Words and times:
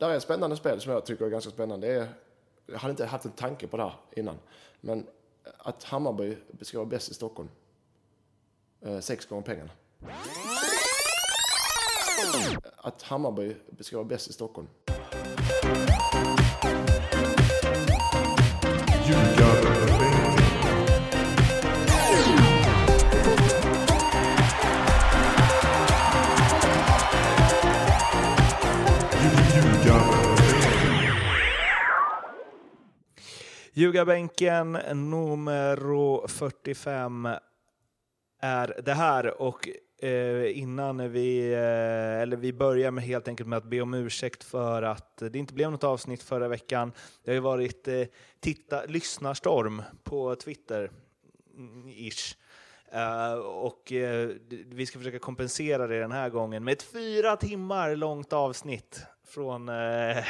där 0.00 0.10
är 0.10 0.16
ett 0.16 0.22
spännande 0.22 0.56
spel 0.56 0.80
som 0.80 0.92
jag 0.92 1.06
tycker 1.06 1.24
är 1.24 1.30
ganska 1.30 1.50
spännande. 1.50 1.86
Det 1.86 1.92
är, 1.94 2.08
jag 2.66 2.78
hade 2.78 2.90
inte 2.90 3.06
haft 3.06 3.24
en 3.24 3.30
tanke 3.30 3.66
på 3.66 3.76
det 3.76 3.82
här 3.82 3.94
innan. 4.16 4.38
Men 4.80 5.06
att 5.58 5.84
Hammarby 5.84 6.36
ska 6.60 6.78
vara 6.78 6.88
bäst 6.88 7.10
i 7.10 7.14
Stockholm. 7.14 7.48
Eh, 8.80 9.00
sex 9.00 9.26
gånger 9.26 9.42
pengarna. 9.42 9.70
Att 12.76 13.02
Hammarby 13.02 13.56
ska 13.80 13.96
vara 13.96 14.08
bäst 14.08 14.30
i 14.30 14.32
Stockholm. 14.32 14.68
Ljugarbänken 33.80 34.72
nummer 34.94 36.26
45 36.26 37.28
är 38.40 38.80
det 38.84 38.92
här 38.92 39.42
och 39.42 39.68
eh, 40.02 40.58
innan 40.58 41.12
vi, 41.12 41.52
eh, 41.52 42.22
eller 42.22 42.36
vi 42.36 42.52
börjar 42.52 42.90
med 42.90 43.04
helt 43.04 43.28
enkelt 43.28 43.48
med 43.48 43.56
att 43.56 43.64
be 43.64 43.80
om 43.80 43.94
ursäkt 43.94 44.44
för 44.44 44.82
att 44.82 45.16
det 45.16 45.38
inte 45.38 45.54
blev 45.54 45.70
något 45.70 45.84
avsnitt 45.84 46.22
förra 46.22 46.48
veckan. 46.48 46.92
Det 47.24 47.30
har 47.30 47.34
ju 47.34 47.40
varit 47.40 47.88
eh, 47.88 48.02
titta, 48.40 48.84
lyssnarstorm 48.84 49.82
på 50.02 50.34
Twitter-ish. 50.34 52.36
Mm, 52.92 53.02
uh, 53.02 53.32
eh, 53.32 53.38
och 53.38 53.92
uh, 53.92 54.30
vi 54.66 54.86
ska 54.86 54.98
försöka 54.98 55.18
kompensera 55.18 55.86
det 55.86 56.00
den 56.00 56.12
här 56.12 56.30
gången 56.30 56.64
med 56.64 56.72
ett 56.72 56.82
fyra 56.82 57.36
timmar 57.36 57.96
långt 57.96 58.32
avsnitt 58.32 59.06
från 59.30 59.68
eh, 59.68 59.74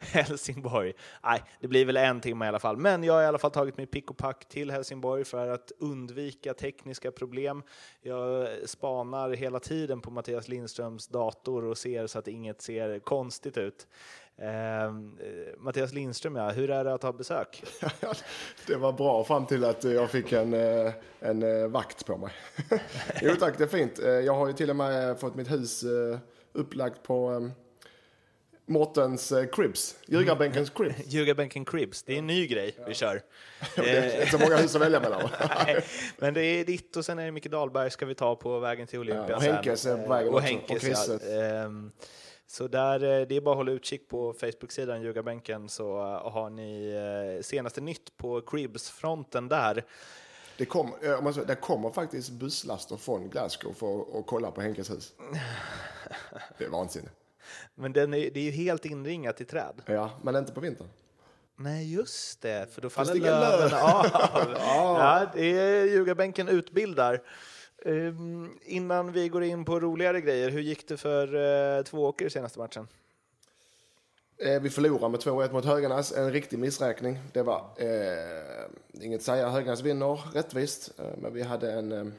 Helsingborg. 0.00 0.92
Nej, 1.24 1.42
det 1.60 1.68
blir 1.68 1.84
väl 1.84 1.96
en 1.96 2.20
timme 2.20 2.44
i 2.44 2.48
alla 2.48 2.58
fall, 2.58 2.76
men 2.76 3.04
jag 3.04 3.14
har 3.14 3.22
i 3.22 3.26
alla 3.26 3.38
fall 3.38 3.50
tagit 3.50 3.76
mig 3.76 3.86
pick 3.86 4.10
och 4.10 4.16
pack 4.16 4.48
till 4.48 4.70
Helsingborg 4.70 5.24
för 5.24 5.48
att 5.48 5.72
undvika 5.78 6.54
tekniska 6.54 7.10
problem. 7.12 7.62
Jag 8.02 8.48
spanar 8.64 9.30
hela 9.30 9.60
tiden 9.60 10.00
på 10.00 10.10
Mattias 10.10 10.48
Lindströms 10.48 11.08
dator 11.08 11.64
och 11.64 11.78
ser 11.78 12.06
så 12.06 12.18
att 12.18 12.28
inget 12.28 12.62
ser 12.62 12.98
konstigt 12.98 13.58
ut. 13.58 13.86
Ehm, 14.38 15.18
eh, 15.20 15.58
Mattias 15.58 15.92
Lindström, 15.92 16.36
ja. 16.36 16.50
hur 16.50 16.70
är 16.70 16.84
det 16.84 16.94
att 16.94 17.02
ha 17.02 17.12
besök? 17.12 17.64
det 18.66 18.76
var 18.76 18.92
bra 18.92 19.24
fram 19.24 19.46
till 19.46 19.64
att 19.64 19.84
jag 19.84 20.10
fick 20.10 20.32
en, 20.32 20.54
eh, 20.54 20.92
en 21.20 21.42
eh, 21.42 21.68
vakt 21.68 22.06
på 22.06 22.16
mig. 22.16 22.32
jo 23.22 23.34
tack, 23.40 23.58
det 23.58 23.64
är 23.64 23.68
fint. 23.68 23.98
Eh, 23.98 24.08
jag 24.08 24.34
har 24.34 24.46
ju 24.46 24.52
till 24.52 24.70
och 24.70 24.76
med 24.76 25.20
fått 25.20 25.34
mitt 25.34 25.50
hus 25.50 25.84
upplagt 26.52 27.02
på 27.02 27.28
ehm, 27.28 27.52
Mårtens 28.68 29.32
Cribs, 29.52 29.96
Ljugarbänkens 30.06 30.70
Cribs. 30.70 30.96
Ljugarbänken 31.06 31.64
Cribs, 31.64 32.02
det 32.02 32.14
är 32.14 32.18
en 32.18 32.26
ny 32.26 32.46
grej 32.46 32.76
vi 32.86 32.94
kör. 32.94 33.22
det 33.76 33.90
är 33.90 34.20
inte 34.20 34.30
så 34.30 34.38
många 34.38 34.56
hus 34.56 34.74
att 34.74 34.80
välja 34.80 35.00
mellan. 35.00 35.22
Nej, 35.66 35.84
men 36.18 36.34
det 36.34 36.44
är 36.44 36.64
ditt 36.64 36.96
och 36.96 37.04
sen 37.04 37.18
är 37.18 37.24
det 37.24 37.32
Micke 37.32 37.50
Dahlberg 37.50 37.90
ska 37.90 38.06
vi 38.06 38.14
ta 38.14 38.36
på 38.36 38.58
vägen 38.58 38.86
till 38.86 38.98
Olympia. 38.98 39.26
Ja, 39.28 39.36
och 39.36 39.42
Henkes 39.42 39.86
är 39.86 39.96
på 39.96 40.08
vägen 40.08 40.28
och 40.28 40.34
också. 40.34 40.46
Henkes, 40.46 41.08
och 41.08 41.20
ja. 41.28 41.42
Ehm, 41.42 41.90
så 42.46 42.68
där, 42.68 43.20
eh, 43.20 43.26
det 43.26 43.36
är 43.36 43.40
bara 43.40 43.50
att 43.50 43.56
hålla 43.56 43.72
utkik 43.72 44.08
på 44.08 44.32
Facebook-sidan 44.32 45.02
Ljugarbänken 45.02 45.68
så 45.68 45.98
eh, 45.98 46.32
har 46.32 46.50
ni 46.50 46.90
eh, 47.36 47.42
senaste 47.42 47.80
nytt 47.80 48.16
på 48.16 48.40
Cribs-fronten 48.40 49.48
där. 49.48 49.84
Det, 50.58 50.64
kom, 50.64 50.94
det 51.46 51.54
kommer 51.54 51.90
faktiskt 51.90 52.30
busslaster 52.30 52.96
från 52.96 53.28
Glasgow 53.28 53.72
för 53.72 54.18
att 54.18 54.26
kolla 54.26 54.50
på 54.50 54.60
Henkes 54.60 54.90
hus. 54.90 55.12
Det 56.58 56.64
är 56.64 56.68
vansinne. 56.68 57.08
Men 57.74 57.92
den 57.92 58.14
är, 58.14 58.30
det 58.30 58.40
är 58.40 58.44
ju 58.44 58.50
helt 58.50 58.84
inringat 58.84 59.40
i 59.40 59.44
träd. 59.44 59.82
Ja, 59.86 60.10
men 60.22 60.36
inte 60.36 60.52
på 60.52 60.60
vintern. 60.60 60.86
Nej, 61.56 61.94
just 61.94 62.40
det, 62.40 62.74
för 62.74 62.82
då 62.82 62.90
faller 62.90 63.14
löven 63.14 63.78
av. 63.78 64.06
ja, 64.54 65.26
det 65.34 65.58
är 65.58 65.84
Ljugarbänken 65.84 66.48
utbildar. 66.48 67.22
Um, 67.84 68.58
innan 68.62 69.12
vi 69.12 69.28
går 69.28 69.44
in 69.44 69.64
på 69.64 69.80
roligare 69.80 70.20
grejer, 70.20 70.50
hur 70.50 70.60
gick 70.60 70.88
det 70.88 70.96
för 70.96 71.34
uh, 71.34 71.82
Tvååker 71.82 72.28
senaste 72.28 72.58
matchen? 72.58 72.88
Eh, 74.38 74.60
vi 74.60 74.70
förlorade 74.70 75.08
med 75.08 75.20
2-1 75.20 75.52
mot 75.52 75.64
Höganäs, 75.64 76.12
en 76.12 76.32
riktig 76.32 76.58
missräkning. 76.58 77.18
Det 77.32 77.42
var 77.42 77.70
eh, 77.76 79.04
inget 79.04 79.18
att 79.18 79.24
säga, 79.24 79.48
Höganäs 79.48 79.80
vinner 79.80 80.20
rättvist, 80.34 80.90
eh, 80.98 81.04
men 81.18 81.34
vi 81.34 81.42
hade 81.42 81.72
en, 81.72 81.92
en 81.92 82.12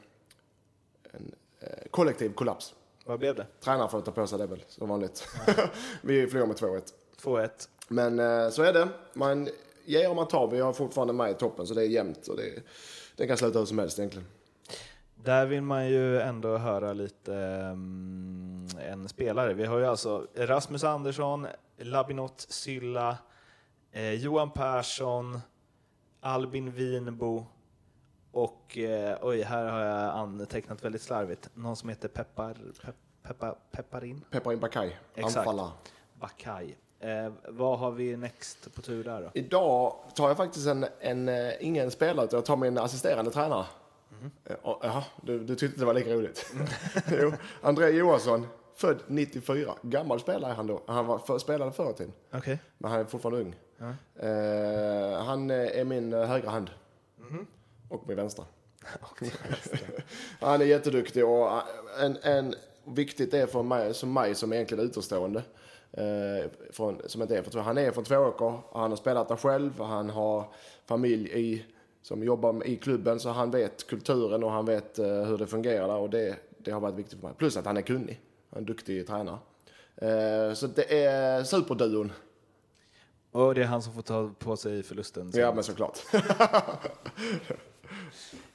eh, 1.60 1.68
kollektiv 1.90 2.32
kollaps. 2.32 2.74
Vad 3.08 3.18
blev 3.18 3.34
det? 3.34 3.46
Tränaren 3.60 3.90
får 3.90 4.00
ta 4.00 4.10
på 4.10 4.26
sig 4.26 4.38
det 4.38 4.46
väl, 4.46 4.64
som 4.68 4.88
vanligt. 4.88 5.28
vi 6.02 6.26
förlorade 6.26 6.46
med 6.48 6.56
2-1. 6.56 6.92
2-1. 7.22 7.68
Men 7.88 8.18
eh, 8.18 8.50
så 8.50 8.62
är 8.62 8.72
det. 8.72 8.88
Man 9.14 9.48
ger 9.84 10.10
och 10.10 10.16
man 10.16 10.28
tar. 10.28 10.46
Vi 10.46 10.60
har 10.60 10.72
fortfarande 10.72 11.12
med 11.12 11.30
i 11.30 11.34
toppen, 11.34 11.66
så 11.66 11.74
det 11.74 11.82
är 11.82 11.86
jämnt. 11.86 12.28
Och 12.28 12.36
det, 12.36 12.62
det 13.16 13.26
kan 13.26 13.36
sluta 13.36 13.58
hur 13.58 13.66
som 13.66 13.78
helst 13.78 13.98
egentligen. 13.98 14.28
Där 15.14 15.46
vill 15.46 15.62
man 15.62 15.88
ju 15.88 16.20
ändå 16.20 16.56
höra 16.56 16.92
lite 16.92 17.32
um, 17.72 18.68
en 18.88 19.08
spelare. 19.08 19.54
Vi 19.54 19.64
har 19.64 19.78
ju 19.78 19.86
alltså 19.86 20.26
Rasmus 20.34 20.84
Andersson, 20.84 21.46
Labinot 21.78 22.46
Sylla, 22.48 23.18
eh, 23.92 24.12
Johan 24.12 24.50
Persson, 24.50 25.40
Albin 26.20 26.72
Winbo 26.72 27.46
och 28.42 28.78
eh, 28.78 29.18
oj, 29.22 29.42
här 29.42 29.64
har 29.64 29.80
jag 29.80 30.14
antecknat 30.14 30.84
väldigt 30.84 31.02
slarvigt. 31.02 31.50
Någon 31.54 31.76
som 31.76 31.88
heter 31.88 32.08
Peppar, 32.08 32.54
Pe, 32.54 32.92
Peppa, 33.22 33.56
Pepparin? 33.70 34.24
Pepparin 34.30 34.60
Bakay, 34.60 34.96
anfallare. 35.22 35.70
Bakay. 36.14 36.74
Eh, 37.00 37.32
vad 37.48 37.78
har 37.78 37.90
vi 37.90 38.16
next 38.16 38.74
på 38.74 38.82
tur 38.82 39.04
där 39.04 39.22
då? 39.22 39.30
Idag 39.34 39.94
tar 40.14 40.28
jag 40.28 40.36
faktiskt 40.36 40.66
en, 40.66 40.86
en, 41.00 41.28
eh, 41.28 41.52
ingen 41.60 41.90
spelare, 41.90 42.26
utan 42.26 42.36
jag 42.36 42.44
tar 42.44 42.56
min 42.56 42.78
assisterande 42.78 43.30
tränare. 43.30 43.66
Mm. 44.20 44.30
Jaha, 44.62 45.04
du, 45.22 45.38
du 45.38 45.54
tyckte 45.54 45.80
det 45.80 45.86
var 45.86 45.94
lika 45.94 46.10
roligt? 46.10 46.54
jo, 47.20 47.32
André 47.60 47.90
Johansson, 47.90 48.46
född 48.74 48.98
94. 49.06 49.74
Gammal 49.82 50.20
spelare 50.20 50.52
är 50.52 50.56
han 50.56 50.66
då. 50.66 50.82
Han 50.86 51.06
var 51.06 51.18
för, 51.18 51.38
spelade 51.38 51.72
förr 51.72 51.92
tiden. 51.92 52.12
Okay. 52.32 52.58
Men 52.78 52.90
han 52.90 53.00
är 53.00 53.04
fortfarande 53.04 53.40
ung. 53.40 53.56
Mm. 53.80 53.94
Uh, 54.22 55.22
han 55.22 55.50
är 55.50 55.84
min 55.84 56.12
högra 56.12 56.50
hand. 56.50 56.70
Mm. 57.30 57.46
Och 57.88 58.08
min 58.08 58.16
vänstra. 58.16 58.44
han 60.40 60.60
är 60.60 60.64
jätteduktig 60.64 61.26
och 61.26 61.62
en, 62.00 62.16
en 62.22 62.54
viktigt 62.84 63.34
är 63.34 63.46
för 63.46 63.62
mig 63.62 63.94
som, 63.94 64.12
mig 64.12 64.34
som 64.34 64.52
egentligen 64.52 64.84
utomstående. 64.84 65.42
Eh, 65.92 66.50
från, 66.70 67.00
som 67.06 67.22
inte 67.22 67.38
är 67.38 67.42
från, 67.42 67.64
han 67.64 67.78
är 67.78 67.90
från 67.90 68.04
Tvååker, 68.04 68.60
han 68.72 68.90
har 68.90 68.96
spelat 68.96 69.28
där 69.28 69.36
själv, 69.36 69.80
han 69.80 70.10
har 70.10 70.52
familj 70.86 71.30
i 71.32 71.64
som 72.02 72.24
jobbar 72.24 72.66
i 72.66 72.76
klubben 72.76 73.20
så 73.20 73.28
han 73.28 73.50
vet 73.50 73.86
kulturen 73.86 74.44
och 74.44 74.50
han 74.50 74.66
vet 74.66 74.98
uh, 74.98 75.22
hur 75.22 75.38
det 75.38 75.46
fungerar 75.46 75.88
där 75.88 75.96
och 75.96 76.10
det, 76.10 76.36
det 76.58 76.70
har 76.70 76.80
varit 76.80 76.94
viktigt 76.94 77.20
för 77.20 77.26
mig. 77.26 77.36
Plus 77.38 77.56
att 77.56 77.66
han 77.66 77.76
är 77.76 77.82
kunnig. 77.82 78.20
Han 78.50 78.56
är 78.56 78.60
en 78.60 78.66
duktig 78.66 79.06
tränare. 79.06 79.38
Uh, 80.02 80.54
så 80.54 80.66
det 80.66 81.04
är 81.04 81.44
superduon. 81.44 82.12
Och 83.32 83.54
det 83.54 83.62
är 83.62 83.66
han 83.66 83.82
som 83.82 83.94
får 83.94 84.02
ta 84.02 84.30
på 84.38 84.56
sig 84.56 84.82
förlusten? 84.82 85.32
Så. 85.32 85.40
Ja, 85.40 85.54
men 85.54 85.64
såklart. 85.64 85.98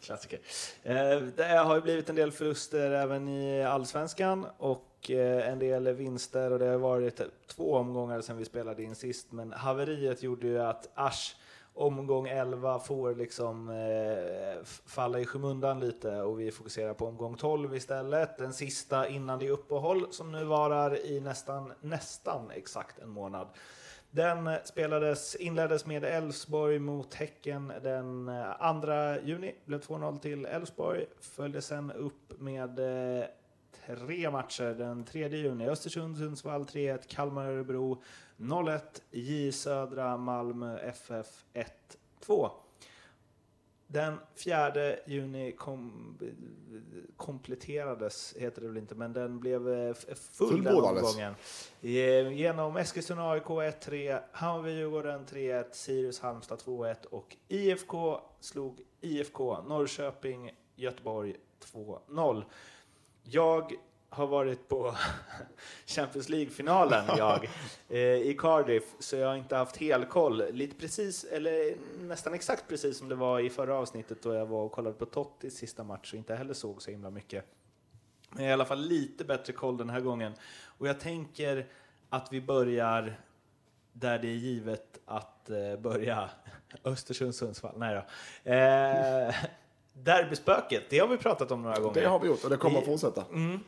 Klassiker. 0.01 0.39
Eh, 0.83 1.21
det 1.35 1.43
har 1.43 1.75
ju 1.75 1.81
blivit 1.81 2.09
en 2.09 2.15
del 2.15 2.31
förluster 2.31 2.91
även 2.91 3.29
i 3.29 3.63
allsvenskan 3.63 4.45
och 4.57 5.11
eh, 5.11 5.49
en 5.49 5.59
del 5.59 5.93
vinster 5.93 6.51
och 6.51 6.59
det 6.59 6.65
har 6.65 6.77
varit 6.77 7.21
två 7.47 7.75
omgångar 7.75 8.21
sedan 8.21 8.37
vi 8.37 8.45
spelade 8.45 8.83
in 8.83 8.95
sist 8.95 9.31
men 9.31 9.53
haveriet 9.53 10.23
gjorde 10.23 10.47
ju 10.47 10.61
att 10.61 10.89
Asch 10.93 11.35
omgång 11.73 12.27
11 12.27 12.79
får 12.79 13.15
liksom 13.15 13.69
eh, 13.69 14.63
falla 14.85 15.19
i 15.19 15.25
skymundan 15.25 15.79
lite 15.79 16.21
och 16.21 16.39
vi 16.39 16.51
fokuserar 16.51 16.93
på 16.93 17.07
omgång 17.07 17.37
12 17.37 17.75
istället. 17.75 18.37
Den 18.37 18.53
sista 18.53 19.07
innan 19.07 19.39
det 19.39 19.49
uppehåll 19.49 20.07
som 20.11 20.31
nu 20.31 20.43
varar 20.43 21.05
i 21.05 21.19
nästan, 21.19 21.73
nästan 21.81 22.51
exakt 22.51 22.99
en 22.99 23.09
månad. 23.09 23.47
Den 24.15 24.47
eh, 24.47 24.57
spelades, 24.63 25.35
inleddes 25.35 25.85
med 25.85 26.03
Elfsborg 26.03 26.79
mot 26.79 27.13
Häcken 27.13 27.73
den 27.83 28.29
eh, 28.29 28.81
2 28.81 29.27
juni. 29.27 29.55
Blev 29.65 29.81
2-0 29.81 30.19
till 30.19 30.45
Elfsborg. 30.45 31.05
Följdes 31.19 31.65
sen 31.65 31.91
upp 31.91 32.39
med 32.39 32.79
eh, 33.19 33.25
tre 33.85 34.29
matcher 34.29 34.73
den 34.73 35.03
3 35.03 35.27
juni. 35.27 35.67
Östersund, 35.67 36.17
Sundsvall 36.17 36.63
3-1, 36.63 36.99
Kalmar, 37.07 37.45
Örebro 37.45 38.01
0-1, 38.37 38.79
J 39.11 39.51
Södra, 39.51 40.17
Malmö 40.17 40.77
FF 40.77 41.45
1-2. 42.27 42.49
Den 43.93 44.17
4 44.35 44.95
juni 45.05 45.51
kom, 45.51 46.17
kompletterades, 47.17 48.35
heter 48.37 48.61
det 48.61 48.67
väl 48.67 48.77
inte, 48.77 48.95
men 48.95 49.13
den 49.13 49.39
blev 49.39 49.69
eh, 49.69 49.93
full 50.15 50.63
den 50.63 50.75
omgången. 50.75 51.35
Genom 52.35 52.77
Eskilstuna 52.77 53.31
AIK 53.31 53.43
1-3, 53.43 54.19
Hammarby-Djurgården 54.31 55.25
3-1, 55.25 55.65
Sirius 55.71 56.19
Halmstad 56.19 56.59
2-1 56.59 57.05
och 57.05 57.35
IFK 57.47 58.19
slog 58.39 58.81
IFK 59.01 59.61
Norrköping 59.61 60.51
Göteborg 60.75 61.35
2-0. 61.73 62.43
Jag 63.23 63.73
har 64.13 64.27
varit 64.27 64.67
på 64.67 64.95
Champions 65.85 66.29
League-finalen, 66.29 67.05
jag, 67.17 67.49
eh, 67.89 67.99
i 67.99 68.35
Cardiff, 68.39 68.83
så 68.99 69.15
jag 69.15 69.27
har 69.27 69.35
inte 69.35 69.55
haft 69.55 69.77
helkoll. 69.77 70.43
Lite 70.51 70.75
precis, 70.75 71.23
eller 71.23 71.75
nästan 71.99 72.33
exakt 72.33 72.67
precis 72.67 72.97
som 72.97 73.09
det 73.09 73.15
var 73.15 73.39
i 73.39 73.49
förra 73.49 73.75
avsnittet 73.75 74.21
då 74.21 74.33
jag 74.33 74.45
var 74.45 74.63
och 74.63 74.71
kollade 74.71 74.95
på 74.95 75.05
Tottis 75.05 75.57
sista 75.57 75.83
match 75.83 76.13
och 76.13 76.17
inte 76.17 76.35
heller 76.35 76.53
såg 76.53 76.81
så 76.81 76.91
himla 76.91 77.09
mycket. 77.09 77.45
Men 78.29 78.43
jag 78.43 78.45
har 78.45 78.49
i 78.49 78.53
alla 78.53 78.65
fall 78.65 78.81
lite 78.81 79.23
bättre 79.23 79.53
koll 79.53 79.77
den 79.77 79.89
här 79.89 79.99
gången. 79.99 80.33
Och 80.77 80.87
jag 80.87 80.99
tänker 80.99 81.67
att 82.09 82.27
vi 82.31 82.41
börjar 82.41 83.19
där 83.93 84.19
det 84.19 84.27
är 84.27 84.35
givet 84.35 84.99
att 85.05 85.49
eh, 85.49 85.79
börja. 85.79 86.29
Östersund-Sundsvall, 86.83 87.73
nej 87.77 87.95
då. 87.95 88.51
Eh, 88.51 89.35
derbyspöket, 89.93 90.83
det 90.89 90.99
har 90.99 91.07
vi 91.07 91.17
pratat 91.17 91.51
om 91.51 91.61
några 91.61 91.79
gånger. 91.79 92.01
Det 92.01 92.07
har 92.07 92.19
vi 92.19 92.27
gjort 92.27 92.43
och 92.43 92.49
det 92.49 92.57
kommer 92.57 92.79
att 92.79 92.85
fortsätta. 92.85 93.25
Mm. 93.31 93.59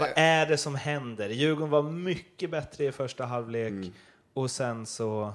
Vad 0.00 0.08
är 0.16 0.46
det 0.46 0.56
som 0.56 0.74
händer? 0.74 1.28
Djurgården 1.28 1.70
var 1.70 1.82
mycket 1.82 2.50
bättre 2.50 2.84
i 2.84 2.92
första 2.92 3.24
halvlek 3.24 3.70
Mm. 3.70 3.92
och 4.34 4.50
sen 4.50 4.86
så... 4.86 5.32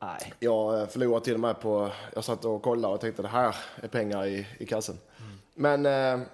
Nej. 0.00 0.32
Jag 0.40 0.80
eh, 0.80 0.86
förlorade 0.86 1.24
till 1.24 1.34
och 1.34 1.40
med 1.40 1.60
på, 1.60 1.90
jag 2.14 2.24
satt 2.24 2.44
och 2.44 2.62
kollade 2.62 2.94
och 2.94 3.00
tänkte 3.00 3.22
det 3.22 3.28
här 3.28 3.56
är 3.82 3.88
pengar 3.88 4.26
i, 4.26 4.46
i 4.58 4.66
kassen. 4.66 4.98
Men 5.54 5.86
eh, 5.86 6.26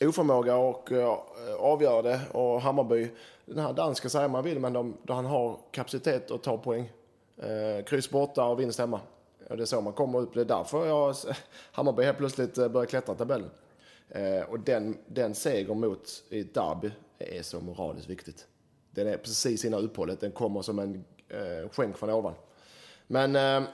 oförmåga 0.00 0.56
och 0.56 0.92
eh, 0.92 1.18
avgöra 1.58 2.02
det 2.02 2.20
och 2.32 2.60
Hammarby, 2.60 3.10
den 3.46 3.58
här 3.58 3.72
dansken 3.72 4.10
säger 4.10 4.28
man 4.28 4.44
vill 4.44 4.58
men 4.60 4.72
de, 4.72 4.96
då 5.02 5.12
han 5.14 5.24
har 5.24 5.58
kapacitet 5.70 6.30
att 6.30 6.42
ta 6.42 6.58
poäng. 6.58 6.90
Eh, 7.36 7.84
kryss 7.84 8.10
borta 8.10 8.44
och 8.44 8.60
vinst 8.60 8.78
hemma. 8.78 9.00
Och 9.50 9.56
det 9.56 9.62
är 9.62 9.66
så 9.66 9.80
man 9.80 9.92
kommer 9.92 10.18
upp. 10.18 10.34
Det 10.34 10.40
är 10.40 10.44
därför 10.44 10.86
jag, 10.86 11.14
Hammarby 11.72 12.04
helt 12.04 12.18
plötsligt 12.18 12.58
eh, 12.58 12.68
börjar 12.68 12.86
klättra 12.86 13.14
tabellen. 13.14 13.50
Eh, 14.08 14.40
och 14.42 14.60
den, 14.60 14.98
den 15.06 15.34
seger 15.34 15.74
mot 15.74 16.24
i 16.30 16.42
derby 16.42 16.90
är 17.18 17.42
så 17.42 17.60
moraliskt 17.60 18.08
viktigt. 18.08 18.46
Den 18.90 19.06
är 19.06 19.16
precis 19.16 19.64
innan 19.64 19.80
uppehållet. 19.84 20.20
Den 20.20 20.32
kommer 20.32 20.62
som 20.62 20.78
en 20.78 21.04
eh, 21.28 21.68
skänk 21.72 21.96
från 21.96 22.10
ovan. 22.10 22.34
Men 23.06 23.36
eh, 23.36 23.68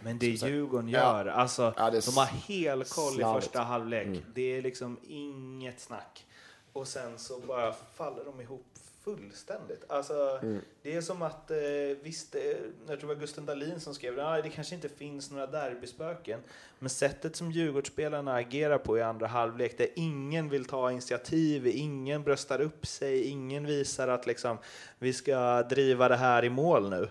Men 0.00 0.18
det 0.18 0.26
Djurgården 0.26 0.88
Ja. 0.88 0.98
gör, 0.98 1.26
alltså 1.26 1.74
Ja, 1.76 1.90
det 1.90 1.96
är 1.96 2.06
de 2.14 2.16
har 2.18 2.26
helkoll 2.26 3.12
i 3.12 3.16
slarvigt. 3.16 3.44
första 3.44 3.60
halvlek. 3.60 4.06
Mm. 4.06 4.22
Det 4.34 4.56
är 4.56 4.62
liksom 4.62 4.98
inget 5.02 5.80
snack. 5.80 6.26
Och 6.72 6.88
sen 6.88 7.18
så 7.18 7.38
bara 7.40 7.72
faller 7.72 8.24
de 8.24 8.40
ihop 8.40 8.66
fullständigt. 9.06 9.84
Alltså, 9.88 10.38
Mm. 10.42 10.60
Det 10.82 10.96
är 10.96 11.00
som 11.00 11.22
att, 11.22 11.50
eh, 11.50 11.56
visst, 12.02 12.34
eh, 12.34 12.40
jag 12.42 12.86
tror 12.86 12.96
det 12.96 13.06
var 13.06 13.14
Gusten 13.14 13.46
Dahlin 13.46 13.80
som 13.80 13.94
skrev 13.94 14.20
att 14.20 14.42
det 14.44 14.50
kanske 14.50 14.74
inte 14.74 14.88
finns 14.88 15.30
några 15.30 15.46
derbyspöken. 15.46 16.40
Men 16.78 16.90
sättet 16.90 17.36
som 17.36 17.52
Djurgårdsspelarna 17.52 18.34
agerar 18.34 18.78
på 18.78 18.98
i 18.98 19.02
andra 19.02 19.26
halvlek, 19.26 19.78
där 19.78 19.88
ingen 19.96 20.48
vill 20.48 20.64
ta 20.64 20.92
initiativ, 20.92 21.66
ingen 21.66 22.22
bröstar 22.22 22.60
upp 22.60 22.86
sig, 22.86 23.22
ingen 23.24 23.66
visar 23.66 24.08
att 24.08 24.26
liksom, 24.26 24.58
vi 24.98 25.12
ska 25.12 25.62
driva 25.62 26.08
det 26.08 26.16
här 26.16 26.44
i 26.44 26.50
mål 26.50 26.90
nu. 26.90 27.08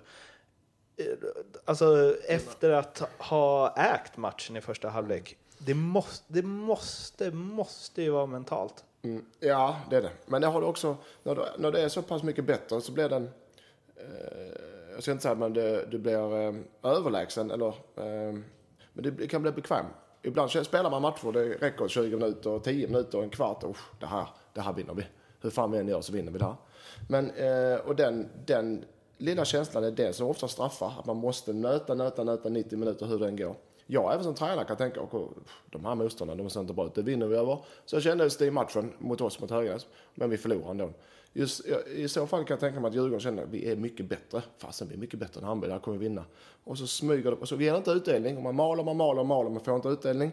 Eh, 0.97 1.05
Alltså 1.65 2.15
efter 2.27 2.69
att 2.69 2.99
ha 3.17 3.75
ägt 3.77 4.17
matchen 4.17 4.55
i 4.57 4.61
första 4.61 4.89
halvlek. 4.89 5.37
Det 5.57 5.73
måste, 5.73 6.23
det 6.27 6.41
måste, 6.41 7.31
måste 7.31 8.01
ju 8.01 8.09
vara 8.09 8.25
mentalt. 8.25 8.83
Mm, 9.05 9.25
ja, 9.39 9.75
det 9.89 9.95
är 9.95 10.01
det. 10.01 10.11
Men 10.25 10.41
det 10.41 10.47
har 10.47 10.61
du 10.61 10.67
också, 10.67 10.97
när, 11.23 11.35
du, 11.35 11.45
när 11.57 11.71
det 11.71 11.81
är 11.81 11.89
så 11.89 12.01
pass 12.01 12.23
mycket 12.23 12.45
bättre 12.45 12.81
så 12.81 12.91
blir 12.91 13.09
den, 13.09 13.29
eh, 13.95 14.53
jag 14.93 15.03
ska 15.03 15.11
inte 15.11 15.23
säga 15.23 15.45
att 15.45 15.53
du, 15.53 15.87
du 15.91 15.97
blir 15.97 16.35
eh, 16.35 16.53
överlägsen 16.83 17.51
eller, 17.51 17.67
eh, 17.95 18.33
men 18.93 19.15
det 19.17 19.27
kan 19.27 19.41
bli 19.41 19.51
bekväm. 19.51 19.85
Ibland 20.21 20.51
så 20.51 20.63
spelar 20.63 20.89
man 20.89 21.01
matcher, 21.01 21.31
det 21.31 21.49
räcker 21.49 21.87
20 21.87 22.17
minuter, 22.17 22.59
10 22.59 22.87
minuter, 22.87 23.23
en 23.23 23.29
kvart, 23.29 23.63
och 23.63 23.77
det 23.99 24.05
här, 24.05 24.27
det 24.53 24.61
här 24.61 24.73
vinner 24.73 24.93
vi. 24.93 25.05
Hur 25.41 25.49
fan 25.49 25.71
vi 25.71 25.77
än 25.77 25.87
gör 25.87 26.01
så 26.01 26.13
vinner 26.13 26.31
vi 26.31 26.39
det 26.39 26.45
här. 26.45 26.55
Men, 27.09 27.31
eh, 27.31 27.79
och 27.79 27.95
den, 27.95 28.29
den 28.45 28.85
lilla 29.17 29.45
känslan 29.45 29.83
är 29.83 29.91
det 29.91 30.13
som 30.13 30.27
ofta 30.27 30.47
straffar, 30.47 30.93
att 30.99 31.05
man 31.05 31.17
måste 31.17 31.53
nöta, 31.53 31.93
nöta, 31.93 32.23
nöta 32.23 32.49
90 32.49 32.77
minuter 32.77 33.05
hur 33.05 33.19
den 33.19 33.35
går. 33.35 33.55
Jag 33.87 34.13
även 34.13 34.23
som 34.23 34.35
tränare 34.35 34.65
kan 34.65 34.77
tänka, 34.77 35.01
"Okej, 35.01 35.27
de 35.71 35.85
här 35.85 35.95
motståndarna, 35.95 36.43
de 36.43 36.49
ser 36.49 36.59
inte 36.59 36.73
bra 36.73 36.85
ut, 36.85 36.95
det 36.95 37.01
vinner 37.01 37.27
vi 37.27 37.35
över. 37.35 37.57
Så 37.85 38.01
kändes 38.01 38.37
det 38.37 38.45
i 38.45 38.51
matchen 38.51 38.93
mot 38.99 39.21
oss, 39.21 39.39
mot 39.39 39.49
Höganäs, 39.49 39.87
men 40.15 40.29
vi 40.29 40.37
förlorar 40.37 40.71
ändå. 40.71 40.89
Just, 41.33 41.65
I 41.95 42.07
så 42.07 42.27
fall 42.27 42.45
kan 42.45 42.55
jag 42.55 42.59
tänka 42.59 42.79
mig 42.79 42.89
att 42.89 42.95
Djurgården 42.95 43.19
känner 43.19 43.43
att 43.43 43.49
vi 43.49 43.71
är 43.71 43.75
mycket 43.75 44.05
bättre. 44.05 44.41
Fasen, 44.57 44.87
vi 44.87 44.93
är 44.93 44.99
mycket 44.99 45.19
bättre 45.19 45.39
än 45.39 45.47
Hammarby, 45.47 45.67
det 45.67 45.73
här 45.73 45.79
kommer 45.79 45.97
vi 45.97 46.07
vinna. 46.07 46.25
Och 46.63 46.77
så 46.77 46.87
smyger 46.87 47.31
det, 47.31 47.37
och 47.37 47.47
så 47.47 47.55
ger 47.55 47.71
det 47.71 47.77
inte 47.77 47.91
utdelning, 47.91 48.37
och 48.37 48.43
man 48.43 48.55
maler, 48.55 48.83
man 48.83 48.97
maler, 48.97 49.23
maler, 49.23 49.49
man 49.49 49.59
får 49.63 49.75
inte 49.75 49.87
utdelning. 49.87 50.31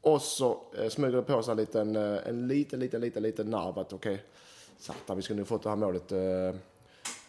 Och 0.00 0.22
så 0.22 0.58
eh, 0.78 0.88
smyger 0.88 1.16
det 1.16 1.22
på 1.22 1.42
sig 1.42 1.52
en 1.52 1.56
liten, 1.58 1.96
eh, 1.96 2.28
en 2.28 2.48
liten, 2.48 2.80
liten, 2.80 3.00
liten, 3.00 3.22
liten 3.22 3.50
nerv 3.50 3.78
att 3.78 3.92
okej, 3.92 4.22
satan, 4.78 5.16
vi 5.16 5.22
ska 5.22 5.34
nu 5.34 5.44
få 5.44 5.58
det 5.58 5.68
här 5.68 5.76
målet. 5.76 6.12
Eh, 6.12 6.60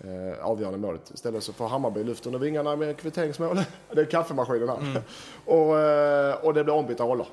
eh, 0.04 0.46
avgörande 0.46 0.80
målet. 0.80 1.12
Istället 1.14 1.44
så 1.44 1.54
får 1.54 1.68
Hammarby 1.68 2.04
luft 2.04 2.26
under 2.26 2.40
vingarna 2.40 2.76
med 2.76 2.98
kvitteringsmål. 2.98 3.60
Det 3.92 4.02
är 4.02 4.06
kaffemaskinen 4.06 4.70
här. 4.70 5.02
och, 5.46 5.80
eh, 5.80 6.46
och 6.46 6.54
det 6.54 6.64
blir 6.64 6.74
ombytta 6.74 7.04
roller. 7.04 7.28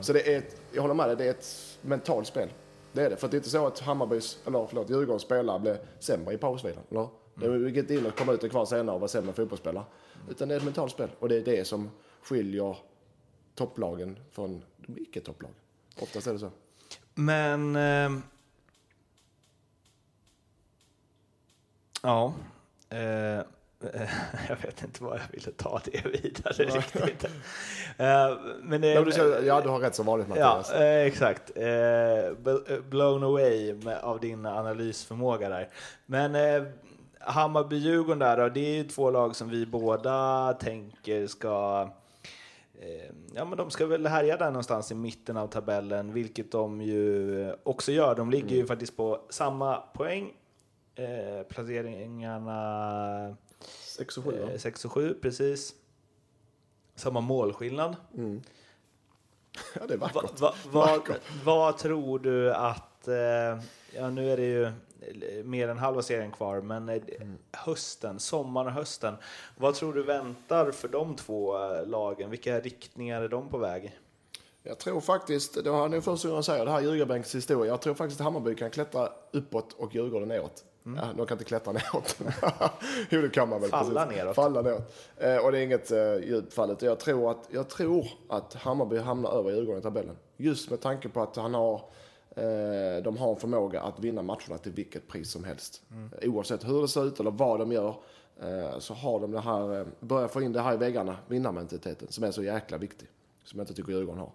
Så 0.00 0.12
det 0.12 0.34
är 0.34 0.38
ett, 0.38 0.60
jag 0.72 0.82
håller 0.82 0.94
med 0.94 1.08
dig, 1.08 1.16
det 1.16 1.24
är 1.24 1.30
ett 1.30 1.78
mentalt 1.82 2.26
spel. 2.26 2.48
Det 2.92 3.02
är 3.02 3.10
det. 3.10 3.16
För 3.16 3.28
det 3.28 3.34
är 3.34 3.38
inte 3.38 3.50
så 3.50 3.66
att 3.66 3.80
Hammarbys, 3.80 4.38
eller 4.46 4.66
förlåt, 4.66 4.90
Djurgårdens 4.90 5.22
spelare 5.22 5.60
blir 5.60 5.78
sämre 5.98 6.34
i 6.34 6.38
pausvilan. 6.38 6.82
Eller? 6.90 7.08
Det 7.34 7.46
är 7.46 7.78
inte 7.78 7.94
in 7.94 8.06
och 8.06 8.18
komma 8.18 8.32
ut 8.32 8.44
en 8.44 8.50
kvart 8.50 8.68
senare 8.68 8.94
och 8.94 9.00
vara 9.00 9.08
sämre 9.08 9.32
fotbollsspelare. 9.32 9.84
Utan 10.30 10.48
det 10.48 10.54
är 10.54 10.58
ett 10.58 10.64
mentalt 10.64 10.92
spel. 10.92 11.08
Och 11.18 11.28
det 11.28 11.36
är 11.36 11.44
det 11.44 11.64
som 11.64 11.90
skiljer 12.22 12.76
topplagen 13.54 14.18
från 14.30 14.64
de 14.76 15.00
icke-topplagen. 15.02 15.56
Oftast 16.00 16.26
är 16.26 16.32
det 16.32 16.38
så. 16.38 16.50
Men... 17.14 17.76
ehm, 17.76 18.22
ja. 22.04 22.32
Eh, 22.90 22.98
jag 24.48 24.56
vet 24.62 24.82
inte 24.84 25.04
vad 25.04 25.16
jag 25.16 25.22
ville 25.32 25.50
ta 25.52 25.80
det 25.84 26.06
vidare 26.06 26.64
riktigt. 26.64 27.24
Eh, 27.96 28.36
men 28.62 28.80
det, 28.80 28.92
Ja, 28.92 29.00
du, 29.04 29.46
ja, 29.46 29.60
du 29.60 29.68
har 29.68 29.78
rätt 29.78 29.94
som 29.94 30.06
vanligt 30.06 30.28
Ja, 30.36 30.56
Mattias. 30.56 30.72
eh, 30.72 31.06
exakt. 31.06 31.52
Eh, 31.56 31.66
eh, 31.66 32.80
blown 32.88 33.22
away 33.22 33.74
med, 33.74 33.98
av 33.98 34.20
din 34.20 34.46
analysförmåga 34.46 35.48
där. 35.48 35.68
Men 36.06 36.34
eh, 36.34 36.62
Hammarby-Djurgården 37.20 38.18
där 38.18 38.36
då, 38.36 38.48
det 38.48 38.60
är 38.60 38.74
ju 38.74 38.84
två 38.84 39.10
lag 39.10 39.36
som 39.36 39.48
vi 39.48 39.66
båda 39.66 40.52
tänker 40.60 41.26
ska 41.26 41.88
eh, 42.80 43.14
Ja, 43.34 43.44
men 43.44 43.58
de 43.58 43.70
ska 43.70 43.86
väl 43.86 44.06
härja 44.06 44.36
där 44.36 44.46
någonstans 44.50 44.92
i 44.92 44.94
mitten 44.94 45.36
av 45.36 45.46
tabellen, 45.46 46.12
vilket 46.12 46.52
de 46.52 46.80
ju 46.82 47.52
också 47.62 47.92
gör. 47.92 48.14
De 48.14 48.30
ligger 48.30 48.56
ju 48.56 48.66
faktiskt 48.66 48.96
på 48.96 49.20
samma 49.30 49.76
poäng. 49.76 50.32
Eh, 50.96 51.42
placeringarna 51.48 53.36
6 53.80 54.18
och 54.18 54.24
7 54.24 54.42
eh, 54.52 54.58
6 54.58 54.84
och 54.84 54.92
7, 54.92 55.14
precis. 55.22 55.74
Samma 56.94 57.20
målskillnad. 57.20 57.96
mm. 58.16 58.42
Ja, 59.74 59.86
det 59.88 59.94
är 59.94 59.98
Va, 59.98 60.10
vackert. 60.14 60.40
va, 60.40 60.54
vad, 60.70 60.88
Vackert. 60.90 61.20
vad 61.44 61.78
tror 61.78 62.18
du 62.18 62.54
att, 62.54 63.08
eh, 63.08 63.14
ja 63.96 64.10
nu 64.10 64.30
är 64.30 64.36
det 64.36 64.42
ju 64.44 64.72
mer 65.44 65.68
än 65.68 65.78
halva 65.78 66.02
serien 66.02 66.30
kvar, 66.32 66.60
men 66.60 66.88
eh, 66.88 67.00
hösten, 67.52 68.20
sommaren 68.20 68.66
och 68.66 68.72
hösten, 68.72 69.14
vad 69.56 69.74
tror 69.74 69.92
du 69.94 70.02
väntar 70.02 70.70
för 70.70 70.88
de 70.88 71.16
två 71.16 71.58
eh, 71.74 71.86
lagen? 71.86 72.30
Vilka 72.30 72.60
riktningar 72.60 73.22
är 73.22 73.28
de 73.28 73.48
på 73.48 73.58
väg? 73.58 73.98
Jag 74.62 74.78
tror 74.78 75.00
faktiskt, 75.00 75.64
det 75.64 75.70
var 75.70 75.88
nog 75.88 76.04
första 76.04 76.28
gången 76.28 76.36
jag 76.36 76.44
säger 76.44 76.64
det 76.64 76.70
här 76.70 76.80
Ljugarbänkens 76.80 77.34
historia. 77.34 77.72
Jag 77.72 77.80
tror 77.80 77.94
faktiskt 77.94 78.20
att 78.20 78.24
Hammarby 78.24 78.54
kan 78.54 78.70
klättra 78.70 79.08
uppåt 79.32 79.72
och 79.72 79.94
Djurgården 79.94 80.28
neråt. 80.28 80.64
Ja, 80.86 81.08
de 81.16 81.26
kan 81.26 81.34
inte 81.34 81.44
klättra 81.44 81.72
neråt. 81.92 82.16
jo, 83.10 83.20
det 83.20 83.28
kan 83.28 83.48
man 83.48 83.60
väl. 83.60 83.70
Falla 83.70 84.06
neråt. 84.06 84.34
Falla 84.34 84.62
neråt. 84.62 84.94
Eh, 85.16 85.36
och 85.36 85.52
det 85.52 85.58
är 85.58 85.62
inget 85.62 85.90
eh, 85.90 86.14
djupt 86.16 86.54
fallet. 86.54 86.82
Jag 86.82 86.98
tror, 86.98 87.30
att, 87.30 87.48
jag 87.50 87.68
tror 87.68 88.06
att 88.28 88.54
Hammarby 88.54 88.98
hamnar 88.98 89.30
över 89.38 89.50
Djurgården 89.50 89.80
i 89.80 89.82
tabellen. 89.82 90.16
Just 90.36 90.70
med 90.70 90.80
tanke 90.80 91.08
på 91.08 91.22
att 91.22 91.36
han 91.36 91.54
har, 91.54 91.74
eh, 92.36 93.02
de 93.04 93.16
har 93.16 93.30
en 93.30 93.36
förmåga 93.36 93.80
att 93.82 94.00
vinna 94.00 94.22
matcherna 94.22 94.58
till 94.62 94.72
vilket 94.72 95.08
pris 95.08 95.30
som 95.30 95.44
helst. 95.44 95.82
Oavsett 96.22 96.68
hur 96.68 96.82
det 96.82 96.88
ser 96.88 97.04
ut 97.06 97.20
eller 97.20 97.30
vad 97.30 97.58
de 97.58 97.72
gör. 97.72 97.94
Eh, 98.40 98.78
så 98.78 98.94
har 98.94 99.20
de 99.20 99.30
det 99.32 99.40
här, 99.40 99.80
eh, 99.80 99.86
börjar 100.00 100.28
få 100.28 100.42
in 100.42 100.52
det 100.52 100.60
här 100.60 100.74
i 100.74 100.76
väggarna, 100.76 101.16
vinnarmentaliteten, 101.28 102.08
som 102.10 102.24
är 102.24 102.30
så 102.30 102.42
jäkla 102.42 102.78
viktig. 102.78 103.08
Som 103.44 103.58
jag 103.58 103.62
inte 103.64 103.74
tycker 103.74 103.92
Djurgården 103.92 104.20
har. 104.20 104.30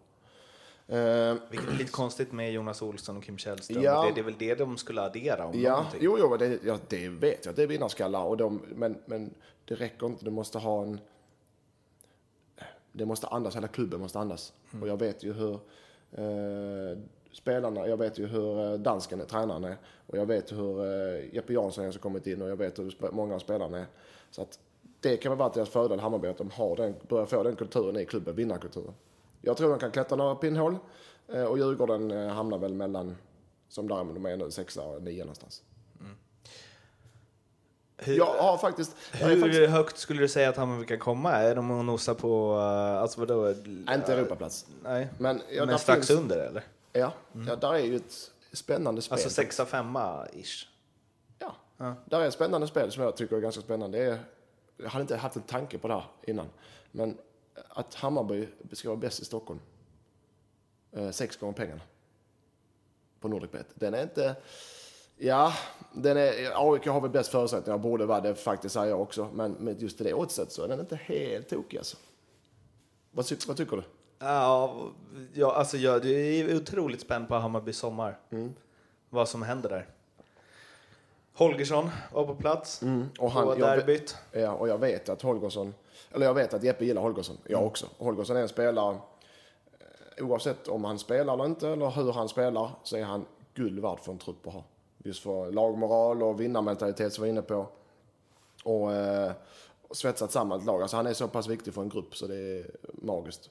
Eh, 0.90 1.36
Vilket 1.50 1.70
är 1.70 1.78
lite 1.78 1.92
konstigt 1.92 2.32
med 2.32 2.52
Jonas 2.54 2.82
Olsson 2.82 3.18
och 3.18 3.24
Kim 3.24 3.38
Källström. 3.38 3.84
Ja. 3.84 4.04
Det, 4.06 4.12
det 4.16 4.20
är 4.22 4.24
väl 4.24 4.36
det 4.40 4.56
de 4.56 4.78
skulle 4.78 5.02
addera 5.02 5.46
om 5.46 5.62
Ja, 5.62 5.76
någonting. 5.76 6.00
jo, 6.04 6.18
jo 6.20 6.38
det, 6.38 6.60
ja, 6.64 6.78
det 6.88 7.10
vet 7.10 7.46
jag. 7.46 7.56
Det 7.56 7.64
är 7.64 7.68
vinnarskallar. 7.68 8.24
Och 8.24 8.38
de, 8.38 8.62
men, 8.76 8.98
men 9.06 9.34
det 9.66 9.76
räcker 9.76 10.06
inte. 10.08 10.26
Du 10.26 10.32
måste 10.32 10.58
ha 10.58 10.84
en... 10.84 11.00
Det 12.92 13.06
måste 13.06 13.28
andas. 13.28 13.56
Hela 13.56 13.68
klubben 13.68 14.00
måste 14.00 14.20
andas. 14.20 14.54
Och 14.82 14.88
jag 14.88 15.00
vet 15.00 15.24
ju 15.24 15.34
hur 15.34 15.54
eh, 16.12 16.98
spelarna... 17.32 17.88
Jag 17.88 17.98
vet 17.98 18.18
ju 18.20 18.28
hur 18.28 18.60
eh, 18.74 18.80
dansken 18.80 19.22
är, 19.22 19.26
tränaren 19.26 19.64
är. 19.64 19.78
Och 20.08 20.18
jag 20.18 20.26
vet 20.26 20.52
hur 20.52 20.80
eh, 20.86 21.36
Jeppe 21.36 21.54
Jansson 21.54 21.92
som 21.94 22.02
kommit 22.02 22.28
in. 22.28 22.42
Och 22.42 22.50
jag 22.50 22.58
vet 22.58 22.80
hur 22.80 23.12
många 23.12 23.36
av 23.36 23.40
spelarna 23.40 23.78
är. 23.78 23.86
Så 24.32 24.42
att 24.42 24.60
det 25.00 25.18
kan 25.18 25.30
väl 25.32 25.40
vara 25.40 25.50
deras 25.50 25.70
fördel, 25.70 26.00
Hammarby, 26.00 26.28
att 26.28 26.38
de 26.38 26.50
har 26.52 26.76
den, 26.76 26.96
börjar 27.08 27.26
få 27.26 27.44
den 27.44 27.56
kulturen 27.56 27.98
i 28.00 28.06
klubben, 28.06 28.36
vinnarkulturen. 28.36 28.94
Jag 29.42 29.58
tror 29.58 29.70
de 29.70 29.80
kan 29.80 29.92
klättra 29.92 30.16
några 30.16 30.36
pinnhål. 30.36 30.78
Eh, 31.28 31.44
och 31.44 31.58
Djurgården 31.58 32.12
eh, 32.12 32.28
hamnar 32.28 32.58
väl 32.58 32.74
mellan 32.74 33.18
Som 33.70 33.88
där 33.88 33.96
de 33.96 34.26
är 34.26 34.38
nu, 34.38 34.52
sexa 34.52 34.84
och 34.84 35.04
nio 35.04 35.20
någonstans. 35.20 35.64
Hur, 38.02 38.18
Jag 38.18 38.26
har 38.26 38.58
faktiskt... 38.58 38.96
hur 39.12 39.42
faktiskt 39.42 39.70
högt 39.70 39.98
skulle 39.98 40.22
du 40.22 40.28
säga 40.28 40.50
att 40.50 40.58
Hammarby 40.58 40.86
kan 40.86 41.00
komma? 41.00 41.32
Är 41.32 41.56
de 41.56 41.72
och 41.72 41.86
nosar 41.86 42.14
på, 42.14 42.56
eh, 42.56 43.02
alltså 43.02 43.20
vadå? 43.20 43.50
inte 43.50 44.14
Europaplats. 44.14 44.66
Nej, 44.84 45.08
Men, 45.18 45.42
ja, 45.52 45.66
men 45.66 45.80
strax 45.80 46.08
finns, 46.08 46.20
under 46.20 46.38
eller? 46.38 46.64
Ja, 46.94 47.14
ja, 47.48 47.56
där 47.56 47.74
är 47.74 47.80
ju 47.80 47.96
ett 47.96 48.32
spännande 48.54 49.02
spel. 49.02 49.14
Alltså 49.14 49.30
sexa, 49.30 49.66
femma 49.66 50.28
ish. 50.34 50.68
Ja. 51.40 51.56
Ja. 51.78 51.96
Där 52.06 52.20
är 52.20 52.26
ett 52.28 52.34
spännande 52.34 52.68
spel 52.68 52.92
som 52.92 53.04
jag 53.04 53.18
tycker 53.18 53.36
är 53.36 53.42
ganska 53.42 53.62
spännande. 53.62 53.98
Det 53.98 54.04
är, 54.04 54.20
jag 54.78 54.90
hade 54.90 55.02
inte 55.02 55.16
haft 55.16 55.36
en 55.36 55.42
tanke 55.42 55.78
på 55.78 55.88
det 55.88 55.94
här 55.94 56.06
innan. 56.22 56.46
Men 56.92 57.18
att 57.70 57.96
Hammarby 57.96 58.48
ska 58.72 58.90
vara 58.90 59.00
bäst 59.00 59.20
i 59.20 59.26
Stockholm. 59.26 59.60
Eh, 60.92 61.10
sex 61.12 61.38
gånger 61.38 61.54
pengarna. 61.54 61.82
På 63.20 63.28
Nordicbet. 63.28 63.68
Den 63.76 63.94
är 63.94 64.04
inte... 64.04 64.36
Ja, 65.22 65.54
den 65.94 66.18
är, 66.18 66.34
AIK 66.74 66.88
har 66.88 67.02
väl 67.02 67.10
bäst 67.10 67.32
förutsättningar. 67.32 67.78
Borde 67.78 68.06
vara 68.06 68.22
det 68.22 68.36
faktiskt, 68.36 68.74
säger 68.74 68.90
jag 68.90 69.02
också. 69.02 69.30
Men 69.34 69.52
med 69.52 69.82
just 69.82 69.98
det 69.98 70.14
oddset 70.14 70.52
så 70.52 70.64
är 70.64 70.68
den 70.68 70.80
inte 70.80 70.96
helt 70.96 71.50
tokig 71.50 71.78
alltså. 71.78 71.98
Vad, 73.12 73.26
ty- 73.28 73.36
vad 73.48 73.58
tycker 73.58 73.78
du? 73.78 73.84
Ja, 74.20 74.76
ja 75.34 75.54
alltså 75.56 75.78
jag 75.78 76.06
är 76.06 76.56
otroligt 76.56 77.02
spänd 77.02 77.28
på 77.28 77.36
Hammarby 77.36 77.74
sommar. 77.74 78.20
Vad 79.10 79.30
som 79.30 79.42
händer 79.42 79.70
där. 79.70 79.88
Holgersson 81.34 81.90
var 82.14 82.26
på 82.26 82.36
plats 82.36 82.82
Och 83.20 83.34
på 83.34 83.56
jag, 83.58 83.60
derbyt. 83.60 84.18
Ja, 84.32 84.52
och 84.52 84.70
jag 84.70 84.78
vet 84.78 85.10
att 85.10 85.22
Holgersson, 85.22 85.74
eller 86.12 86.26
jag 86.26 86.34
vet 86.34 86.54
att 86.54 86.64
Jeppe 86.64 86.86
gillar 86.86 87.02
Holgersson, 87.02 87.38
jag 87.48 87.66
också. 87.66 87.88
Holgersson 87.98 88.38
är 88.38 88.42
en 88.42 88.50
spelare, 88.50 88.98
eh, 90.18 90.26
oavsett 90.26 90.68
om 90.68 90.84
han 90.84 91.00
spelar 91.00 91.34
eller 91.34 91.46
inte, 91.46 91.70
eller 91.70 91.90
hur 91.90 92.14
han 92.14 92.30
spelar, 92.30 92.72
så 92.84 92.98
är 92.98 93.04
han 93.04 93.26
guld 93.54 93.80
värd 93.80 94.00
för 94.00 94.12
en 94.12 94.18
trupp 94.18 94.48
att 94.48 94.54
ha. 94.54 94.64
Just 94.98 95.24
för 95.24 95.52
lagmoral 95.52 96.24
och 96.24 96.42
vinnarmentalitet 96.42 97.14
som 97.14 97.24
vi 97.24 97.30
var 97.30 97.34
inne 97.34 97.42
på. 97.42 97.68
Och, 98.64 98.94
eh, 98.94 99.32
svetsat 99.92 100.32
samman 100.32 100.60
ett 100.60 100.66
lag. 100.66 100.82
Alltså 100.82 100.98
han 100.98 101.08
är 101.08 101.14
så 101.14 101.28
pass 101.28 101.48
viktig 101.48 101.74
för 101.74 101.82
en 101.82 101.90
grupp 101.90 102.16
så 102.16 102.28
det 102.28 102.36
är 102.36 102.66
magiskt. 102.82 103.50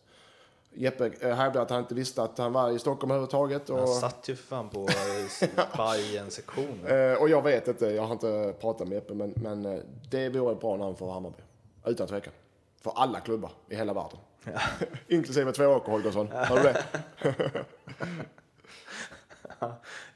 Jeppe 0.72 1.10
eh, 1.20 1.34
hävdar 1.34 1.62
att 1.62 1.70
han 1.70 1.80
inte 1.80 1.94
visste 1.94 2.22
att 2.22 2.38
han 2.38 2.52
var 2.52 2.70
i 2.70 2.78
Stockholm 2.78 3.10
överhuvudtaget. 3.10 3.70
Och, 3.70 3.78
Han 3.78 3.88
satt 3.88 4.28
ju 4.28 4.36
fan 4.36 4.68
på 4.68 4.88
sektionen 6.30 6.86
Eh, 6.86 7.22
och 7.22 7.28
jag 7.28 7.42
vet 7.42 7.68
inte, 7.68 7.86
jag 7.86 8.02
har 8.02 8.12
inte 8.12 8.54
pratat 8.60 8.88
med 8.88 8.94
Jeppe, 8.94 9.14
men, 9.14 9.34
men 9.36 9.82
det 10.10 10.28
vore 10.28 10.52
ett 10.52 10.60
bra 10.60 10.76
namn 10.76 10.96
för 10.96 11.10
Hammarby. 11.10 11.42
Utan 11.84 12.06
tvekan. 12.06 12.32
För 12.80 12.92
alla 12.96 13.20
klubbar 13.20 13.50
i 13.68 13.76
hela 13.76 13.92
världen. 13.92 14.18
Inklusive 15.08 15.52
Tvååker, 15.52 15.92
Holgersson. 15.92 16.28
Har 16.32 16.56
du 16.56 16.62
det? 16.62 16.84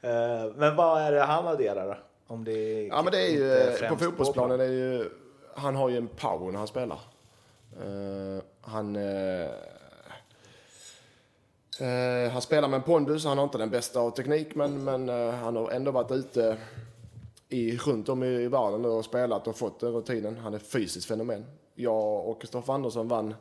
Eh, 0.01 0.51
Men 0.55 0.75
vad 0.75 1.01
är 1.01 1.11
det 1.11 1.21
han 1.21 1.47
adderar 1.47 1.87
då? 1.87 1.97
Om 2.27 2.43
det 2.43 2.83
Ja, 2.85 3.01
men 3.01 3.11
det 3.11 3.21
är 3.21 3.31
ju, 3.31 3.53
eh, 3.53 3.89
på 3.89 3.95
fotbollsplanen 3.95 4.59
är 4.59 4.65
ju, 4.65 5.09
han 5.55 5.75
har 5.75 5.89
ju 5.89 5.97
en 5.97 6.07
power 6.07 6.51
när 6.51 6.57
han 6.57 6.67
spelar. 6.67 6.99
Eh, 7.81 8.43
han, 8.61 8.95
eh, 8.95 9.49
eh, 11.79 12.31
han 12.31 12.41
spelar 12.41 12.67
med 12.67 12.77
en 12.77 12.83
pondus, 12.83 13.25
han 13.25 13.37
har 13.37 13.43
inte 13.45 13.57
den 13.57 13.69
bästa 13.69 13.99
av 13.99 14.11
teknik, 14.11 14.55
men, 14.55 14.83
men 14.83 15.09
han 15.33 15.55
har 15.55 15.69
ändå 15.71 15.91
varit 15.91 16.11
ute 16.11 16.57
i, 17.49 17.77
runt 17.77 18.09
om 18.09 18.23
i 18.23 18.47
världen 18.47 18.81
nu 18.81 18.87
och 18.87 19.05
spelat 19.05 19.47
och 19.47 19.57
fått 19.57 19.83
rutinen. 19.83 20.37
Han 20.37 20.53
är 20.53 20.59
fysiskt 20.59 21.07
fenomen. 21.07 21.45
Jag 21.75 22.27
och 22.27 22.41
Kristoffer 22.41 22.73
Andersson 22.73 23.07
vann, 23.07 23.35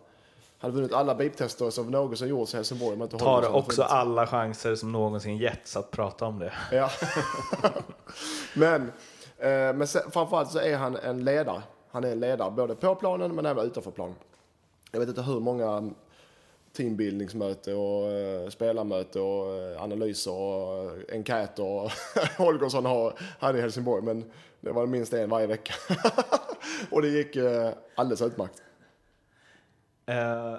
hade 0.59 0.75
vunnit 0.75 0.93
alla 0.93 1.15
beep-tester 1.15 1.71
som 1.71 1.91
någonsin 1.91 2.29
gjorts 2.29 2.55
i 2.55 2.57
Helsingborg. 2.57 2.97
men 2.97 3.03
inte 3.03 3.19
Tar 3.19 3.55
också 3.55 3.83
alla 3.83 4.27
chanser 4.27 4.75
som 4.75 4.93
någonsin 4.93 5.37
getts 5.37 5.77
att 5.77 5.91
prata 5.91 6.27
om 6.27 6.39
det. 6.39 6.53
Ja. 6.73 6.91
men 8.55 8.83
eh, 9.39 9.49
men 9.49 9.87
sen, 9.87 10.11
framförallt 10.11 10.51
så 10.51 10.59
är 10.59 10.77
han 10.77 10.97
en 10.97 11.25
ledare. 11.25 11.63
Han 11.91 12.05
är 12.05 12.13
en 12.13 12.21
ledare 12.21 12.51
både 12.51 12.75
på 12.75 12.95
planen 12.95 13.35
men 13.35 13.47
även 13.47 13.67
utanför 13.67 13.91
planen. 13.91 14.15
Jag 14.93 15.01
vet 15.01 15.09
inte 15.09 15.23
hur 15.23 15.41
många 15.41 15.91
teambildningsmöte 16.77 17.75
och 17.75 18.11
eh, 18.13 18.49
spelarmöte 18.49 19.21
och 19.21 19.55
eh, 19.55 19.83
analyser 19.83 20.33
och 20.33 20.85
eh, 20.85 20.93
enkäter 21.13 21.65
och 21.65 21.91
Holgersson 22.39 22.85
har, 22.85 23.15
hade 23.39 23.59
i 23.59 23.61
Helsingborg. 23.61 24.03
Men 24.03 24.31
det 24.63 24.73
var 24.73 24.87
minst 24.87 25.13
en 25.13 25.31
varje 25.31 25.47
vecka. 25.47 25.75
och 26.91 27.03
det 27.03 27.09
gick 27.09 27.37
eh, 27.37 27.73
alldeles 27.95 28.23
utmärkt. 28.23 28.63
Eh, 30.07 30.57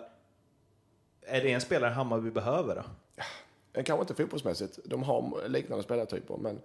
är 1.21 1.41
det 1.41 1.53
en 1.53 1.61
spelare 1.61 1.91
Hammarby 1.91 2.31
behöver 2.31 2.75
då? 2.75 2.83
Kanske 3.83 4.01
inte 4.01 4.13
fotbollsmässigt. 4.13 4.79
De 4.85 5.03
har 5.03 5.47
liknande 5.47 5.83
spelartyper 5.83 6.37
men 6.37 6.61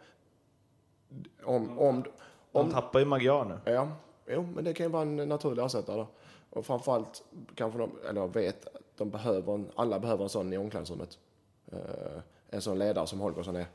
om, 1.45 1.79
om, 1.79 2.05
De 2.53 2.71
tappar 2.71 2.99
ju 2.99 3.05
Magyar 3.05 3.45
nu. 3.45 3.73
Ja, 3.73 3.89
jo, 4.27 4.49
men 4.55 4.65
det 4.65 4.75
kan 4.75 4.87
ju 4.87 4.93
vara 4.93 5.03
en 5.03 5.17
naturlig 5.17 5.65
ersättare 5.65 5.97
då. 5.97 6.07
Och 6.51 6.67
framförallt 6.67 7.25
kanske 7.55 7.79
de, 7.79 7.91
eller 8.09 8.21
jag 8.21 8.35
vet, 8.35 8.67
att 8.67 8.83
de 8.97 9.11
behöver 9.11 9.55
en, 9.55 9.71
alla 9.75 9.99
behöver 9.99 10.23
en 10.23 10.29
sån 10.29 10.53
i 10.53 10.59
omklädningsrummet. 10.59 11.19
Eh, 11.73 12.23
en 12.51 12.61
sån 12.61 12.79
ledare 12.79 13.07
som 13.07 13.21
Holgersson 13.21 13.57
är. 13.57 13.67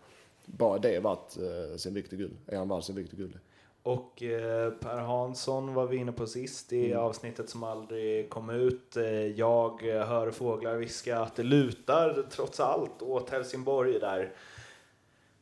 Bara 0.45 0.77
det 0.77 0.95
är 0.95 1.01
värt 1.01 1.37
eh, 1.37 1.77
sin 1.77 1.93
vikt 1.93 2.13
i 2.13 2.15
guld. 2.15 2.37
Är 2.47 2.57
han 2.57 2.69
värd 2.69 2.83
sin 2.83 2.95
vikt 2.95 3.13
i 3.13 3.15
guld? 3.15 3.39
Och 3.83 4.23
eh, 4.23 4.71
Per 4.71 4.97
Hansson 4.97 5.73
var 5.73 5.85
vi 5.85 5.97
inne 5.97 6.11
på 6.11 6.27
sist 6.27 6.73
i 6.73 6.93
avsnittet 6.93 7.49
som 7.49 7.63
aldrig 7.63 8.29
kom 8.29 8.49
ut. 8.49 8.97
Eh, 8.97 9.05
jag 9.11 9.89
eh, 9.89 10.07
hör 10.07 10.31
fåglar 10.31 10.75
viska 10.75 11.19
att 11.19 11.35
det 11.35 11.43
lutar 11.43 12.25
trots 12.31 12.59
allt 12.59 13.01
åt 13.01 13.29
Helsingborg 13.29 13.99
där. 13.99 14.31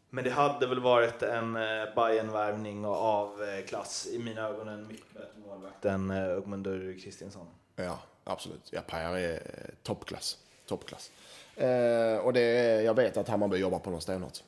Men 0.10 0.24
det 0.24 0.30
hade 0.30 0.68
väl 0.68 0.80
varit 0.80 1.24
en 1.24 1.54
Bayern-värvning 1.96 2.86
av 2.86 3.40
klass 3.68 4.08
i 4.12 4.20
mina 4.20 4.42
ögon 4.42 4.68
en 4.68 4.88
mycket 4.88 5.14
bättre 5.14 5.40
målvakt 5.48 5.86
än 5.86 6.12
Ugmundur 6.12 7.00
Kristinsson. 7.00 7.48
Ja, 7.76 8.00
absolut. 8.24 8.70
Ja, 8.72 8.82
Per 8.88 9.18
är 9.18 9.42
toppklass. 9.84 10.38
Toppklass. 10.66 11.12
Eh, 11.56 12.18
och 12.18 12.34
det 12.34 12.42
är, 12.42 12.82
jag 12.82 12.94
vet 12.94 13.18
att 13.18 13.28
Hammarby 13.28 13.58
jobbar 13.58 13.80
på 13.80 13.90
något 13.90 14.04
stenhårt. 14.04 14.44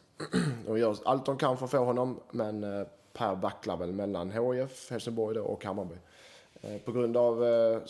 De 0.66 0.78
gör 0.80 0.98
allt 1.06 1.26
de 1.26 1.38
kan 1.38 1.58
för 1.58 1.66
att 1.66 1.72
få 1.72 1.78
honom, 1.78 2.20
men 2.32 2.86
Per 3.14 3.36
vacklar 3.36 3.78
väl 3.78 3.94
mellan 3.94 4.32
HIF, 4.32 4.92
Helsingborg 4.92 5.36
då, 5.36 5.44
och 5.44 5.66
Hammarby. 5.66 5.96
Eh, 6.62 6.78
på 6.78 6.92
grund 6.92 7.18
av 7.18 7.46
eh, 7.46 7.82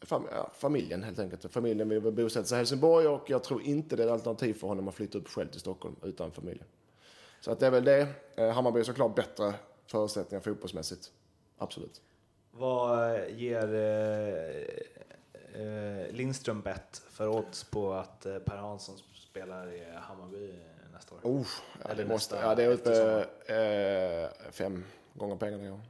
fam 0.00 0.26
ja, 0.32 0.50
familjen 0.54 1.02
helt 1.02 1.18
enkelt. 1.18 1.52
Familjen 1.52 1.88
vill 1.88 2.00
bosätta 2.00 2.46
sig 2.46 2.56
i 2.56 2.58
Helsingborg 2.58 3.06
och 3.06 3.30
jag 3.30 3.44
tror 3.44 3.62
inte 3.62 3.96
det 3.96 4.02
är 4.02 4.06
ett 4.06 4.12
alternativ 4.12 4.54
för 4.54 4.66
honom 4.66 4.88
att 4.88 4.94
flytta 4.94 5.18
upp 5.18 5.28
själv 5.28 5.48
till 5.48 5.60
Stockholm 5.60 5.96
utan 6.02 6.30
familjen. 6.30 6.66
Så 7.40 7.52
att 7.52 7.60
det 7.60 7.66
är 7.66 7.70
väl 7.70 7.84
det. 7.84 8.08
Eh, 8.36 8.50
Hammarby 8.50 8.80
är 8.80 8.84
såklart 8.84 9.14
bättre 9.14 9.54
förutsättningar 9.86 10.42
fotbollsmässigt. 10.42 11.12
Absolut. 11.58 12.02
Vad 12.50 13.30
ger 13.30 13.74
eh, 13.74 14.62
eh, 15.62 16.12
Lindström 16.12 16.60
bett 16.60 17.02
för 17.10 17.28
odds 17.28 17.64
på 17.64 17.92
att 17.92 18.22
Per 18.22 18.56
Hansson 18.56 18.96
spelar 19.14 19.72
i 19.72 19.84
Hammarby 19.94 20.54
nästa 20.98 21.14
år? 21.14 21.20
Oh, 21.22 21.46
ja, 21.82 21.90
Eller 21.90 22.02
det, 22.02 22.08
måste, 22.08 22.34
nästa 22.34 22.48
ja, 22.48 22.54
det 22.54 22.62
är 22.62 22.68
uppe 22.68 23.26
eh, 23.46 24.52
fem 24.52 24.84
gånger 25.14 25.36
pengarna. 25.36 25.64
Ja. 25.64 25.80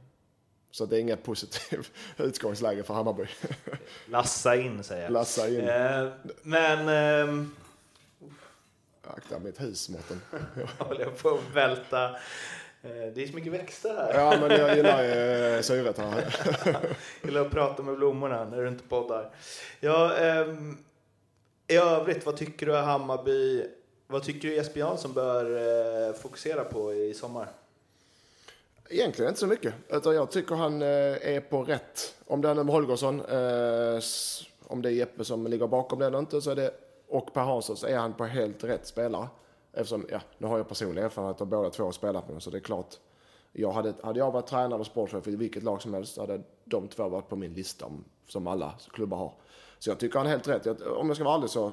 Så 0.71 0.85
det 0.85 0.97
är 0.97 0.99
inget 0.99 1.23
positivt 1.23 1.91
utgångsläge 2.17 2.83
för 2.83 2.93
Hammarby. 2.93 3.25
Lassa 4.05 4.55
in 4.55 4.83
säger 4.83 5.03
jag. 5.03 5.11
Lassa 5.11 5.49
in. 5.49 5.69
Eh, 5.69 6.07
men 6.43 6.89
ehm, 6.89 7.55
Akta 9.03 9.39
mitt 9.39 9.61
hus, 9.61 9.89
Mårten. 9.89 10.21
håller 10.77 11.01
jag 11.01 11.17
på 11.17 11.29
att 11.29 11.55
välta. 11.55 12.09
Eh, 12.81 13.13
det 13.13 13.23
är 13.23 13.27
så 13.27 13.35
mycket 13.35 13.53
växter 13.53 13.95
här. 13.95 14.13
Ja, 14.13 14.37
men 14.41 14.51
jag 14.51 14.75
gillar 14.75 15.03
eh, 15.03 15.61
syret 15.61 15.97
här. 15.97 16.35
Jag 16.65 16.75
gillar 17.23 17.41
att 17.41 17.51
prata 17.51 17.83
med 17.83 17.95
blommorna 17.95 18.45
när 18.45 18.61
du 18.61 18.67
inte 18.67 18.83
poddar. 18.83 19.29
Ja, 19.79 20.15
ehm, 20.15 20.77
I 21.67 21.75
övrigt, 21.75 22.25
vad 22.25 22.37
tycker 22.37 22.65
du 22.65 22.75
Hammarby? 22.75 23.65
Vad 24.11 24.23
tycker 24.23 24.47
du 24.47 24.55
Jesper 24.55 24.79
Jansson 24.79 25.13
bör 25.13 25.45
eh, 26.07 26.13
fokusera 26.13 26.63
på 26.63 26.93
i 26.93 27.13
sommar? 27.13 27.47
Egentligen 28.89 29.29
inte 29.29 29.39
så 29.39 29.47
mycket. 29.47 29.73
Utan 29.89 30.15
jag 30.15 30.31
tycker 30.31 30.55
han 30.55 30.81
eh, 30.81 30.87
är 31.35 31.41
på 31.41 31.63
rätt. 31.63 32.15
Om 32.27 32.41
det 32.41 32.49
är 32.49 32.55
med 32.55 32.65
Holgersson, 32.65 33.19
eh, 33.19 33.99
om 34.67 34.81
det 34.81 34.89
är 34.89 34.93
Jeppe 34.93 35.25
som 35.25 35.47
ligger 35.47 35.67
bakom 35.67 35.99
det 35.99 36.05
eller 36.05 36.19
inte, 36.19 36.41
så 36.41 36.51
är 36.51 36.55
det, 36.55 36.71
och 37.07 37.33
Per 37.33 37.41
Hansson, 37.41 37.77
så 37.77 37.87
är 37.87 37.97
han 37.97 38.13
på 38.13 38.25
helt 38.25 38.63
rätt 38.63 38.87
spelare. 38.87 39.27
Eftersom, 39.73 40.05
ja, 40.11 40.21
nu 40.37 40.47
har 40.47 40.57
jag 40.57 40.67
personlig 40.67 41.03
erfarenhet 41.03 41.41
av 41.41 41.47
båda 41.47 41.69
två 41.69 41.91
spelat 41.91 42.27
med 42.27 42.35
dem, 42.35 42.41
så 42.41 42.49
det 42.49 42.57
är 42.57 42.61
klart. 42.61 42.95
Jag 43.51 43.71
hade, 43.71 43.93
hade 44.03 44.19
jag 44.19 44.31
varit 44.31 44.47
tränare 44.47 44.79
och 44.79 44.85
sportchef 44.85 45.27
i 45.27 45.35
vilket 45.35 45.63
lag 45.63 45.81
som 45.81 45.93
helst, 45.93 46.13
så 46.13 46.21
hade 46.21 46.41
de 46.65 46.87
två 46.87 47.09
varit 47.09 47.29
på 47.29 47.35
min 47.35 47.53
lista, 47.53 47.85
om, 47.85 48.05
som 48.27 48.47
alla 48.47 48.73
klubbar 48.91 49.17
har. 49.17 49.33
Så 49.79 49.89
jag 49.89 49.99
tycker 49.99 50.17
han 50.17 50.27
är 50.27 50.31
helt 50.31 50.47
rätt. 50.47 50.65
Jag, 50.65 50.97
om 50.97 51.07
jag 51.07 51.15
ska 51.15 51.25
vara 51.25 51.35
ärlig 51.35 51.49
så 51.49 51.71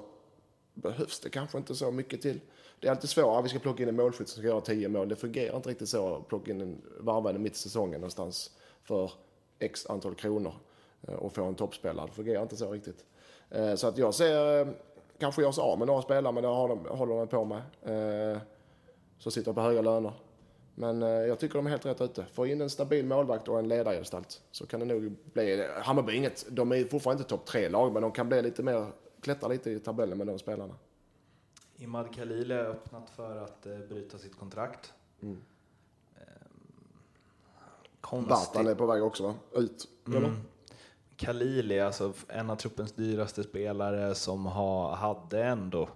behövs 0.77 1.21
det 1.21 1.31
kanske 1.31 1.59
inte 1.59 1.75
så 1.75 1.91
mycket 1.91 2.23
till. 2.23 2.41
Det 2.81 2.87
är 2.87 2.91
alltid 2.91 3.11
svårare. 3.11 3.39
Ah, 3.39 3.41
vi 3.41 3.49
ska 3.49 3.59
plocka 3.59 3.83
in 3.83 3.89
en 3.89 3.97
målskytt 3.97 4.29
som 4.29 4.41
ska 4.43 4.49
göra 4.49 4.61
10 4.61 4.89
mål. 4.89 5.09
Det 5.09 5.17
fungerar 5.17 5.57
inte 5.57 5.69
riktigt 5.69 5.89
så 5.89 6.17
att 6.17 6.29
plocka 6.29 6.51
in 6.51 6.61
en 6.61 6.83
varvande 7.01 7.41
mitt 7.41 7.53
i 7.53 7.59
säsongen 7.59 8.01
någonstans 8.01 8.51
för 8.83 9.13
x 9.59 9.87
antal 9.87 10.15
kronor 10.15 10.55
eh, 11.03 11.15
och 11.15 11.33
få 11.33 11.45
en 11.45 11.55
toppspelare. 11.55 12.07
Det 12.07 12.13
fungerar 12.13 12.43
inte 12.43 12.57
så 12.57 12.73
riktigt. 12.73 13.05
Eh, 13.51 13.75
så 13.75 13.87
att 13.87 13.99
jag 13.99 14.15
ser, 14.15 14.61
eh, 14.61 14.69
kanske 15.19 15.43
gör 15.43 15.53
sig 15.53 15.63
av 15.63 15.79
med 15.79 15.87
några 15.87 16.03
spelare, 16.03 16.33
men 16.33 16.43
det 16.43 16.49
håller 16.49 17.17
de 17.17 17.29
på 17.29 17.45
med. 17.45 17.63
Så 19.19 19.23
som 19.23 19.33
sitter 19.33 19.53
på 19.53 19.61
höga 19.61 19.83
löner. 19.83 20.13
Men 20.75 21.01
jag 21.01 21.39
tycker 21.39 21.55
de 21.55 21.67
är 21.67 21.71
helt 21.71 21.87
rätt 21.87 22.01
ute. 22.01 22.25
Få 22.33 22.47
in 22.47 22.61
en 22.61 22.71
stabil 22.71 23.07
målvakt 23.07 23.49
och 23.49 23.59
en 23.59 23.69
ledargestalt 23.69 24.43
så 24.51 24.67
kan 24.67 24.81
det 24.81 24.87
nog 24.87 25.17
bli... 25.33 25.67
Hammarby 25.83 26.13
är 26.13 26.17
inget... 26.17 26.47
De 26.49 26.73
är 26.73 26.85
fortfarande 26.85 27.21
inte 27.21 27.31
topp 27.31 27.47
tre-lag, 27.47 27.93
men 27.93 28.03
de 28.03 28.13
kan 28.13 28.29
bli 28.29 28.43
lite 28.43 28.63
mer... 28.63 28.87
Klättra 29.27 29.49
lite 29.49 29.71
i 29.71 29.81
tabellen 29.81 30.19
med 30.19 30.27
de 30.27 30.39
spelarna. 30.39 30.75
Imad 31.77 32.15
Khalil 32.15 32.51
är 32.51 32.65
öppnat 32.65 33.11
för 33.11 33.37
att 33.37 33.67
eh, 33.67 33.79
bryta 33.79 34.19
sitt 34.19 34.39
kontrakt. 34.39 34.93
Mm. 35.23 35.43
Konstigt. 38.01 38.29
Bartan 38.29 38.67
är 38.67 38.75
på 38.75 38.87
väg 38.87 39.03
också, 39.03 39.23
va? 39.23 39.35
Ut. 39.55 39.89
Eller? 40.07 40.19
Mm. 40.19 40.37
Khalil 41.17 41.71
är 41.73 41.85
alltså 41.85 42.13
en 42.29 42.51
av 42.51 42.57
truppens 42.57 42.93
dyraste 42.93 43.43
spelare 43.43 44.15
som 44.15 44.47
ha, 44.47 44.95
hade 44.95 45.45
ändå 45.45 45.89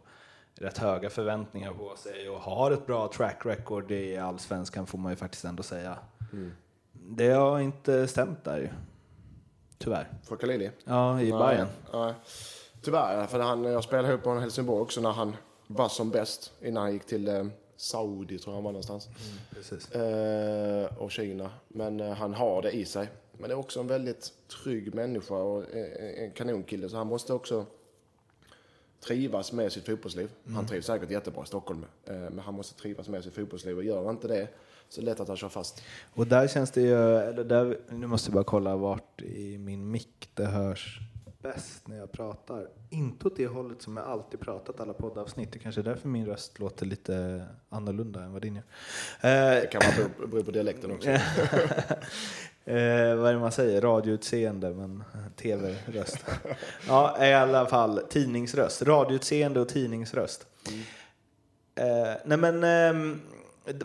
rätt 0.55 0.79
höga 0.79 1.11
förväntningar 1.11 1.73
på 1.73 1.97
sig 1.97 2.31
och 2.31 2.41
har 2.41 2.71
ett 2.71 2.87
bra 2.87 3.09
track 3.09 3.47
record 3.47 3.91
i 3.91 4.17
allsvenskan 4.17 4.87
får 4.87 4.99
man 4.99 5.13
ju 5.13 5.17
faktiskt 5.17 5.45
ändå 5.45 5.63
säga. 5.63 5.99
Mm. 6.33 6.53
Det 6.93 7.31
har 7.31 7.61
inte 7.61 8.09
stämt 8.09 8.45
där 8.45 8.59
ju. 8.59 8.69
Tyvärr. 9.79 10.09
För 10.23 10.37
Khalili? 10.37 10.71
Ja, 10.85 11.21
i 11.21 11.31
Nej, 11.31 11.41
Bayern. 11.41 11.69
nej. 11.93 12.15
Tyvärr, 12.83 13.27
för 13.27 13.39
han, 13.39 13.65
jag 13.65 13.85
spelade 13.85 14.09
ihop 14.09 14.21
med 14.21 14.27
honom 14.27 14.39
i 14.39 14.43
Helsingborg 14.43 14.83
också 14.83 15.01
när 15.01 15.13
han 15.13 15.37
var 15.67 15.89
som 15.89 16.11
bäst. 16.11 16.53
Innan 16.63 16.83
han 16.83 16.93
gick 16.93 17.07
till 17.07 17.29
eh, 17.29 17.47
Saudi, 17.77 18.39
tror 18.39 18.53
jag 18.53 18.57
han 18.57 18.65
var 18.65 18.73
någonstans. 18.73 19.09
Precis. 19.55 19.93
Eh, 19.93 20.99
och 20.99 21.11
Kina. 21.11 21.51
Men 21.69 22.01
eh, 22.01 22.13
han 22.13 22.35
har 22.35 22.63
det 22.63 22.71
i 22.71 22.85
sig. 22.85 23.09
Men 23.33 23.49
det 23.49 23.55
är 23.55 23.59
också 23.59 23.81
en 23.81 23.87
väldigt 23.87 24.33
trygg 24.63 24.95
människa 24.95 25.35
och 25.35 25.75
eh, 25.75 26.25
en 26.25 26.31
kanonkille. 26.31 26.89
Så 26.89 26.97
han 26.97 27.07
måste 27.07 27.33
också 27.33 27.67
trivas 29.01 29.53
med 29.53 29.73
sitt 29.73 29.87
fotbollsliv. 29.87 30.31
Han 30.55 30.67
trivs 30.67 30.87
säkert 30.87 31.11
jättebra 31.11 31.43
i 31.43 31.47
Stockholm. 31.47 31.85
Eh, 32.05 32.15
men 32.15 32.39
han 32.39 32.55
måste 32.55 32.81
trivas 32.81 33.09
med 33.09 33.25
sitt 33.25 33.35
fotbollsliv. 33.35 33.77
Och 33.77 33.85
gör 33.85 34.11
inte 34.11 34.29
det 34.29 34.49
så 34.89 35.01
är 35.01 35.05
det 35.05 35.11
lätt 35.11 35.21
att 35.21 35.29
han 35.29 35.37
kör 35.37 35.49
fast. 35.49 35.83
Och 36.15 36.27
där 36.27 36.49
känns 36.49 36.71
det 36.71 36.81
ju, 36.81 37.17
eller 37.17 37.45
där, 37.45 37.79
nu 37.89 38.07
måste 38.07 38.29
jag 38.29 38.35
bara 38.35 38.45
kolla 38.45 38.77
vart 38.77 39.23
i 39.23 39.59
min 39.59 39.91
mick 39.91 40.31
det 40.35 40.47
hörs 40.47 41.01
bäst 41.43 41.89
när 41.89 41.97
jag 41.99 42.13
pratar. 42.13 42.69
Inte 42.91 43.27
åt 43.27 43.37
det 43.37 43.47
hållet 43.47 43.83
som 43.83 43.97
jag 43.97 44.07
alltid 44.07 44.41
pratat 44.41 44.81
alla 44.81 44.93
poddavsnitt. 44.93 45.53
Det 45.53 45.59
kanske 45.59 45.81
är 45.81 45.83
därför 45.83 46.09
min 46.09 46.27
röst 46.27 46.59
låter 46.59 46.87
lite 46.87 47.45
annorlunda 47.69 48.23
än 48.23 48.33
vad 48.33 48.43
din 48.43 48.55
gör. 48.55 48.63
Eh, 49.21 49.61
Det 49.61 49.69
kan 49.73 49.81
vara 49.81 50.09
bero- 50.31 50.45
på 50.45 50.51
dialekten 50.51 50.91
också. 50.93 51.09
eh, 52.65 53.15
vad 53.17 53.29
är 53.31 53.33
det 53.33 53.39
man 53.39 53.53
säger? 53.53 53.81
Radioutseende, 53.81 54.71
men 54.71 55.05
tv-röst. 55.37 56.19
ja, 56.89 57.27
i 57.27 57.35
alla 57.35 57.67
fall 57.67 58.01
tidningsröst. 58.11 58.83
Radioutseende 58.83 59.61
och 59.61 59.69
tidningsröst. 59.69 60.47
Eh, 61.75 62.15
nej 62.25 62.39
men, 62.39 62.65
ehm, 62.65 63.21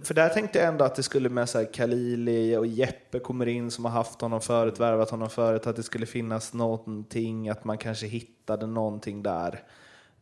för 0.03 0.13
där 0.13 0.29
tänkte 0.29 0.60
jag 0.60 0.67
ändå 0.67 0.86
att 0.86 0.96
det 0.96 1.03
skulle 1.03 1.29
med 1.29 1.50
så 1.50 1.58
här 1.58 1.74
Kalili 1.74 2.55
och 2.58 2.67
Jeppe 2.67 3.20
kommer 3.20 3.46
in 3.46 3.72
som 3.72 3.86
har 3.86 3.91
haft 3.91 4.22
honom 4.22 4.41
förut, 4.41 4.79
värvat 4.79 5.10
honom 5.10 5.29
förut, 5.29 5.67
att 5.67 5.75
det 5.75 5.84
skulle 5.84 6.05
finnas 6.05 6.53
någonting, 6.53 7.50
att 7.50 7.63
man 7.63 7.77
kanske 7.77 8.08
hittade 8.08 8.67
någonting 8.67 9.24
där. 9.24 9.63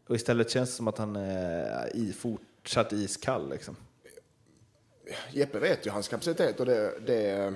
Och 0.08 0.16
istället 0.16 0.50
känns 0.50 0.70
det 0.70 0.76
som 0.76 0.88
att 0.88 0.98
han 0.98 1.16
är 1.16 1.96
i, 1.96 2.14
fortsatt 2.14 2.94
iskall 2.94 3.50
liksom. 3.50 3.76
Jeppe 5.32 5.60
vet 5.60 5.86
ju 5.86 5.92
hans 5.92 6.08
kapacitet 6.08 6.60
och 6.60 6.66
det, 6.66 6.94
det, 7.06 7.54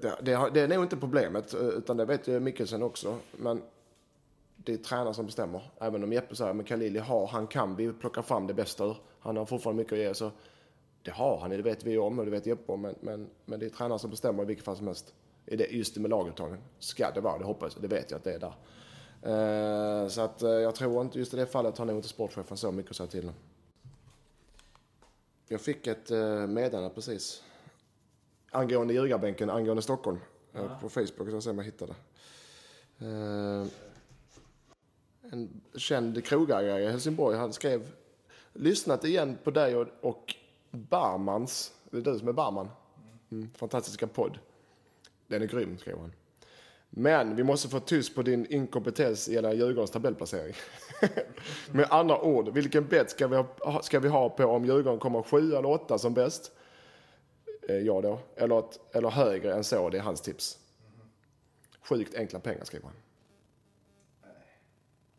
det, 0.00 0.16
det, 0.22 0.32
har- 0.32 0.50
det 0.50 0.60
är 0.60 0.68
nog 0.68 0.84
inte 0.84 0.96
problemet, 0.96 1.54
utan 1.54 1.96
det 1.96 2.04
vet 2.04 2.28
ju 2.28 2.40
Mikkelsen 2.40 2.82
också. 2.82 3.16
Men 3.36 3.62
det 4.56 4.72
är 4.72 4.76
tränaren 4.76 5.14
som 5.14 5.26
bestämmer. 5.26 5.70
Även 5.80 6.04
om 6.04 6.12
Jeppe 6.12 6.36
säger 6.36 6.52
men 6.52 6.64
Khalili 6.66 6.98
har, 6.98 7.26
han 7.26 7.46
kan 7.46 7.76
vi 7.76 7.92
plocka 7.92 8.22
fram 8.22 8.46
det 8.46 8.54
bästa 8.54 8.84
ur. 8.84 8.96
Han 9.20 9.36
har 9.36 9.46
fortfarande 9.46 9.82
mycket 9.82 9.92
att 9.92 9.98
ge. 9.98 10.14
Så 10.14 10.30
det 11.02 11.10
har 11.10 11.38
han, 11.38 11.50
det 11.50 11.62
vet 11.62 11.84
vi 11.84 11.98
om 11.98 12.18
och 12.18 12.24
det 12.24 12.30
vet 12.30 12.46
Jeppe 12.46 12.72
om. 12.72 12.80
Men, 12.80 12.94
men, 13.00 13.30
men 13.44 13.60
det 13.60 13.66
är 13.66 13.70
tränaren 13.70 13.98
som 13.98 14.10
bestämmer 14.10 14.42
i 14.42 14.46
vilket 14.46 14.64
fall 14.64 14.76
som 14.76 14.86
helst. 14.86 15.14
I 15.46 15.56
det, 15.56 15.66
just 15.66 15.96
med 15.96 16.10
laguttagningen. 16.10 16.64
Ska 16.78 17.10
det 17.10 17.20
vara, 17.20 17.38
det 17.38 17.44
hoppas 17.44 17.74
jag. 17.74 17.82
Det 17.82 17.96
vet 17.96 18.10
jag 18.10 18.18
att 18.18 18.24
det 18.24 18.32
är 18.34 18.38
där. 18.38 18.54
Eh, 20.02 20.08
så 20.08 20.20
att 20.20 20.42
eh, 20.42 20.50
jag 20.50 20.74
tror 20.74 21.02
inte, 21.02 21.18
just 21.18 21.34
i 21.34 21.36
det 21.36 21.46
fallet 21.46 21.78
har 21.78 21.84
nog 21.84 21.96
inte 21.96 22.08
sportchefen 22.08 22.56
så 22.56 22.72
mycket 22.72 22.90
att 22.90 22.96
säga 22.96 23.06
till 23.06 23.28
om. 23.28 23.34
Jag 25.48 25.60
fick 25.60 25.86
ett 25.86 26.10
eh, 26.10 26.46
meddelande 26.46 26.90
precis. 26.94 27.42
Angående 28.50 28.94
ljugarbänken, 28.94 29.50
angående 29.50 29.82
Stockholm. 29.82 30.18
eh, 30.54 30.80
På 30.80 30.88
Facebook, 30.88 31.28
så 31.30 31.36
jag 31.36 31.42
ser 31.42 31.50
om 31.50 31.58
jag 31.58 31.64
hittar 31.64 31.86
det. 31.86 31.94
En 35.30 35.60
känd 35.76 36.24
krogägare 36.24 36.82
i 36.82 36.90
Helsingborg, 36.90 37.36
han 37.36 37.52
skrev 37.52 37.92
Lyssnat 38.52 39.04
igen 39.04 39.38
på 39.44 39.50
dig 39.50 39.76
och, 39.76 39.86
och 40.00 40.34
Barmans, 40.72 41.72
det 41.90 41.96
är 41.96 42.00
du 42.00 42.18
som 42.18 42.28
är 42.28 42.32
Barman. 42.32 42.68
Mm, 43.30 43.48
fantastiska 43.48 44.06
podd. 44.06 44.38
Den 45.26 45.42
är 45.42 45.46
grym, 45.46 45.78
skrev 45.78 45.98
han. 45.98 46.12
Men 46.90 47.36
vi 47.36 47.44
måste 47.44 47.68
få 47.68 47.80
tyst 47.80 48.14
på 48.14 48.22
din 48.22 48.46
inkompetens 48.46 49.28
gällande 49.28 49.56
Djurgårdens 49.56 49.90
tabellplacering. 49.90 50.54
Med 51.72 51.86
andra 51.90 52.20
ord, 52.22 52.48
vilken 52.48 52.86
bett 52.88 53.10
ska 53.10 53.28
vi 53.28 53.36
ha, 53.36 53.82
ska 53.82 54.00
vi 54.00 54.08
ha 54.08 54.28
på 54.30 54.44
om 54.44 54.64
Djurgården 54.64 54.98
kommer 54.98 55.22
sju 55.22 55.54
eller 55.54 55.66
åtta 55.66 55.98
som 55.98 56.14
bäst? 56.14 56.52
Eh, 57.68 57.76
ja 57.76 58.00
då. 58.00 58.18
Eller, 58.36 58.58
ett, 58.58 58.80
eller 58.92 59.10
högre 59.10 59.54
än 59.54 59.64
så, 59.64 59.90
det 59.90 59.98
är 59.98 60.02
hans 60.02 60.20
tips. 60.20 60.58
Sjukt 61.80 62.14
enkla 62.14 62.40
pengar, 62.40 62.64
skriver 62.64 62.86
han. 62.86 62.94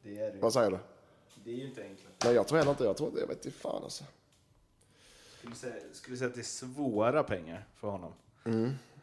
Det 0.04 0.20
är, 0.20 0.36
Vad 0.42 0.54
säger 0.54 0.72
du? 0.72 0.78
det 1.44 1.52
är 1.52 1.56
ju 1.56 1.68
inte 1.68 1.84
enkelt. 1.84 2.24
Nej, 2.24 2.34
jag 2.34 2.48
tror 2.48 2.58
heller 2.58 2.72
inte 2.72 2.84
Jag 2.84 2.98
tror 2.98 3.20
jag 3.20 3.28
vet 3.28 3.46
inte 3.46 3.58
fan 3.58 3.84
alltså. 3.84 4.04
Skulle 5.44 5.56
säga, 5.56 5.74
skulle 5.94 6.18
säga 6.18 6.28
att 6.28 6.34
det 6.36 6.42
är 6.42 6.44
svåra 6.44 7.24
pengar 7.24 7.66
för 7.76 7.88
honom. 7.88 8.14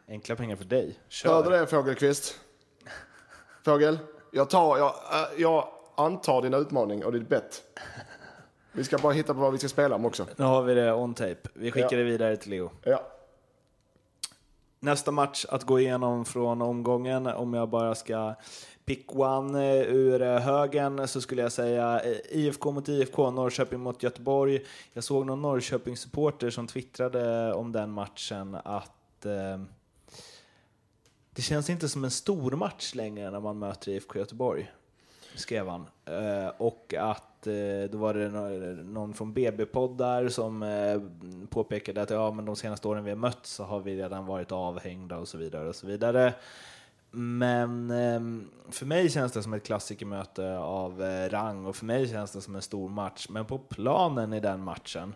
Enkla 0.07 0.35
pengar 0.35 0.55
för 0.55 0.65
dig. 0.65 0.99
Kör. 1.07 1.33
Hörde 1.33 1.59
det 1.59 1.67
Fågelqvist? 1.67 2.39
Fågel, 3.65 3.99
jag, 4.31 4.49
tar, 4.49 4.77
jag, 4.77 4.93
äh, 5.13 5.41
jag 5.41 5.67
antar 5.95 6.41
din 6.41 6.53
utmaning 6.53 7.05
och 7.05 7.11
ditt 7.11 7.29
bett. 7.29 7.63
Vi 8.71 8.83
ska 8.83 8.97
bara 8.97 9.13
hitta 9.13 9.33
på 9.33 9.39
vad 9.39 9.51
vi 9.51 9.57
ska 9.57 9.69
spela 9.69 9.95
om 9.95 10.05
också. 10.05 10.27
Nu 10.35 10.45
har 10.45 10.61
vi 10.63 10.73
det 10.73 10.93
on 10.93 11.13
tape. 11.13 11.49
Vi 11.53 11.71
skickar 11.71 11.91
Ja. 11.91 11.97
det 11.97 12.03
vidare 12.03 12.37
till 12.37 12.51
Leo. 12.51 12.71
Ja. 12.83 13.03
Nästa 14.79 15.11
match 15.11 15.45
att 15.49 15.63
gå 15.63 15.79
igenom 15.79 16.25
från 16.25 16.61
omgången, 16.61 17.27
om 17.27 17.53
jag 17.53 17.69
bara 17.69 17.95
ska 17.95 18.35
pick 18.95 19.15
one 19.15 19.75
eh, 19.77 19.81
ur 19.81 20.21
eh, 20.21 20.39
högen 20.39 21.07
så 21.07 21.21
skulle 21.21 21.41
jag 21.41 21.51
säga 21.51 21.99
eh, 21.99 22.17
IFK 22.29 22.71
mot 22.71 22.89
IFK, 22.89 23.31
Norrköping 23.31 23.79
mot 23.79 24.03
Göteborg. 24.03 24.61
Jag 24.93 25.03
såg 25.03 25.25
någon 25.25 25.41
Norrköping-supporter 25.41 26.49
som 26.49 26.67
twittrade 26.67 27.53
om 27.53 27.71
den 27.71 27.91
matchen 27.91 28.57
att 28.63 29.25
eh, 29.25 29.61
det 31.31 31.41
känns 31.41 31.69
inte 31.69 31.89
som 31.89 32.03
en 32.03 32.11
stor 32.11 32.51
match 32.51 32.95
längre 32.95 33.31
när 33.31 33.39
man 33.39 33.59
möter 33.59 33.91
IFK 33.91 34.19
Göteborg, 34.19 34.71
skrev 35.35 35.67
han. 35.67 35.87
Eh, 36.05 36.51
och 36.57 36.93
att 36.97 37.47
eh, 37.47 37.89
då 37.91 37.97
var 37.97 38.13
det 38.13 38.29
någon 38.83 39.13
från 39.13 39.33
BB-podd 39.33 39.97
där 39.97 40.29
som 40.29 40.63
eh, 40.63 41.01
påpekade 41.49 42.01
att 42.01 42.09
ja, 42.09 42.31
men 42.31 42.45
de 42.45 42.55
senaste 42.55 42.87
åren 42.87 43.03
vi 43.03 43.09
har 43.09 43.17
mött 43.17 43.45
så 43.45 43.63
har 43.63 43.79
vi 43.79 43.95
redan 43.95 44.25
varit 44.25 44.51
avhängda 44.51 45.17
och 45.17 45.27
så 45.27 45.37
vidare 45.37 45.69
och 45.69 45.75
så 45.75 45.87
vidare. 45.87 46.33
Men 47.11 47.91
ehm, 47.91 48.51
för 48.69 48.85
mig 48.85 49.09
känns 49.09 49.31
det 49.31 49.43
som 49.43 49.53
ett 49.53 49.63
klassikermöte 49.63 50.57
av 50.57 51.03
eh, 51.03 51.29
rang 51.29 51.65
och 51.65 51.75
för 51.75 51.85
mig 51.85 52.07
känns 52.07 52.31
det 52.31 52.41
som 52.41 52.55
en 52.55 52.61
stor 52.61 52.89
match. 52.89 53.27
Men 53.29 53.45
på 53.45 53.57
planen 53.57 54.33
i 54.33 54.39
den 54.39 54.63
matchen, 54.63 55.15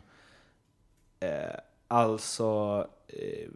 eh, 1.20 1.60
alltså 1.88 2.88
eh, 3.08 3.50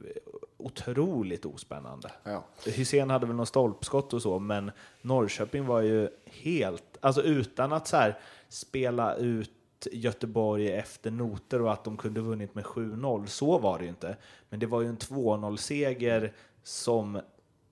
otroligt 0.58 1.46
ospännande. 1.46 2.12
ja. 2.24 2.44
Hysén 2.66 3.10
hade 3.10 3.26
väl 3.26 3.36
någon 3.36 3.46
stolpskott 3.46 4.14
och 4.14 4.22
så, 4.22 4.40
men 4.40 4.72
Norrköping 5.02 5.66
var 5.66 5.82
ju 5.82 6.10
helt, 6.26 6.98
alltså 7.02 7.22
utan 7.22 7.74
att 7.74 7.88
så 7.88 7.98
här 7.98 8.20
spela 8.50 9.16
ut 9.16 9.52
Göteborg 9.92 10.72
efter 10.72 11.12
noter 11.12 11.62
och 11.62 11.74
att 11.74 11.84
de 11.84 11.98
kunde 11.98 12.22
vunnit 12.22 12.56
med 12.56 12.64
7-0, 12.64 13.26
så 13.26 13.58
var 13.58 13.78
det 13.78 13.84
ju 13.84 13.90
inte. 13.90 14.18
Men 14.50 14.60
det 14.60 14.66
var 14.66 14.82
ju 14.82 14.88
en 14.88 14.98
2-0-seger 14.98 16.34
som 16.64 17.22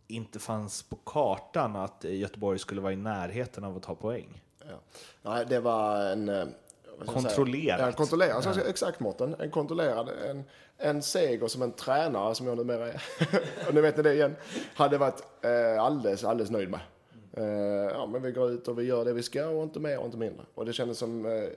inte 0.08 0.40
fanns 0.40 0.84
på 0.84 0.96
kartan 0.96 1.76
att 1.76 2.04
Göteborg 2.04 2.60
skulle 2.60 2.82
vara 2.82 2.94
i 2.94 2.96
närheten 2.96 3.64
av 3.64 3.78
att 3.78 3.84
ta 3.84 3.96
poäng. 3.96 4.42
Ja. 4.70 4.80
Nej, 5.22 5.46
det 5.50 5.60
var 5.60 6.06
en... 6.06 6.30
eh? 6.30 6.48
Kontrollerat. 7.06 7.80
Ja, 7.80 7.92
kontrollerad. 7.92 8.44
Ja. 8.46 8.62
Exakt 8.70 9.00
måtten. 9.00 9.36
En 9.40 9.52
kontrollerad. 9.52 10.10
En, 10.30 10.44
en 10.78 11.02
seger 11.02 11.48
som 11.48 11.62
en 11.62 11.72
tränare, 11.72 12.36
som 12.36 12.48
jag 12.48 12.58
numera 12.58 12.88
är, 12.88 13.02
och 13.68 13.74
nu 13.74 13.82
vet 13.82 13.98
ni 13.98 14.04
det 14.04 14.14
igen, 14.14 14.36
hade 14.76 14.98
varit 14.98 15.24
eh, 15.42 15.84
alldeles, 15.84 16.24
alldeles 16.24 16.52
nöjd 16.52 16.70
med. 16.70 16.80
Eh, 17.34 17.92
ja, 17.94 18.06
men 18.06 18.22
vi 18.22 18.32
går 18.32 18.52
ut 18.52 18.68
och 18.68 18.80
vi 18.80 18.84
gör 18.84 19.06
det 19.06 19.14
vi 19.14 19.24
ska 19.24 19.48
och 19.48 19.64
inte 19.64 19.80
mer 19.80 20.00
och 20.00 20.06
inte 20.06 20.18
mindre. 20.18 20.46
Och 20.56 20.66
det 20.66 20.74
kändes 20.74 20.98
som, 20.98 21.26
eh, 21.26 21.50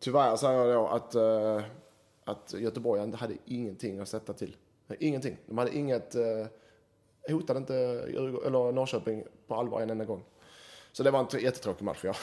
tyvärr 0.00 0.36
säger 0.36 0.64
jag 0.64 0.74
då, 0.74 0.86
att, 0.88 1.14
eh, 1.14 1.62
att 2.24 2.54
Göteborg 2.58 3.12
hade 3.16 3.34
ingenting 3.44 3.98
att 4.00 4.08
sätta 4.08 4.32
till. 4.32 4.56
Ingenting. 4.98 5.36
De 5.46 5.58
hade 5.58 5.76
inget, 5.76 6.14
eh, 6.14 6.46
hotade 7.32 7.58
inte 7.58 7.74
eller 8.46 8.72
Norrköping 8.72 9.24
på 9.46 9.54
allvar 9.54 9.80
en 9.80 9.90
enda 9.90 10.04
gång. 10.04 10.24
Så 10.96 11.02
det 11.02 11.10
var 11.10 11.20
en 11.32 11.40
jättetråkig 11.40 11.84
match, 11.84 11.98
ja. 12.02 12.14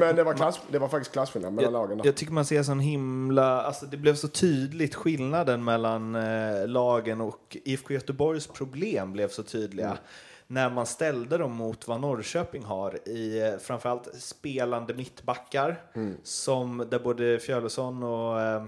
Men 0.00 0.16
det 0.16 0.24
var, 0.24 0.34
klass, 0.34 0.60
det 0.70 0.78
var 0.78 0.88
faktiskt 0.88 1.12
klasskillnad 1.12 1.52
mellan 1.52 1.72
lagen. 1.72 1.90
Jag, 1.90 1.98
där. 1.98 2.04
jag 2.04 2.16
tycker 2.16 2.32
man 2.32 2.44
ser 2.44 2.62
sån 2.62 2.80
himla, 2.80 3.62
alltså 3.62 3.86
det 3.86 3.96
blev 3.96 4.14
så 4.14 4.28
tydligt 4.28 4.94
skillnaden 4.94 5.64
mellan 5.64 6.14
eh, 6.14 6.68
lagen 6.68 7.20
och 7.20 7.56
IFK 7.64 7.94
Göteborgs 7.94 8.46
problem 8.46 9.12
blev 9.12 9.28
så 9.28 9.42
tydliga. 9.42 9.86
Mm. 9.86 9.98
När 10.46 10.70
man 10.70 10.86
ställde 10.86 11.38
dem 11.38 11.52
mot 11.52 11.88
vad 11.88 12.00
Norrköping 12.00 12.64
har 12.64 13.08
i 13.08 13.42
eh, 13.42 13.58
framförallt 13.58 14.08
spelande 14.14 14.94
mittbackar. 14.94 15.80
Mm. 15.94 16.16
Som, 16.22 16.86
där 16.90 16.98
både 16.98 17.38
Fjölusson 17.38 18.02
och 18.02 18.40
eh, 18.40 18.64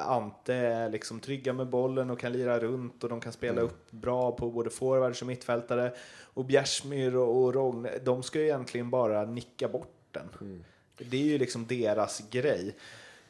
Ante 0.00 0.54
är 0.54 0.88
liksom 0.88 1.20
trygga 1.20 1.52
med 1.52 1.66
bollen 1.68 2.10
och 2.10 2.18
kan 2.20 2.32
lira 2.32 2.58
runt 2.58 3.04
och 3.04 3.10
de 3.10 3.20
kan 3.20 3.32
spela 3.32 3.52
Mm. 3.52 3.64
upp 3.64 3.90
bra 3.90 4.32
på 4.32 4.50
både 4.50 4.70
forwards 4.70 5.20
och 5.22 5.28
mittfältare. 5.28 5.92
Och 6.22 6.44
Bjärsmyr 6.44 7.16
och, 7.16 7.42
och 7.42 7.54
Rogne, 7.54 7.90
de 8.04 8.22
ska 8.22 8.38
ju 8.38 8.44
egentligen 8.44 8.90
bara 8.90 9.24
nicka 9.24 9.68
bort 9.68 9.94
den. 10.10 10.28
Mm. 10.40 10.64
Det 10.98 11.16
är 11.16 11.24
ju 11.24 11.38
liksom 11.38 11.66
deras 11.66 12.22
grej. 12.30 12.76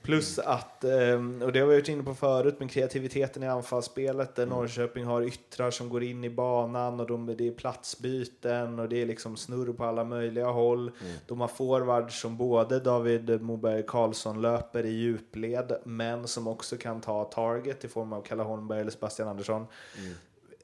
Plus 0.03 0.39
att, 0.39 0.85
eh, 0.85 1.15
och 1.43 1.53
det 1.53 1.61
har 1.61 1.67
vi 1.67 1.75
varit 1.75 1.89
inne 1.89 2.03
på 2.03 2.15
förut, 2.15 2.57
men 2.59 2.69
kreativiteten 2.69 3.43
i 3.43 3.49
anfallsspelet 3.49 4.35
där 4.35 4.47
Norrköping 4.47 5.05
har 5.05 5.23
yttrar 5.23 5.71
som 5.71 5.89
går 5.89 6.03
in 6.03 6.25
i 6.25 6.31
banan 6.31 7.01
och 7.01 7.07
de, 7.07 7.27
det 7.27 7.49
är 7.49 7.53
platsbyten 7.53 8.79
och 8.79 8.89
det 8.89 9.03
är 9.03 9.07
liksom 9.07 9.37
snurr 9.37 9.73
på 9.73 9.85
alla 9.85 10.05
möjliga 10.05 10.47
håll. 10.47 10.91
De 11.27 11.41
har 11.41 11.49
forwards 11.49 12.21
som 12.21 12.37
både 12.37 12.81
David 12.81 13.43
Moberg 13.43 13.83
Karlsson 13.87 14.43
löper 14.43 14.87
i 14.87 14.91
djupled, 14.91 15.79
men 15.85 16.29
som 16.29 16.47
också 16.47 16.77
kan 16.77 17.01
ta 17.01 17.25
target 17.25 17.85
i 17.85 17.89
form 17.89 18.13
av 18.13 18.23
Kalle 18.23 18.43
Holmberg 18.43 18.81
eller 18.81 18.91
Sebastian 18.91 19.29
Andersson. 19.29 19.67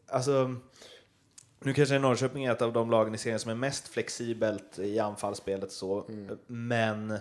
Alltså, 0.08 0.54
nu 1.60 1.74
kanske 1.74 1.98
Norrköping 1.98 2.44
är 2.44 2.52
ett 2.52 2.62
av 2.62 2.72
de 2.72 2.90
lagen 2.90 3.14
i 3.14 3.18
serien 3.18 3.40
som 3.40 3.50
är 3.50 3.54
mest 3.54 3.88
flexibelt 3.88 4.78
i 4.78 4.98
anfallsspelet 4.98 5.72
så, 5.72 6.08
men 6.46 7.18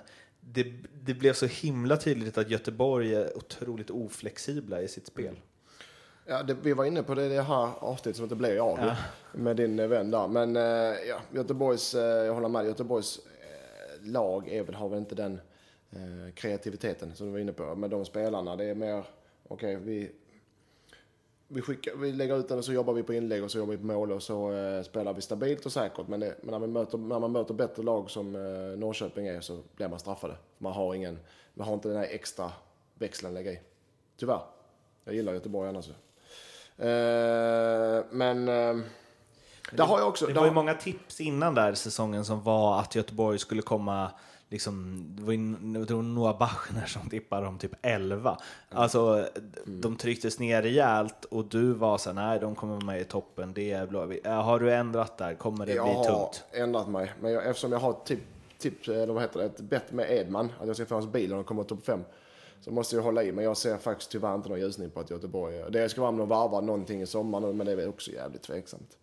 det, 0.51 0.73
det 1.03 1.13
blev 1.13 1.33
så 1.33 1.45
himla 1.45 1.97
tydligt 1.97 2.37
att 2.37 2.49
Göteborg 2.49 3.15
är 3.15 3.37
otroligt 3.37 3.89
oflexibla 3.89 4.81
i 4.81 4.87
sitt 4.87 5.07
spel. 5.07 5.39
Ja, 6.25 6.43
det, 6.43 6.53
vi 6.53 6.73
var 6.73 6.85
inne 6.85 7.03
på 7.03 7.15
det, 7.15 7.29
det 7.29 7.41
här 7.41 7.69
avsnittet 7.79 8.15
som 8.15 8.23
inte 8.23 8.35
blev 8.35 8.61
av 8.61 8.79
Ja. 8.79 8.95
med 9.33 9.55
din 9.55 9.79
eh, 9.79 9.87
vän 9.87 10.11
där. 10.11 10.27
Men 10.27 10.55
eh, 10.55 10.63
ja, 11.09 11.21
Göteborgs, 11.33 11.95
eh, 11.95 12.25
jag 12.25 12.33
håller 12.33 12.47
med, 12.49 12.65
Göteborgs 12.65 13.19
lag 14.01 14.47
är 14.47 14.63
väl, 14.63 14.75
har 14.75 14.89
väl 14.89 14.99
inte 14.99 15.15
den 15.15 15.39
kreativiteten 16.35 17.15
som 17.15 17.25
du 17.25 17.31
var 17.31 17.39
inne 17.39 17.53
på. 17.53 17.75
Men 17.75 17.89
de 17.89 18.05
spelarna, 18.05 18.55
det 18.55 18.63
är 18.63 18.75
mer, 18.75 19.03
okej, 19.47 19.75
vi, 19.75 20.11
vi, 21.53 21.61
skickar, 21.61 21.95
vi 21.95 22.11
lägger 22.11 22.39
ut 22.39 22.47
den 22.47 22.57
och 22.57 22.65
så 22.65 22.73
jobbar 22.73 22.93
vi 22.93 23.03
på 23.03 23.13
inlägg 23.13 23.43
och 23.43 23.51
så 23.51 23.57
jobbar 23.57 23.71
vi 23.71 23.77
på 23.77 23.85
mål 23.85 24.11
och 24.11 24.23
så 24.23 24.53
eh, 24.53 24.83
spelar 24.83 25.13
vi 25.13 25.21
stabilt 25.21 25.65
och 25.65 25.71
säkert. 25.71 26.07
Men, 26.07 26.19
det, 26.19 26.35
men 26.41 26.51
när, 26.51 26.59
vi 26.59 26.67
möter, 26.67 26.97
när 26.97 27.19
man 27.19 27.31
möter 27.31 27.53
bättre 27.53 27.83
lag 27.83 28.09
som 28.09 28.35
eh, 28.35 28.79
Norrköping 28.79 29.27
är 29.27 29.41
så 29.41 29.59
blir 29.75 29.87
man 29.87 29.99
straffade. 29.99 30.35
Man 30.57 30.73
har, 30.73 30.95
ingen, 30.95 31.19
man 31.53 31.67
har 31.67 31.73
inte 31.73 31.87
den 31.87 31.97
här 31.97 32.07
extra 32.11 32.51
växeln 32.95 33.27
att 33.27 33.33
lägga 33.33 33.51
i. 33.51 33.59
Tyvärr. 34.17 34.41
Jag 35.03 35.15
gillar 35.15 35.33
Göteborg 35.33 35.69
annars. 35.69 35.89
Eh, 36.77 38.05
men 38.11 38.47
eh, 38.47 38.85
där 39.71 39.83
har 39.83 39.99
jag 39.99 40.07
också... 40.07 40.27
Det 40.27 40.33
var 40.33 40.45
ju 40.45 40.51
många 40.51 40.73
tips 40.73 41.21
innan 41.21 41.55
där 41.55 41.73
säsongen 41.73 42.25
som 42.25 42.43
var 42.43 42.79
att 42.79 42.95
Göteborg 42.95 43.39
skulle 43.39 43.61
komma 43.61 44.11
Liksom, 44.53 45.05
det 45.09 45.23
var 45.23 45.33
ju 45.33 45.55
det 45.85 45.93
var 45.93 46.01
Noah 46.01 46.37
Bachner 46.37 46.85
som 46.85 47.09
tippade 47.09 47.47
om 47.47 47.57
typ 47.57 47.71
11. 47.81 48.37
Alltså, 48.69 49.27
de 49.65 49.95
trycktes 49.95 50.39
ner 50.39 50.61
rejält 50.61 51.25
och 51.25 51.45
du 51.45 51.73
var 51.73 51.97
så 51.97 52.13
nej, 52.13 52.39
de 52.39 52.55
kommer 52.55 52.81
med 52.85 53.01
i 53.01 53.03
toppen, 53.03 53.53
det 53.53 53.71
är 53.71 53.87
blå. 53.87 54.11
Eh, 54.23 54.41
Har 54.43 54.59
du 54.59 54.73
ändrat 54.73 55.17
där? 55.17 55.33
Kommer 55.35 55.65
det 55.65 55.73
jag 55.73 55.85
bli 55.85 55.93
har 55.93 56.03
tungt? 56.03 56.43
ändrat 56.51 56.87
mig. 56.87 57.13
Men 57.21 57.31
jag, 57.31 57.47
eftersom 57.47 57.71
jag 57.71 57.79
har 57.79 57.93
typ, 58.05 58.19
typ, 58.59 58.87
eller 58.87 59.13
vad 59.13 59.21
heter 59.21 59.39
det, 59.39 59.45
ett 59.45 59.59
bett 59.59 59.91
med 59.91 60.11
Edman, 60.11 60.51
att 60.61 60.67
jag 60.67 60.75
ska 60.75 60.85
få 60.85 60.95
hans 60.95 61.07
bil 61.07 61.31
och 61.31 61.37
de 61.37 61.43
kommer 61.43 61.63
topp 61.63 61.85
fem. 61.85 62.03
Så 62.61 62.71
måste 62.71 62.95
jag 62.95 63.03
hålla 63.03 63.23
i, 63.23 63.31
men 63.31 63.43
jag 63.45 63.57
ser 63.57 63.77
faktiskt 63.77 64.11
tyvärr 64.11 64.35
inte 64.35 64.49
någon 64.49 64.59
ljusning 64.59 64.89
på 64.89 64.99
att 64.99 65.09
Göteborg... 65.09 65.63
Det 65.69 65.89
ska 65.89 66.01
vara 66.01 66.09
om 66.09 66.17
de 66.17 66.29
varvar 66.29 66.61
någonting 66.61 67.01
i 67.01 67.05
sommar 67.05 67.39
nu, 67.39 67.53
men 67.53 67.65
det 67.65 67.71
är 67.71 67.89
också 67.89 68.11
jävligt 68.11 68.41
tveksamt. 68.41 68.97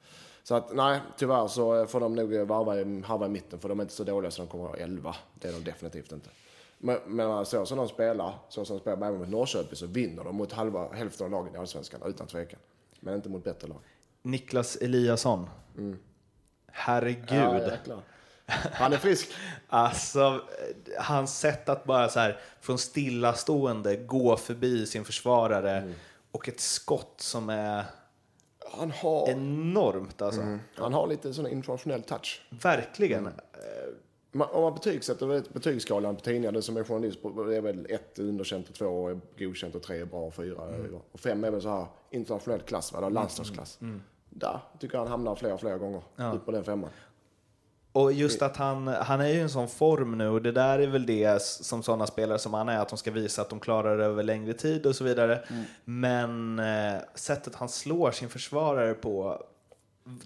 Så 0.50 0.56
att 0.56 0.74
nej, 0.74 1.00
tyvärr 1.16 1.48
så 1.48 1.86
får 1.86 2.00
de 2.00 2.14
nog 2.14 2.34
varva 2.34 2.80
i, 2.80 3.02
halva 3.06 3.26
i 3.26 3.28
mitten, 3.28 3.58
för 3.58 3.68
de 3.68 3.78
är 3.80 3.82
inte 3.82 3.94
så 3.94 4.04
dåliga 4.04 4.30
så 4.30 4.42
de 4.42 4.48
kommer 4.48 4.64
att 4.64 4.70
ha 4.70 4.76
11. 4.76 5.16
Det 5.34 5.48
är 5.48 5.52
de 5.52 5.64
definitivt 5.64 6.12
inte. 6.12 6.30
Men, 6.78 6.98
men 7.06 7.46
så 7.46 7.66
som 7.66 7.78
de 7.78 7.88
spelar, 7.88 8.34
så 8.48 8.64
som 8.64 8.76
de 8.76 8.80
spelar 8.80 9.06
även 9.08 9.18
mot 9.18 9.28
Norrköping, 9.28 9.76
så 9.76 9.86
vinner 9.86 10.24
de 10.24 10.36
mot 10.36 10.52
halva, 10.52 10.92
hälften 10.92 11.24
av 11.24 11.30
lagen 11.30 11.54
i 11.54 11.58
Allsvenskan, 11.58 12.00
utan 12.06 12.26
tvekan. 12.26 12.60
Men 13.00 13.14
inte 13.14 13.28
mot 13.28 13.44
bättre 13.44 13.68
lag. 13.68 13.78
Niklas 14.22 14.76
Eliasson. 14.76 15.50
Herregud. 16.66 17.30
Mm. 17.30 17.56
Ja, 17.56 17.70
jäklar. 17.70 18.02
Han 18.72 18.92
är 18.92 18.96
frisk. 18.96 19.28
Alltså, 19.68 20.40
hans 20.98 21.38
sätt 21.38 21.68
att 21.68 21.84
bara 21.84 22.08
så 22.08 22.20
här 22.20 22.40
från 22.60 22.78
stillastående 22.78 23.96
gå 23.96 24.36
förbi 24.36 24.86
sin 24.86 25.04
försvarare 25.04 25.76
Mm. 25.78 25.94
och 26.32 26.48
ett 26.48 26.60
skott 26.60 27.14
som 27.16 27.48
är 27.50 27.84
Han 28.70 28.90
har... 28.90 29.28
enormt 29.28 30.22
alltså. 30.22 30.59
Han 30.74 30.92
har 30.92 31.06
lite 31.06 31.35
sån 31.35 31.46
internationell 31.46 32.02
touch. 32.02 32.42
Verkligen. 32.50 33.26
Mm. 33.26 33.33
Man, 34.33 34.48
om 34.50 34.62
man 34.62 34.74
betygsätter 34.74 35.42
betygsskalan 35.52 36.16
på 36.16 36.22
tidningar, 36.22 36.52
det 36.52 36.62
som 36.62 36.76
är 36.76 36.85
journalist, 36.85 37.18
det 37.46 37.56
är 37.56 37.61
väl 37.61 37.87
ett 37.90 38.18
underkänt 38.18 38.68
och 38.68 38.74
två 38.74 39.09
är 39.09 39.20
godkänt 39.38 39.74
och 39.74 39.83
tre 39.83 40.00
är 40.00 40.04
bra 40.04 40.20
och 40.20 40.35
fyra 40.35 40.62
är 40.62 41.00
Och 41.12 41.20
fem 41.20 41.44
är 41.44 41.50
väl 41.50 41.62
så 41.62 41.68
här 41.68 41.87
internationell 42.11 42.61
klass, 42.61 42.92
va? 42.92 43.09
landslagsklass. 43.09 43.78
Där 44.28 44.61
tycker 44.78 44.94
jag 44.94 45.00
han 45.00 45.11
hamnar 45.11 45.35
flera, 45.35 45.59
flera 45.59 45.78
gånger. 45.78 46.02
Ut 46.35 46.46
på 46.46 46.50
den 46.50 46.64
femman. 46.64 46.90
Och 47.92 48.12
just 48.12 48.42
att 48.42 48.57
han, 48.57 48.87
han 48.87 49.20
är 49.20 49.29
ju 49.29 49.35
i 49.35 49.40
en 49.40 49.50
sån 49.50 49.68
form 49.68 50.18
nu 50.18 50.29
och 50.29 50.42
det 50.42 50.53
där 50.53 50.79
är 50.79 50.87
väl 50.87 51.07
det 51.07 51.42
som 51.42 51.83
sådana 51.83 52.07
spelare 52.07 52.38
som 52.38 52.55
han 52.55 52.68
är, 52.68 52.79
att 52.79 52.88
de 52.88 52.98
ska 52.98 53.11
visa 53.11 53.42
att 53.42 53.50
de 53.50 53.61
klarar 53.61 53.98
det 53.98 54.05
över 54.05 54.22
längre 54.22 54.53
tid 54.53 54.87
och 54.87 54.96
så 54.96 55.05
vidare. 55.05 55.44
Men 55.85 56.59
eh, 56.59 57.00
sättet 57.14 57.55
han 57.55 57.68
slår 57.68 58.11
sin 58.11 58.29
försvarare 58.29 58.94
på 58.94 59.44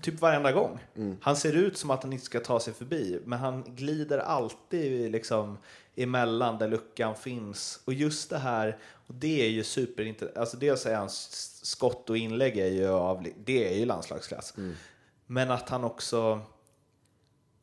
typ 0.00 0.20
varenda 0.20 0.52
gång. 0.52 0.78
Han 1.20 1.36
ser 1.36 1.52
ut 1.52 1.76
som 1.78 1.90
att 1.90 2.02
han 2.02 2.12
inte 2.12 2.24
ska 2.24 2.40
ta 2.40 2.60
sig 2.60 2.74
förbi, 2.74 3.20
men 3.24 3.38
han 3.38 3.64
glider 3.66 4.18
alltid 4.18 5.12
liksom 5.12 5.58
emellan 5.96 6.58
där 6.58 6.68
luckan 6.68 7.14
finns. 7.16 7.80
Och 7.84 7.92
just 7.92 8.30
det 8.30 8.38
här, 8.38 8.78
och 9.06 9.14
det 9.14 9.42
är 9.46 9.50
ju 9.50 9.64
superintressant. 9.64 10.38
Alltså 10.38 10.56
dels 10.56 10.86
är 10.86 10.96
hans 10.96 11.14
skott 11.62 12.10
och 12.10 12.16
inlägg 12.16 12.58
är 12.58 12.70
ju 12.70 12.88
av, 12.88 13.26
det 13.44 13.74
är 13.74 13.78
ju 13.78 13.84
landslagsklass. 13.84 14.54
Men 15.26 15.50
att 15.50 15.68
han 15.68 15.84
också 15.84 16.40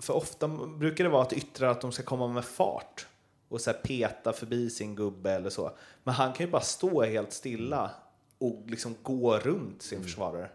för 0.01 0.13
ofta 0.13 0.47
brukar 0.47 1.03
det 1.03 1.09
vara 1.09 1.21
att 1.21 1.33
yttra 1.33 1.71
att 1.71 1.81
de 1.81 1.91
ska 1.91 2.03
komma 2.03 2.27
med 2.27 2.45
fart 2.45 3.07
och 3.49 3.61
så 3.61 3.73
peta 3.73 4.33
förbi 4.33 4.69
sin 4.69 4.95
gubbe 4.95 5.31
eller 5.31 5.49
så. 5.49 5.71
Men 6.03 6.13
han 6.13 6.33
kan 6.33 6.45
ju 6.45 6.51
bara 6.51 6.61
stå 6.61 7.03
helt 7.03 7.33
stilla 7.33 7.91
och 8.37 8.63
liksom 8.67 8.95
gå 9.03 9.37
runt 9.37 9.81
sin 9.81 10.03
försvarare. 10.03 10.49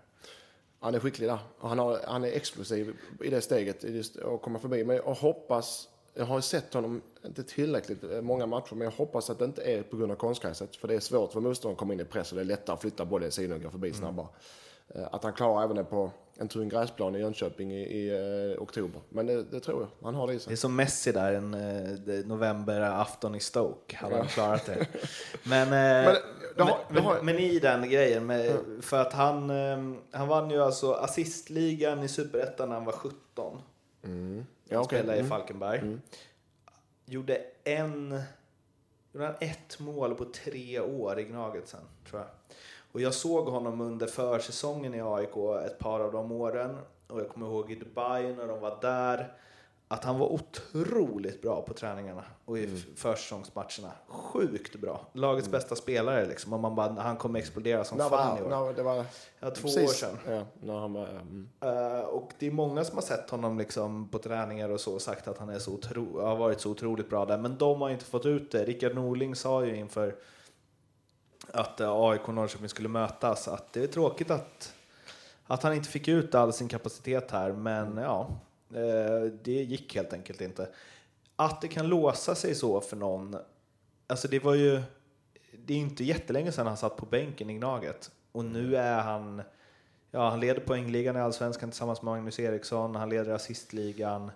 Han 0.81 0.95
är 0.95 1.01
skicklig 1.01 1.29
där. 1.29 1.39
Och 1.59 1.69
han, 1.69 1.79
har, 1.79 2.01
han 2.07 2.25
är 2.25 2.29
explosiv 2.29 2.97
i 3.21 3.31
det 3.31 3.41
steget, 3.41 3.85
just, 3.85 4.17
att 4.17 4.43
komma 4.43 4.59
förbi. 4.59 4.85
Men 4.85 4.97
jag 4.97 5.15
hoppas, 5.15 5.89
jag 6.15 6.25
har 6.25 6.41
sett 6.41 6.75
honom, 6.75 7.03
inte 7.25 7.43
tillräckligt 7.43 8.25
många 8.25 8.47
matcher, 8.47 8.75
men 8.75 8.85
jag 8.85 8.93
hoppas 8.93 9.31
att 9.31 9.39
det 9.39 9.45
inte 9.45 9.63
är 9.63 9.83
på 9.83 9.97
grund 9.97 10.13
av 10.13 10.17
konstgräset. 10.17 10.77
För 10.77 10.89
det 10.89 10.95
är 10.95 11.01
svårt 11.01 11.33
för 11.33 11.41
motståndaren 11.41 11.75
att 11.75 11.79
komma 11.79 11.93
in 11.93 12.01
i 12.01 12.05
press 12.05 12.33
och 12.33 12.37
det 12.37 12.43
är 12.43 12.47
lättare 12.47 12.75
att 12.75 12.81
flytta 12.81 13.05
bollen 13.05 13.29
i 13.29 13.33
sidan 13.33 13.57
och 13.57 13.63
gå 13.63 13.71
förbi 13.71 13.93
snabbare. 13.93 14.27
Eh, 14.95 15.09
Att 15.13 15.25
han 15.25 15.33
klarar 15.33 15.65
även 15.65 15.77
det 15.77 15.85
på 15.85 16.11
en 16.39 16.49
tung 16.49 16.69
gräsplan 16.69 17.15
i 17.17 17.19
Jönköping 17.19 17.73
i, 17.73 17.83
i 17.83 18.09
eh, 18.57 18.63
oktober. 18.63 19.01
Men 19.09 19.27
det, 19.27 19.43
det 19.43 19.61
tror 19.61 19.81
jag. 19.81 20.07
Han 20.07 20.15
har 20.15 20.27
det 20.27 20.33
i 20.33 20.37
Det 20.37 20.43
sig. 20.43 20.53
är 20.53 20.57
som 20.57 20.77
Messi 20.77 21.13
där 21.13 21.33
en 21.33 21.55
eh, 21.55 22.27
novemberafton 22.27 23.35
i 23.35 23.41
Stoke. 23.41 23.97
Hade 23.97 24.17
han 24.17 24.27
klarat 24.27 24.67
det. 24.67 24.87
Men, 25.45 25.71
men, 25.71 26.15
det 26.57 26.63
har- 26.63 26.69
det 26.89 26.95
men, 26.95 27.03
har- 27.05 27.23
men 27.23 27.39
i 27.39 27.59
den 27.59 27.91
grejen, 27.91 28.27
med, 28.27 28.57
för 28.81 29.01
att 29.01 29.13
han, 29.13 29.51
eh, 29.51 29.95
han 30.13 30.29
vann 30.29 30.51
ju 30.51 30.63
alltså 30.63 30.93
assistligan 30.93 32.03
i 32.03 32.09
Superettan 32.09 32.69
när 32.69 32.77
han 32.77 32.85
var 32.85 32.93
17. 32.93 33.17
Ja, 33.39 34.09
Han 34.09 34.47
okej. 34.71 34.85
spelade 34.99 35.17
i 35.17 35.21
Mm. 35.21 35.31
Falkenberg. 35.31 35.99
Gjorde 37.05 37.41
en... 37.65 38.21
Gjorde 39.13 39.27
han 39.27 39.35
ett 39.41 39.79
mål 39.81 40.15
på 40.15 40.25
tre 40.25 40.81
år 40.81 41.19
i 41.19 41.25
Gnaget 41.25 41.69
sen, 41.69 41.81
tror 42.11 42.21
jag. 42.21 42.31
Och 42.97 43.03
jag 43.03 43.15
såg 43.15 43.47
honom 43.49 43.81
under 43.81 44.07
försäsongen 44.07 44.95
i 44.95 45.01
AIK 45.03 45.37
ett 45.67 45.79
par 45.79 46.01
av 46.01 46.13
de 46.13 46.33
åren. 46.33 46.77
Och 47.09 47.21
jag 47.21 47.29
kommer 47.29 47.47
ihåg 47.47 47.73
i 47.73 47.75
Dubai 47.75 48.35
när 48.35 48.49
de 48.49 48.61
var 48.61 48.79
där. 48.81 49.33
Att 49.89 50.05
han 50.05 50.19
var 50.19 50.27
otroligt 50.33 51.43
bra 51.43 51.63
på 51.63 51.75
träningarna 51.75 52.23
och 52.45 52.59
i 52.59 52.65
Mm. 52.65 52.77
försäsongsmatcherna. 52.97 53.93
Sjukt 54.09 54.77
bra. 54.77 55.01
Lagets 55.13 55.49
bästa 55.49 55.75
spelare 55.77 56.27
liksom. 56.27 56.53
Och 56.53 56.61
man 56.61 56.75
bara, 56.75 56.89
han 56.93 57.17
kommer 57.17 57.39
explodera 57.39 57.85
som 57.85 57.99
var 57.99 58.09
fan 58.11 58.37
i 58.39 58.41
det? 58.41 58.47
år. 58.47 58.51
När, 58.67 58.73
det 58.75 58.83
var 58.83 59.05
Ja, 59.41 59.51
två 59.51 59.63
precis- 59.63 59.89
år 60.05 60.09
sedan. 60.27 60.45
Ja, 60.63 60.79
han 60.81 60.93
var, 60.93 61.07
mm. 61.09 61.49
Eh, 61.61 62.01
och 62.01 62.31
det 62.39 62.47
är 62.47 62.51
många 62.51 62.85
som 62.85 62.95
har 62.97 63.03
sett 63.03 63.31
honom 63.31 63.59
liksom 63.59 64.09
på 64.09 64.19
träningar 64.19 64.69
och 64.69 64.81
så 64.81 64.95
och 64.95 65.03
sagt 65.03 65.29
att 65.29 65.39
han 65.39 65.49
är 65.49 65.59
så 65.59 65.73
otro, 65.75 66.21
har 66.21 66.37
varit 66.37 66.61
så 66.61 66.71
otroligt 66.71 67.11
bra 67.11 67.25
där. 67.25 67.39
Men 67.39 67.59
de 67.59 67.81
har 67.81 67.91
inte 67.91 68.05
fått 68.05 68.27
ut 68.27 68.51
det. 68.53 68.65
Rickard 68.65 68.95
Norling 68.95 69.35
sa 69.35 69.65
ju 69.65 69.77
inför 69.77 70.15
att 71.53 71.81
eh, 71.81 71.91
AIK 71.93 72.29
och 72.29 72.35
Norrköping 72.35 72.69
skulle 72.69 72.89
mötas 72.89 73.49
att 73.49 73.73
det 73.73 73.83
är 73.83 73.87
tråkigt 73.87 74.31
att, 74.31 74.75
att 75.47 75.63
han 75.63 75.75
inte 75.75 75.89
fick 75.89 76.09
ut 76.09 76.35
all 76.35 76.53
sin 76.53 76.69
kapacitet 76.69 77.31
här. 77.31 77.53
Men 77.53 77.97
ja, 77.97 78.31
Eh, 78.75 79.33
det 79.43 79.53
gick 79.53 79.95
helt 79.95 80.13
enkelt 80.13 80.41
inte. 80.41 80.69
Att 81.37 81.61
det 81.61 81.69
kan 81.69 81.89
låsa 81.89 82.35
sig 82.35 82.55
så 82.55 82.81
för 82.81 82.97
någon, 82.97 83.37
alltså 84.07 84.29
det 84.29 84.45
var 84.45 84.55
ju, 84.55 84.83
det 85.53 85.75
är 85.75 85.79
inte 85.79 86.05
jättelänge 86.05 86.53
sedan 86.53 86.67
han 86.67 86.77
satt 86.77 86.97
på 86.97 87.07
bänken 87.07 87.51
i 87.51 87.55
Gnaget 87.55 88.11
och 88.33 88.45
nu 88.45 88.77
är 88.77 89.01
han, 89.01 89.43
ja 90.11 90.31
han 90.31 90.41
leder 90.41 90.61
poängligan 90.61 91.17
i 91.17 91.21
Allsvenskan 91.21 91.71
tillsammans 91.71 92.03
med 92.03 92.13
Magnus 92.13 92.41
Eriksson, 92.41 92.95
han 92.95 93.09
leder 93.09 93.33
assistligan 93.33 94.31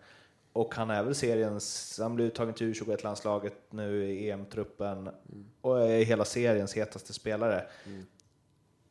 och 0.52 0.74
han 0.74 0.90
är 0.90 1.02
väl 1.02 1.14
seriens, 1.14 1.98
han 2.02 2.14
blev 2.14 2.28
uttagen 2.28 2.54
till 2.54 2.72
U21-landslaget 2.74 3.54
nu 3.70 4.04
i 4.04 4.30
EM-truppen 4.30 4.98
mm. 4.98 5.46
och 5.60 5.88
är 5.88 6.04
hela 6.04 6.24
seriens 6.24 6.74
hetaste 6.74 7.12
spelare. 7.12 7.66
Mm. 7.86 8.06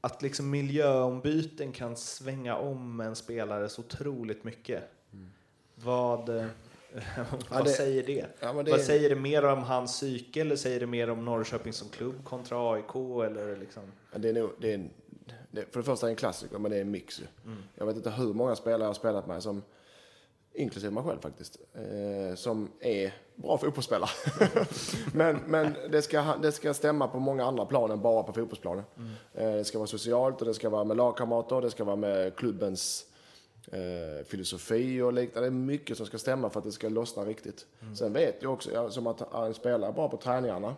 Att 0.02 0.22
liksom 0.22 0.50
miljöombyten 0.50 1.72
kan 1.72 1.96
svänga 1.96 2.56
om 2.56 3.00
en 3.00 3.16
spelare 3.16 3.70
så 3.70 3.82
otroligt 3.82 4.44
mycket. 4.44 4.84
Mm. 5.14 5.30
Vad, 5.76 6.30
eh, 6.30 6.46
vad 7.50 7.66
det, 7.66 7.70
säger 7.70 8.04
det? 8.04 8.26
Ja, 8.40 8.64
det 8.64 8.72
vad 8.72 8.82
säger 8.82 9.10
det 9.10 9.16
mer 9.16 9.46
om 9.46 9.64
hans 9.64 9.92
psyke 9.92 10.42
eller 10.42 10.56
säger 10.56 10.80
det 10.80 10.88
mer 10.88 11.10
om 11.10 11.26
Norrköping 11.26 11.74
som 11.74 11.90
klubb 11.90 12.24
kontra 12.24 12.74
AIK? 12.74 12.96
Eller 13.26 13.58
liksom? 13.58 13.84
Ja, 14.12 14.18
det 14.18 14.30
är 14.30 14.34
nog, 14.34 14.52
det 14.60 14.74
är, 14.74 14.90
det, 15.52 15.74
för 15.74 15.80
det 15.80 15.86
första 15.86 16.06
är 16.06 16.10
det 16.10 16.14
en 16.14 16.18
klassiker, 16.18 16.58
men 16.58 16.72
det 16.72 16.78
är 16.78 16.82
en 16.82 16.92
mix. 16.92 17.22
Mm. 17.46 17.58
Jag 17.76 17.86
vet 17.86 17.96
inte 17.96 18.10
hur 18.10 18.34
många 18.34 18.56
spelare 18.56 18.82
jag 18.82 18.90
har 18.90 18.94
spelat 18.94 19.28
med 19.28 19.44
som 19.44 19.64
inklusive 20.54 20.94
mig 20.94 21.04
själv 21.04 21.20
faktiskt, 21.20 21.58
eh, 21.74 22.36
som 22.36 22.72
är 22.80 23.14
bra 23.36 23.58
fotbollsspelare. 23.58 24.10
men 25.14 25.40
men 25.48 25.76
det, 25.92 26.02
ska, 26.02 26.36
det 26.42 26.52
ska 26.52 26.74
stämma 26.74 27.08
på 27.08 27.20
många 27.20 27.46
andra 27.46 27.66
plan 27.66 27.92
än 27.92 28.02
bara 28.02 28.24
på 28.24 28.34
fotbollsplanen. 28.34 28.84
Mm. 28.98 29.12
Eh, 29.34 29.58
det 29.58 29.64
ska 29.64 29.78
vara 29.78 29.88
socialt 29.88 30.42
och 30.42 30.48
det 30.48 30.54
ska 30.54 30.70
vara 30.70 30.84
med 30.84 30.98
lagkamrater, 30.98 31.62
det 31.62 31.72
ska 31.72 31.84
vara 31.84 31.96
med 31.96 32.36
klubbens 32.36 33.06
eh, 33.72 34.26
filosofi 34.26 35.02
och 35.02 35.14
liknande. 35.14 35.50
Det 35.50 35.54
är 35.54 35.60
mycket 35.60 35.98
som 35.98 36.06
ska 36.06 36.18
stämma 36.18 36.50
för 36.50 36.60
att 36.60 36.66
det 36.66 36.72
ska 36.72 36.90
lossna 36.90 37.26
riktigt. 37.26 37.66
Mm. 37.82 37.96
Sen 37.96 38.14
vet 38.14 38.36
jag 38.40 38.54
också, 38.54 38.72
jag, 38.72 38.92
som 38.92 39.08
att 39.08 39.34
en 39.34 39.54
spelare 39.54 39.90
är 39.90 39.94
bra 39.94 40.10
på 40.10 40.18
träningarna, 40.18 40.76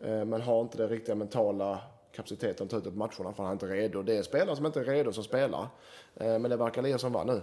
eh, 0.00 0.24
men 0.24 0.40
har 0.40 0.60
inte 0.60 0.78
det 0.78 0.86
riktiga 0.86 1.14
mentala 1.14 1.80
kapaciteten 2.16 2.64
att 2.64 2.70
ta 2.70 2.76
ut 2.76 2.84
på 2.84 2.90
matcherna 2.90 3.32
för 3.32 3.42
han 3.42 3.46
är 3.46 3.52
inte 3.52 3.66
redo. 3.66 4.02
Det 4.02 4.16
är 4.16 4.22
spelare 4.22 4.56
som 4.56 4.66
inte 4.66 4.80
är 4.80 4.84
redo 4.84 5.12
som 5.12 5.24
spelar. 5.24 5.68
Eh, 6.14 6.38
men 6.38 6.42
det 6.42 6.56
verkar 6.56 6.82
Leo 6.82 6.98
som 6.98 7.12
var 7.12 7.24
nu. 7.24 7.40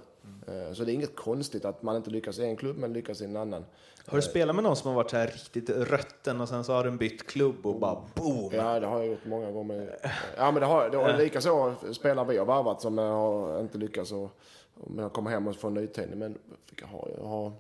Mm. 0.48 0.76
Så 0.76 0.84
det 0.84 0.92
är 0.92 0.94
inget 0.94 1.16
konstigt 1.16 1.66
att 1.66 1.82
man 1.82 1.96
inte 1.96 2.10
lyckas 2.10 2.40
i 2.40 2.44
en 2.44 2.56
klubb 2.56 2.78
men 2.78 2.94
lyckas 2.94 3.22
i 3.22 3.26
en 3.26 3.38
annan. 3.38 3.66
Har 4.06 4.18
du 4.18 4.22
spelat 4.22 4.56
med 4.56 4.64
någon 4.64 4.76
som 4.76 4.90
har 4.90 4.96
varit 4.96 5.12
här 5.12 5.28
riktigt 5.28 5.70
rötten 5.70 6.42
och 6.42 6.50
sen 6.50 6.64
så 6.64 6.74
har 6.74 6.84
du 6.84 6.92
bytt 6.92 7.28
klubb 7.28 7.66
och 7.66 7.80
bara 7.80 7.98
boom? 8.16 8.52
Ja, 8.54 8.80
det 8.80 8.88
har 8.88 9.00
jag 9.00 9.08
gjort 9.08 9.26
många 9.26 9.52
gånger. 9.52 9.96
Ja, 10.38 10.52
men 10.52 10.62
det 10.62 10.66
har, 10.66 10.90
det 10.90 10.98
har 10.98 11.18
lika 11.18 11.42
så 11.42 11.74
spelare 11.94 12.28
vi 12.28 12.38
har 12.38 12.46
varvat 12.46 12.82
som 12.82 12.98
har 12.98 13.60
inte 13.60 13.78
lyckats 13.78 14.12
och, 14.12 14.24
och 14.76 14.92
jag 14.98 15.14
kommer 15.14 15.32
hem 15.32 15.48
och 15.48 15.56
får 15.56 15.68
en 15.68 15.74
nytändning. 15.74 16.20
Men 16.20 16.38
jag 16.82 16.88
har, 16.88 17.10
jag 17.18 17.24
har 17.24 17.52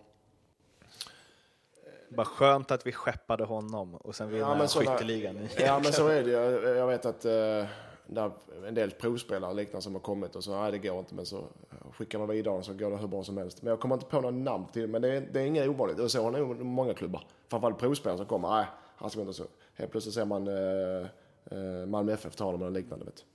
bara 2.15 2.25
skönt 2.25 2.71
att 2.71 2.87
vi 2.87 2.91
skeppade 2.91 3.43
honom 3.43 3.95
och 3.95 4.15
sen 4.15 4.29
vinna 4.29 4.57
ja, 4.59 4.67
skytteligan. 4.67 5.47
Ja, 5.57 5.79
men 5.83 5.93
så 5.93 6.07
är 6.07 6.23
det. 6.23 6.31
Jag, 6.31 6.77
jag 6.77 6.87
vet 6.87 7.05
att 7.05 7.25
uh, 7.25 7.65
där 8.07 8.31
en 8.67 8.75
del 8.75 8.91
provspelare 8.91 9.49
och 9.49 9.55
liknande 9.55 9.81
som 9.81 9.93
har 9.93 10.01
kommit 10.01 10.35
och 10.35 10.43
så, 10.43 10.61
nej 10.61 10.71
det 10.71 10.77
går 10.77 10.99
inte, 10.99 11.15
men 11.15 11.25
så 11.25 11.43
skickar 11.91 12.19
man 12.19 12.27
vidare 12.27 12.63
så 12.63 12.73
går 12.73 12.91
det 12.91 12.97
hur 12.97 13.07
bra 13.07 13.23
som 13.23 13.37
helst. 13.37 13.61
Men 13.61 13.69
jag 13.69 13.79
kommer 13.79 13.95
inte 13.95 14.05
på 14.05 14.21
några 14.21 14.35
namn 14.35 14.65
till, 14.73 14.87
men 14.87 15.01
det 15.01 15.07
är, 15.07 15.21
det 15.31 15.41
är 15.41 15.45
inget 15.45 15.67
ovanligt. 15.67 15.99
Och 15.99 16.11
så 16.11 16.23
har 16.23 16.31
nog 16.31 16.61
många 16.61 16.93
klubbar. 16.93 17.23
Framförallt 17.47 17.79
provspelare 17.79 18.17
som 18.17 18.25
kommer, 18.25 18.49
nej, 18.49 18.65
han 18.95 19.09
ska 19.09 19.21
inte 19.21 19.33
så. 19.33 19.43
Helt 19.73 19.91
plötsligt 19.91 20.15
ser 20.15 20.25
man 20.25 20.47
uh, 20.47 21.05
uh, 21.51 21.85
Malmö 21.85 22.13
FF 22.13 22.35
ta 22.35 22.43
honom 22.45 22.61
eller 22.61 22.71
liknande. 22.71 23.05
Vet. 23.05 23.25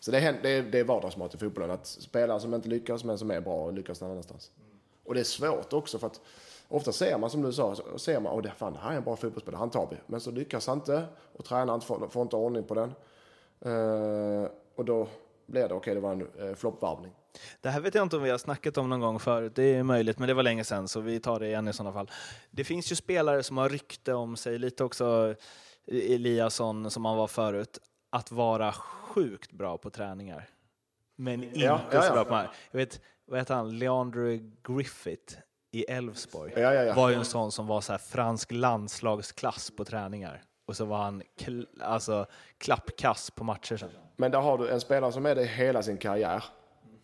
Så 0.00 0.10
det 0.10 0.18
är, 0.18 0.38
det 0.42 0.50
är, 0.50 0.62
det 0.62 0.78
är 0.78 0.84
vardagsmat 0.84 1.34
i 1.34 1.38
fotbollen, 1.38 1.70
att 1.70 1.86
spelare 1.86 2.40
som 2.40 2.54
inte 2.54 2.68
lyckas 2.68 3.04
men 3.04 3.18
som 3.18 3.30
är 3.30 3.40
bra 3.40 3.70
lyckas 3.70 4.00
någon 4.00 4.10
annanstans. 4.10 4.50
Och 5.04 5.14
det 5.14 5.20
är 5.20 5.24
svårt 5.24 5.72
också 5.72 5.98
för 5.98 6.06
att 6.06 6.20
Ofta 6.68 6.92
ser 6.92 7.18
man 7.18 7.30
som 7.30 7.42
du 7.42 7.52
sa, 7.52 7.76
ser 7.96 8.20
man, 8.20 8.38
att 8.38 8.42
det, 8.42 8.50
fan, 8.50 8.72
det 8.72 8.78
här 8.78 8.92
är 8.92 8.96
en 8.96 9.04
bra 9.04 9.16
fotbollsspelare, 9.16 9.58
han 9.58 9.70
tar 9.70 9.88
vi. 9.90 9.96
Men 10.06 10.20
så 10.20 10.30
lyckas 10.30 10.66
han 10.66 10.78
inte 10.78 11.06
och 11.32 11.44
tränaren 11.44 11.80
får, 11.80 12.08
får 12.08 12.22
inte 12.22 12.36
ordning 12.36 12.64
på 12.64 12.74
den. 12.74 12.94
Uh, 13.66 14.48
och 14.74 14.84
då 14.84 15.08
blir 15.46 15.60
det, 15.60 15.66
okej 15.66 15.76
okay, 15.76 15.94
det 15.94 16.00
var 16.00 16.12
en 16.12 16.22
uh, 16.22 16.54
floppvarvning. 16.54 17.12
Det 17.60 17.68
här 17.68 17.80
vet 17.80 17.94
jag 17.94 18.02
inte 18.02 18.16
om 18.16 18.22
vi 18.22 18.30
har 18.30 18.38
snackat 18.38 18.78
om 18.78 18.88
någon 18.88 19.00
gång 19.00 19.18
förut, 19.18 19.52
det 19.54 19.62
är 19.62 19.82
möjligt, 19.82 20.18
men 20.18 20.28
det 20.28 20.34
var 20.34 20.42
länge 20.42 20.64
sedan 20.64 20.88
så 20.88 21.00
vi 21.00 21.20
tar 21.20 21.40
det 21.40 21.46
igen 21.46 21.68
i 21.68 21.72
sådana 21.72 21.92
fall. 21.92 22.10
Det 22.50 22.64
finns 22.64 22.92
ju 22.92 22.96
spelare 22.96 23.42
som 23.42 23.56
har 23.56 23.68
rykte 23.68 24.14
om 24.14 24.36
sig, 24.36 24.58
lite 24.58 24.84
också 24.84 25.34
Eliasson 25.86 26.90
som 26.90 27.04
han 27.04 27.16
var 27.16 27.26
förut, 27.26 27.78
att 28.10 28.32
vara 28.32 28.72
sjukt 28.72 29.52
bra 29.52 29.78
på 29.78 29.90
träningar. 29.90 30.48
Men 31.16 31.44
inte 31.44 31.58
ja, 31.58 31.80
ja, 31.92 32.02
så 32.02 32.12
bra 32.12 32.24
på 32.24 32.34
här. 32.34 32.50
Jag 32.70 32.78
vet, 32.78 33.00
vad 33.24 33.38
heter 33.38 33.54
han, 33.54 33.78
Leandro 33.78 34.38
Griffith 34.62 35.36
i 35.70 35.84
Elfsborg 35.90 36.52
ja, 36.56 36.74
ja, 36.74 36.84
ja. 36.84 36.94
var 36.94 37.08
ju 37.08 37.14
en 37.14 37.24
sån 37.24 37.52
som 37.52 37.66
var 37.66 37.80
så 37.80 37.92
här 37.92 37.98
fransk 37.98 38.52
landslagsklass 38.52 39.70
på 39.70 39.84
träningar. 39.84 40.42
Och 40.66 40.76
så 40.76 40.84
var 40.84 40.98
han 40.98 41.22
kl 41.38 41.62
alltså, 41.80 42.26
klappkass 42.58 43.30
på 43.30 43.44
matcher 43.44 43.76
sen. 43.76 43.90
Men 44.16 44.30
där 44.30 44.40
har 44.40 44.58
du 44.58 44.68
en 44.68 44.80
spelare 44.80 45.12
som 45.12 45.26
är 45.26 45.34
det 45.34 45.44
hela 45.44 45.82
sin 45.82 45.96
karriär. 45.96 46.44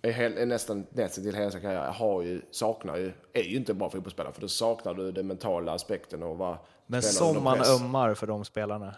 Är, 0.02 0.12
hel, 0.12 0.38
är 0.38 0.46
nästan 0.46 0.86
nästan 0.90 1.24
till 1.24 1.34
hela 1.34 1.50
sin 1.50 1.60
karriär. 1.60 1.92
Har 1.92 2.22
ju, 2.22 2.42
saknar 2.50 2.96
ju, 2.96 3.12
är 3.32 3.42
ju 3.42 3.56
inte 3.56 3.74
bra 3.74 3.90
fotbollsspelare 3.90 4.32
för 4.32 4.40
då 4.40 4.48
saknar 4.48 4.94
du 4.94 5.12
den 5.12 5.26
mentala 5.26 5.72
aspekten 5.72 6.22
och 6.22 6.38
vad 6.38 6.56
Men 6.86 7.02
som 7.02 7.44
man 7.44 7.58
ömmar 7.62 8.14
för 8.14 8.26
de 8.26 8.44
spelarna. 8.44 8.94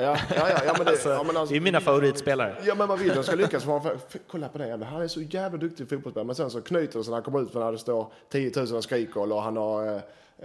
Ja, 0.00 0.18
ja, 0.36 0.50
ja, 0.50 0.60
ja, 0.66 0.74
men 0.76 0.84
det, 0.84 0.90
alltså, 0.90 1.08
ja, 1.08 1.22
men 1.22 1.36
alltså, 1.36 1.52
det 1.52 1.58
är 1.58 1.60
mina 1.60 1.80
favoritspelare. 1.80 2.56
Ja, 2.66 2.74
men 2.74 2.88
man 2.88 2.98
vill 2.98 3.10
att 3.10 3.16
de 3.16 3.24
ska 3.24 3.34
lyckas. 3.34 3.64
För, 3.64 3.98
kolla 4.30 4.48
på 4.48 4.58
det, 4.58 4.84
han 4.84 5.02
är 5.02 5.08
så 5.08 5.22
jävla 5.22 5.58
duktig 5.58 5.88
fotbollsspelare. 5.88 6.26
Men 6.26 6.34
sen 6.34 6.50
så 6.50 6.60
knyter 6.60 6.98
det 6.98 7.04
sig 7.04 7.10
när 7.10 7.16
han 7.16 7.24
kommer 7.24 7.42
ut 7.42 7.52
för 7.52 7.60
när 7.60 7.72
det 7.72 7.78
står 7.78 8.12
10 8.28 8.52
000 8.56 8.74
och 8.74 8.84
skriker 8.84 9.32
och 9.32 9.42
han 9.42 9.56
har 9.56 9.86
eh, 9.86 10.00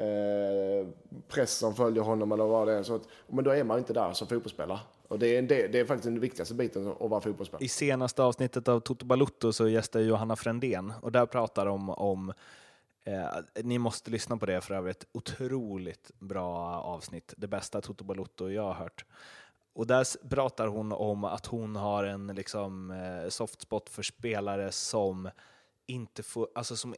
eh, 0.05 0.87
press 1.27 1.57
som 1.57 1.75
följer 1.75 2.03
honom 2.03 2.31
eller 2.31 2.43
vad 2.43 2.67
det 2.67 2.73
är. 2.73 2.83
Så 2.83 2.95
att, 2.95 3.01
men 3.27 3.43
då 3.43 3.51
är 3.51 3.63
man 3.63 3.77
inte 3.77 3.93
där 3.93 4.13
som 4.13 4.27
fotbollsspelare. 4.27 4.79
Och 5.07 5.19
det 5.19 5.37
är, 5.37 5.41
det, 5.41 5.67
det 5.67 5.79
är 5.79 5.85
faktiskt 5.85 6.03
den 6.03 6.19
viktigaste 6.19 6.53
biten 6.53 6.87
att 6.99 7.09
vara 7.09 7.21
fotbollsspelare. 7.21 7.65
I 7.65 7.67
senaste 7.67 8.23
avsnittet 8.23 8.67
av 8.67 8.79
Toto 8.79 9.05
Balutto 9.05 9.53
så 9.53 9.67
gästar 9.67 9.99
Johanna 9.99 10.35
Frändén 10.35 10.93
och 11.01 11.11
där 11.11 11.25
pratar 11.25 11.65
de 11.65 11.89
om 11.89 12.33
Eh, 13.05 13.63
ni 13.63 13.77
måste 13.77 14.11
lyssna 14.11 14.37
på 14.37 14.45
det 14.45 14.61
för 14.61 14.73
övrigt. 14.73 15.05
Otroligt 15.11 16.11
bra 16.19 16.81
avsnitt. 16.81 17.33
Det 17.37 17.47
bästa 17.47 17.81
Toto 17.81 18.03
Balotto 18.03 18.49
jag 18.49 18.63
har 18.63 18.73
hört. 18.73 19.05
Och 19.73 19.87
där 19.87 20.27
pratar 20.27 20.67
hon 20.67 20.91
om 20.91 21.23
att 21.23 21.45
hon 21.45 21.75
har 21.75 22.03
en 22.03 22.27
liksom, 22.27 22.91
eh, 22.91 23.29
soft 23.29 23.61
spot 23.61 23.89
för 23.89 24.03
spelare 24.03 24.71
som 24.71 25.29
inte, 25.85 26.23
får, 26.23 26.47
alltså 26.55 26.75
som, 26.75 26.95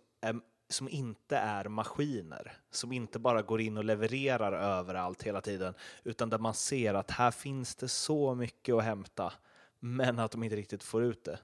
som 0.69 0.89
inte 0.89 1.37
är 1.37 1.65
maskiner, 1.67 2.53
som 2.71 2.91
inte 2.91 3.19
bara 3.19 3.41
går 3.41 3.61
in 3.61 3.77
och 3.77 3.85
levererar 3.85 4.53
överallt 4.53 5.23
hela 5.23 5.41
tiden, 5.41 5.73
utan 6.03 6.29
där 6.29 6.37
man 6.37 6.53
ser 6.53 6.93
att 6.93 7.11
här 7.11 7.31
finns 7.31 7.75
det 7.75 7.87
så 7.87 8.35
mycket 8.35 8.75
att 8.75 8.83
hämta, 8.83 9.33
men 9.79 10.19
att 10.19 10.31
de 10.31 10.43
inte 10.43 10.55
riktigt 10.55 10.83
får 10.83 11.03
ut 11.03 11.23
det. 11.23 11.39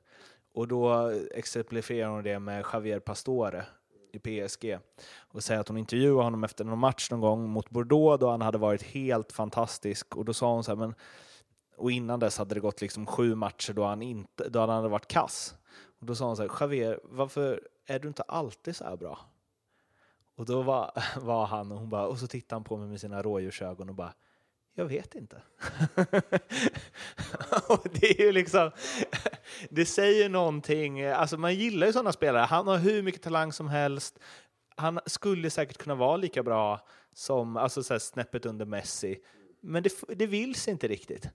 Och 0.53 0.67
då 0.67 1.09
eh, 1.09 1.21
exemplifierar 1.31 2.09
hon 2.09 2.23
det 2.23 2.39
med 2.39 2.65
Javier 2.73 2.99
Pastore 2.99 3.65
i 4.13 4.19
PSG 4.19 4.77
och 5.17 5.43
säger 5.43 5.61
att 5.61 5.67
hon 5.67 5.77
intervjuade 5.77 6.23
honom 6.23 6.43
efter 6.43 6.65
någon 6.65 6.79
match 6.79 7.11
någon 7.11 7.21
gång 7.21 7.49
mot 7.49 7.69
Bordeaux 7.69 8.19
då 8.19 8.29
han 8.29 8.41
hade 8.41 8.57
varit 8.57 8.83
helt 8.83 9.31
fantastisk 9.31 10.15
och 10.15 10.25
då 10.25 10.33
sa 10.33 10.53
hon 10.53 10.63
så 10.63 10.71
här, 10.71 10.75
men 10.75 10.95
och 11.81 11.91
innan 11.91 12.19
dess 12.19 12.37
hade 12.37 12.55
det 12.55 12.61
gått 12.61 12.81
liksom 12.81 13.05
sju 13.05 13.35
matcher 13.35 13.73
då 13.73 13.83
han, 13.83 14.01
inte, 14.01 14.49
då 14.49 14.59
han 14.59 14.69
hade 14.69 14.89
varit 14.89 15.07
kass. 15.07 15.55
Och 15.99 16.05
då 16.05 16.15
sa 16.15 16.25
hon 16.25 16.35
så 16.35 16.41
här, 16.41 16.51
Javier, 16.59 16.99
varför 17.03 17.61
är 17.85 17.99
du 17.99 18.07
inte 18.07 18.23
alltid 18.23 18.75
så 18.75 18.83
här 18.83 18.97
bra? 18.97 19.19
Och 20.35 20.45
då 20.45 20.61
var, 20.61 20.91
var 21.21 21.45
han 21.45 21.71
och 21.71 21.77
hon 21.77 21.89
bara, 21.89 22.07
och 22.07 22.17
så 22.19 22.27
tittade 22.27 22.55
han 22.55 22.63
på 22.63 22.77
mig 22.77 22.87
med 22.87 23.01
sina 23.01 23.21
rådjursögon 23.21 23.89
och 23.89 23.95
bara, 23.95 24.13
jag 24.73 24.85
vet 24.85 25.15
inte. 25.15 25.35
och 27.67 27.87
det 27.91 28.19
är 28.19 28.25
ju 28.25 28.31
liksom, 28.31 28.71
det 29.69 29.85
säger 29.85 30.29
någonting, 30.29 31.05
alltså 31.05 31.37
man 31.37 31.55
gillar 31.55 31.87
ju 31.87 31.93
sådana 31.93 32.11
spelare, 32.11 32.45
han 32.45 32.67
har 32.67 32.77
hur 32.77 33.03
mycket 33.03 33.21
talang 33.21 33.53
som 33.53 33.67
helst, 33.67 34.19
han 34.75 34.99
skulle 35.05 35.49
säkert 35.49 35.77
kunna 35.77 35.95
vara 35.95 36.17
lika 36.17 36.43
bra 36.43 36.87
som, 37.13 37.57
alltså 37.57 37.83
så 37.83 37.93
här 37.93 37.99
snäppet 37.99 38.45
under 38.45 38.65
Messi, 38.65 39.19
men 39.61 39.83
det, 39.83 39.93
det 40.07 40.27
vill 40.27 40.55
sig 40.55 40.71
inte 40.71 40.87
riktigt. 40.87 41.29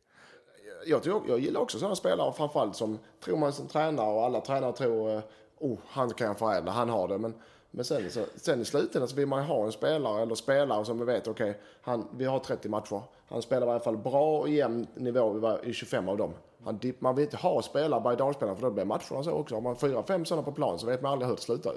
Jag, 0.86 1.06
jag, 1.06 1.24
jag 1.28 1.38
gillar 1.38 1.60
också 1.60 1.78
sådana 1.78 1.96
spelare, 1.96 2.32
framförallt 2.32 2.76
som 2.76 2.98
tror 3.24 3.38
man 3.38 3.52
som 3.52 3.68
tränare 3.68 4.14
och 4.14 4.24
alla 4.24 4.40
tränare 4.40 4.72
tror, 4.72 5.22
oh, 5.58 5.78
han 5.86 6.10
kan 6.10 6.26
jag 6.26 6.38
förädla, 6.38 6.72
han 6.72 6.88
har 6.88 7.08
det, 7.08 7.18
men 7.18 7.34
men 7.76 7.84
sen, 7.84 8.10
så, 8.10 8.24
sen 8.36 8.60
i 8.60 8.64
slutändan 8.64 9.08
så 9.08 9.16
vill 9.16 9.26
man 9.26 9.42
ju 9.42 9.48
ha 9.48 9.64
en 9.64 9.72
spelare 9.72 10.22
eller 10.22 10.34
spelare 10.34 10.84
som 10.84 10.98
vi 10.98 11.04
vet, 11.04 11.28
okej, 11.28 11.60
okay, 11.84 12.02
vi 12.16 12.24
har 12.24 12.38
30 12.38 12.68
matcher. 12.68 13.02
Han 13.28 13.42
spelar 13.42 13.66
i 13.66 13.70
alla 13.70 13.80
fall 13.80 13.96
bra 13.96 14.38
och 14.38 14.48
jämn 14.48 14.86
nivå 14.94 15.58
i 15.62 15.72
25 15.72 16.08
av 16.08 16.16
dem. 16.16 16.32
Han, 16.64 16.80
man 16.98 17.14
vill 17.14 17.24
inte 17.24 17.36
ha 17.36 17.62
spelare, 17.62 18.00
berg 18.00 18.34
för 18.34 18.60
då 18.60 18.70
blir 18.70 18.84
matcherna 18.84 19.22
så 19.22 19.30
också. 19.30 19.54
Har 19.54 19.62
man 19.62 19.76
fyra, 19.76 20.02
fem 20.02 20.24
sådana 20.24 20.42
på 20.42 20.52
plan 20.52 20.78
så 20.78 20.86
vet 20.86 21.02
man 21.02 21.12
aldrig 21.12 21.28
hur 21.28 21.36
det 21.36 21.42
slutar. 21.42 21.74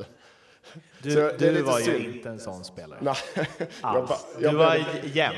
Du, 1.02 1.12
Så 1.12 1.32
du 1.38 1.62
var 1.62 1.80
ju 1.80 2.14
inte 2.14 2.30
en 2.30 2.40
sån 2.40 2.64
spelare. 2.64 3.00
Nej, 3.02 3.16
jag, 3.36 3.48
Alls. 3.82 4.28
Du 4.38 4.44
jag, 4.46 4.54
var 4.54 4.76
blev- 5.02 5.16
jämn. 5.16 5.36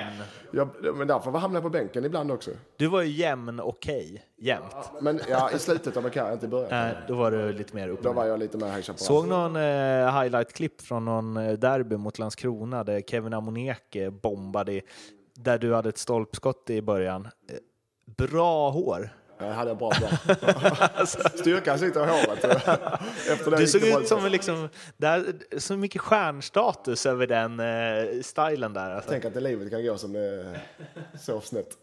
jag, 0.52 0.70
men 0.96 1.08
därför 1.08 1.32
hamnade 1.32 1.56
jag 1.56 1.64
på 1.64 1.70
bänken 1.70 2.06
ibland 2.06 2.32
också. 2.32 2.52
Du 2.78 2.88
var 2.88 3.02
ju 3.02 3.10
jämn 3.12 3.60
okej, 3.60 4.24
jämt. 4.38 4.76
Men 5.02 5.20
ja, 5.30 5.52
i 5.52 5.60
slutet 5.60 5.98
av 5.98 6.04
min 6.04 6.12
karriär, 6.12 6.34
inte 6.34 6.46
i 6.46 6.50
början. 6.50 6.70
Nej, 6.72 6.96
då 7.08 7.16
var 7.16 7.32
du 7.32 7.54
lite 7.54 7.76
mer 7.76 7.88
uppe. 7.90 8.04
Då 8.04 8.14
var 8.14 8.26
jag 8.26 8.40
lite 8.40 8.58
mer 8.58 8.82
Chaparral. 8.82 8.98
Såg 8.98 9.28
någon 9.28 9.56
eh, 9.56 10.20
highlight-klipp 10.22 10.82
från 10.82 11.06
någon 11.06 11.38
eh, 11.38 11.54
derby 11.54 11.98
mot 11.98 12.20
Landskrona 12.20 12.84
där 12.84 13.02
Kevin 13.02 13.34
Amoneke 13.34 14.12
bombade, 14.12 14.82
där 15.36 15.58
du 15.58 15.74
hade 15.74 15.90
ett 15.90 15.98
stolpskott 15.98 16.70
i 16.70 16.82
början. 16.82 17.28
Eh, 17.50 17.56
Bra 18.18 18.70
hår. 18.70 19.10
Jag 19.48 19.54
hade 19.54 19.72
en 19.72 19.78
bra 19.78 19.92
plan. 19.92 20.12
Styrkan 21.36 21.80
sitter 21.80 22.04
i 22.04 22.10
håret. 22.10 22.44
Efter 22.44 23.58
Du 23.58 23.68
såg 23.68 23.84
ut 23.84 24.08
som 24.08 24.26
en 24.26 24.32
liksom, 24.32 24.70
där, 24.98 25.34
så 25.58 25.78
mycket 25.78 26.02
stjärnstatus 26.02 27.06
över 27.06 27.28
den 27.28 27.60
eh, 27.60 28.22
stilen 28.22 28.74
där. 28.74 28.92
Alltså. 28.92 29.10
Tänk 29.10 29.26
att 29.26 29.34
det 29.34 29.40
livet 29.40 29.70
kan 29.70 29.86
gå 29.86 29.98
som 29.98 30.14
det 30.14 30.60
så 31.20 31.42
snett. 31.42 31.78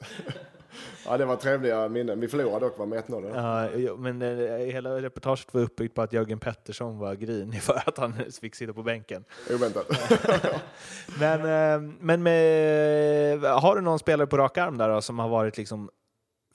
Ja, 1.06 1.16
det 1.16 1.24
var 1.24 1.36
trevliga 1.36 1.88
minnen. 1.88 2.20
Vi 2.20 2.28
förlorade 2.28 2.66
dock, 2.66 2.78
med 2.88 3.04
1-0. 3.04 3.78
Ja, 3.78 3.96
men 3.96 4.22
eh, 4.22 4.56
hela 4.58 5.02
reportaget 5.02 5.54
var 5.54 5.60
uppbyggt 5.60 5.94
på 5.94 6.02
att 6.02 6.12
Jörgen 6.12 6.38
Pettersson 6.38 6.98
var 6.98 7.14
grinig 7.14 7.62
för 7.62 7.82
att 7.86 7.98
han 7.98 8.14
fick 8.40 8.54
sitta 8.54 8.72
på 8.72 8.82
bänken. 8.82 9.24
Oväntat. 9.54 9.86
Men, 11.18 11.40
eh, 11.40 11.92
men 12.00 12.22
med, 12.22 13.40
har 13.40 13.76
du 13.76 13.82
någon 13.82 13.98
spelare 13.98 14.26
på 14.26 14.36
rak 14.38 14.58
arm 14.58 14.78
där 14.78 14.88
då, 14.88 15.00
som 15.00 15.18
har 15.18 15.28
varit 15.28 15.56
liksom 15.56 15.90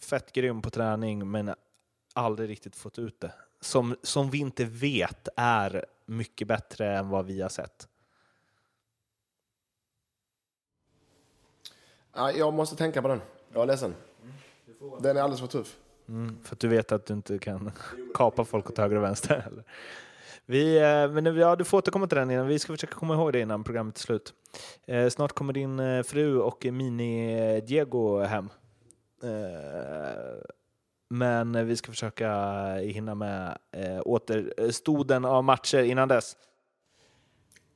fett 0.03 0.33
grym 0.33 0.61
på 0.61 0.69
träning 0.69 1.31
men 1.31 1.53
aldrig 2.13 2.49
riktigt 2.49 2.75
fått 2.75 2.99
ut 2.99 3.19
det? 3.19 3.31
Som, 3.61 3.95
som 4.03 4.29
vi 4.29 4.37
inte 4.37 4.65
vet 4.65 5.27
är 5.35 5.85
mycket 6.05 6.47
bättre 6.47 6.97
än 6.97 7.09
vad 7.09 7.25
vi 7.25 7.41
har 7.41 7.49
sett. 7.49 7.87
Ja, 12.13 12.31
jag 12.31 12.53
måste 12.53 12.75
tänka 12.75 13.01
på 13.01 13.07
den. 13.07 13.21
Jag 13.53 13.61
är 13.61 13.67
ledsen. 13.67 13.95
Den 14.99 15.17
är 15.17 15.21
alldeles 15.21 15.39
för 15.39 15.47
tuff. 15.47 15.77
Mm, 16.07 16.37
för 16.43 16.55
att 16.55 16.59
du 16.59 16.67
vet 16.67 16.91
att 16.91 17.05
du 17.05 17.13
inte 17.13 17.39
kan 17.39 17.71
kapa 18.13 18.45
folk 18.45 18.69
åt 18.69 18.77
höger 18.77 18.95
och 18.95 19.03
vänster. 19.03 19.47
Eller? 19.51 19.63
Vi, 20.45 20.77
eh, 20.77 21.11
men 21.11 21.35
ja, 21.35 21.55
du 21.55 21.63
får 21.63 21.77
återkomma 21.77 22.07
till 22.07 22.17
den 22.17 22.31
innan. 22.31 22.47
Vi 22.47 22.59
ska 22.59 22.73
försöka 22.73 22.95
komma 22.95 23.13
ihåg 23.13 23.33
det 23.33 23.39
innan 23.39 23.63
programmet 23.63 23.97
är 23.97 24.01
slut. 24.01 24.33
Eh, 24.85 25.09
snart 25.09 25.33
kommer 25.33 25.53
din 25.53 25.79
eh, 25.79 26.03
fru 26.03 26.39
och 26.39 26.65
Mini-Diego 26.65 28.25
hem. 28.25 28.49
Eh, 29.23 30.41
men 31.09 31.67
vi 31.67 31.77
ska 31.77 31.91
försöka 31.91 32.31
hinna 32.75 33.15
med 33.15 33.57
eh, 33.71 34.01
återstoden 34.05 35.25
av 35.25 35.43
matcher 35.43 35.83
innan 35.83 36.07
dess. 36.07 36.37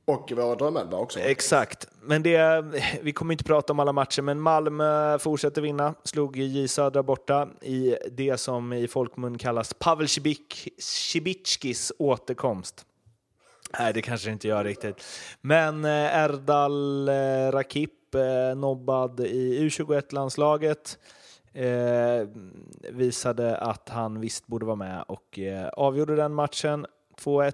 Och 0.04 0.32
våra 0.32 0.54
drömelva 0.54 0.98
också. 0.98 1.20
Exakt, 1.20 1.88
men 2.02 2.22
det, 2.22 2.64
vi 3.02 3.12
kommer 3.12 3.34
inte 3.34 3.44
prata 3.44 3.72
om 3.72 3.80
alla 3.80 3.92
matcher, 3.92 4.22
men 4.22 4.40
Malmö 4.40 5.18
fortsätter 5.18 5.62
vinna. 5.62 5.94
Slog 6.04 6.36
J 6.36 6.68
Södra 6.68 7.02
borta 7.02 7.48
i 7.62 7.96
det 8.10 8.36
som 8.36 8.72
i 8.72 8.88
folkmun 8.88 9.38
kallas 9.38 9.74
Pavel 9.74 10.08
Cibik, 10.08 10.68
Cibicskis 10.78 11.92
återkomst. 11.98 12.84
Nej, 13.78 13.92
det 13.92 14.02
kanske 14.02 14.30
inte 14.30 14.48
gör 14.48 14.64
riktigt. 14.64 15.04
Men 15.40 15.84
eh, 15.84 16.16
Erdal 16.16 17.08
eh, 17.08 17.52
Rakip 17.52 18.14
eh, 18.14 18.56
nobbad 18.56 19.20
i 19.20 19.68
U21-landslaget. 19.68 20.98
Eh, 21.58 22.28
visade 22.90 23.56
att 23.56 23.88
han 23.88 24.20
visst 24.20 24.46
borde 24.46 24.66
vara 24.66 24.76
med 24.76 25.04
och 25.08 25.38
eh, 25.38 25.68
avgjorde 25.68 26.16
den 26.16 26.34
matchen 26.34 26.86
2-1. 27.16 27.52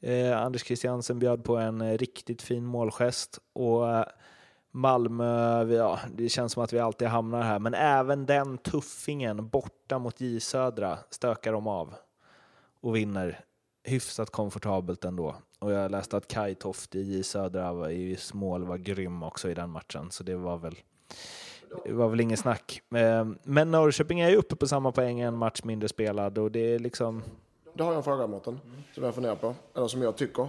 Eh, 0.00 0.42
Anders 0.42 0.64
Christiansen 0.64 1.18
bjöd 1.18 1.44
på 1.44 1.56
en 1.56 1.80
eh, 1.80 1.98
riktigt 1.98 2.42
fin 2.42 2.64
målgest 2.64 3.38
och 3.52 3.90
eh, 3.90 4.04
Malmö, 4.70 5.64
ja, 5.74 5.98
det 6.14 6.28
känns 6.28 6.52
som 6.52 6.62
att 6.62 6.72
vi 6.72 6.78
alltid 6.78 7.08
hamnar 7.08 7.42
här, 7.42 7.58
men 7.58 7.74
även 7.74 8.26
den 8.26 8.58
tuffingen 8.58 9.48
borta 9.48 9.98
mot 9.98 10.20
J 10.20 10.40
Södra 10.40 10.98
stökar 11.10 11.52
de 11.52 11.66
av 11.66 11.94
och 12.80 12.96
vinner 12.96 13.40
hyfsat 13.84 14.30
komfortabelt 14.30 15.04
ändå. 15.04 15.36
Och 15.58 15.72
jag 15.72 15.90
läste 15.90 16.16
att 16.16 16.28
Kai 16.28 16.54
Toft 16.54 16.94
i 16.94 17.02
J 17.02 17.22
Södra 17.22 17.72
var, 17.72 17.90
i 17.90 18.18
mål 18.32 18.64
var 18.64 18.76
grym 18.76 19.22
också 19.22 19.50
i 19.50 19.54
den 19.54 19.70
matchen, 19.70 20.10
så 20.10 20.24
det 20.24 20.36
var 20.36 20.58
väl 20.58 20.76
det 21.84 21.92
var 21.92 22.08
väl 22.08 22.20
ingen 22.20 22.36
snack. 22.36 22.82
Eh, 22.94 23.26
Men 23.42 23.70
Norrköping 23.70 24.20
är 24.20 24.30
ju 24.30 24.36
uppe 24.36 24.56
på 24.56 24.66
samma 24.68 24.92
poäng, 24.92 25.20
en 25.20 25.36
match 25.36 25.60
mindre 25.64 25.88
spelad 25.88 26.38
och 26.38 26.50
det 26.52 26.74
är 26.74 26.78
liksom 26.78 27.22
Då 27.74 27.84
har 27.84 27.90
jag 27.90 27.96
en 27.96 28.02
fråga 28.02 28.26
Mårten, 28.26 28.60
som 28.94 29.04
jag 29.04 29.14
funderar 29.14 29.36
på. 29.36 29.54
Eller 29.74 29.88
som 29.88 30.02
jag 30.02 30.16
tycker. 30.16 30.42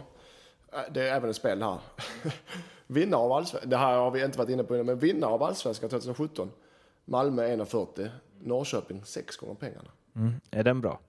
Äh, 0.73 0.79
Det 0.91 1.09
är 1.09 1.15
även 1.15 1.29
ett 1.29 1.35
spel 1.35 1.61
här. 1.63 1.77
vinnare 2.87 3.21
av 3.21 3.31
allsvenskan, 3.31 3.69
det 3.69 3.77
här 3.77 3.97
har 3.97 4.11
vi 4.11 4.23
inte 4.25 4.37
varit 4.37 4.49
inne 4.49 4.63
på 4.63 4.73
innan, 4.75 4.85
men 4.85 4.99
vinnare 4.99 5.31
av 5.31 5.43
allsvenskan 5.43 5.89
2017. 5.89 6.51
Malmö 7.05 7.47
1,40. 7.55 8.09
Norrköping 8.41 9.01
6 9.05 9.37
gånger 9.37 9.55
pengarna. 9.55 9.89
Mm. 10.15 10.33
Är 10.51 10.63
den 10.63 10.81
bra? 10.81 10.99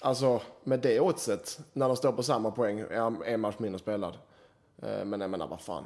Alltså 0.00 0.40
med 0.64 0.80
det 0.80 1.00
oddset, 1.00 1.60
när 1.72 1.88
de 1.88 1.96
står 1.96 2.12
på 2.12 2.22
samma 2.22 2.50
poäng, 2.50 2.84
en 3.26 3.40
match 3.40 3.54
mindre 3.58 3.78
spelad. 3.78 4.18
Eh, 4.82 5.04
Men 5.04 5.20
jag 5.20 5.30
menar, 5.30 5.48
vad 5.48 5.60
fan. 5.60 5.84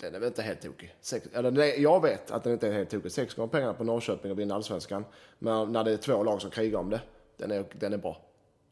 Den 0.00 0.14
är 0.14 0.18
väl 0.18 0.26
inte 0.28 0.42
helt 0.42 0.60
tokig. 0.62 0.94
Sex, 1.00 1.28
eller 1.32 1.50
det, 1.50 1.76
jag 1.76 2.02
vet 2.02 2.30
att 2.30 2.44
den 2.44 2.52
inte 2.52 2.68
är 2.68 2.72
helt 2.72 2.90
tokig. 2.90 3.12
Sex 3.12 3.34
gånger 3.34 3.48
pengarna 3.48 3.74
på 3.74 3.84
Norrköping 3.84 4.30
och 4.30 4.38
vinna 4.38 4.54
allsvenskan. 4.54 5.04
Men 5.38 5.72
när 5.72 5.84
det 5.84 5.92
är 5.92 5.96
två 5.96 6.22
lag 6.22 6.40
som 6.42 6.50
krigar 6.50 6.78
om 6.78 6.90
det, 6.90 7.00
den 7.36 7.50
är, 7.50 7.64
den 7.72 7.92
är 7.92 7.98
bra. 7.98 8.20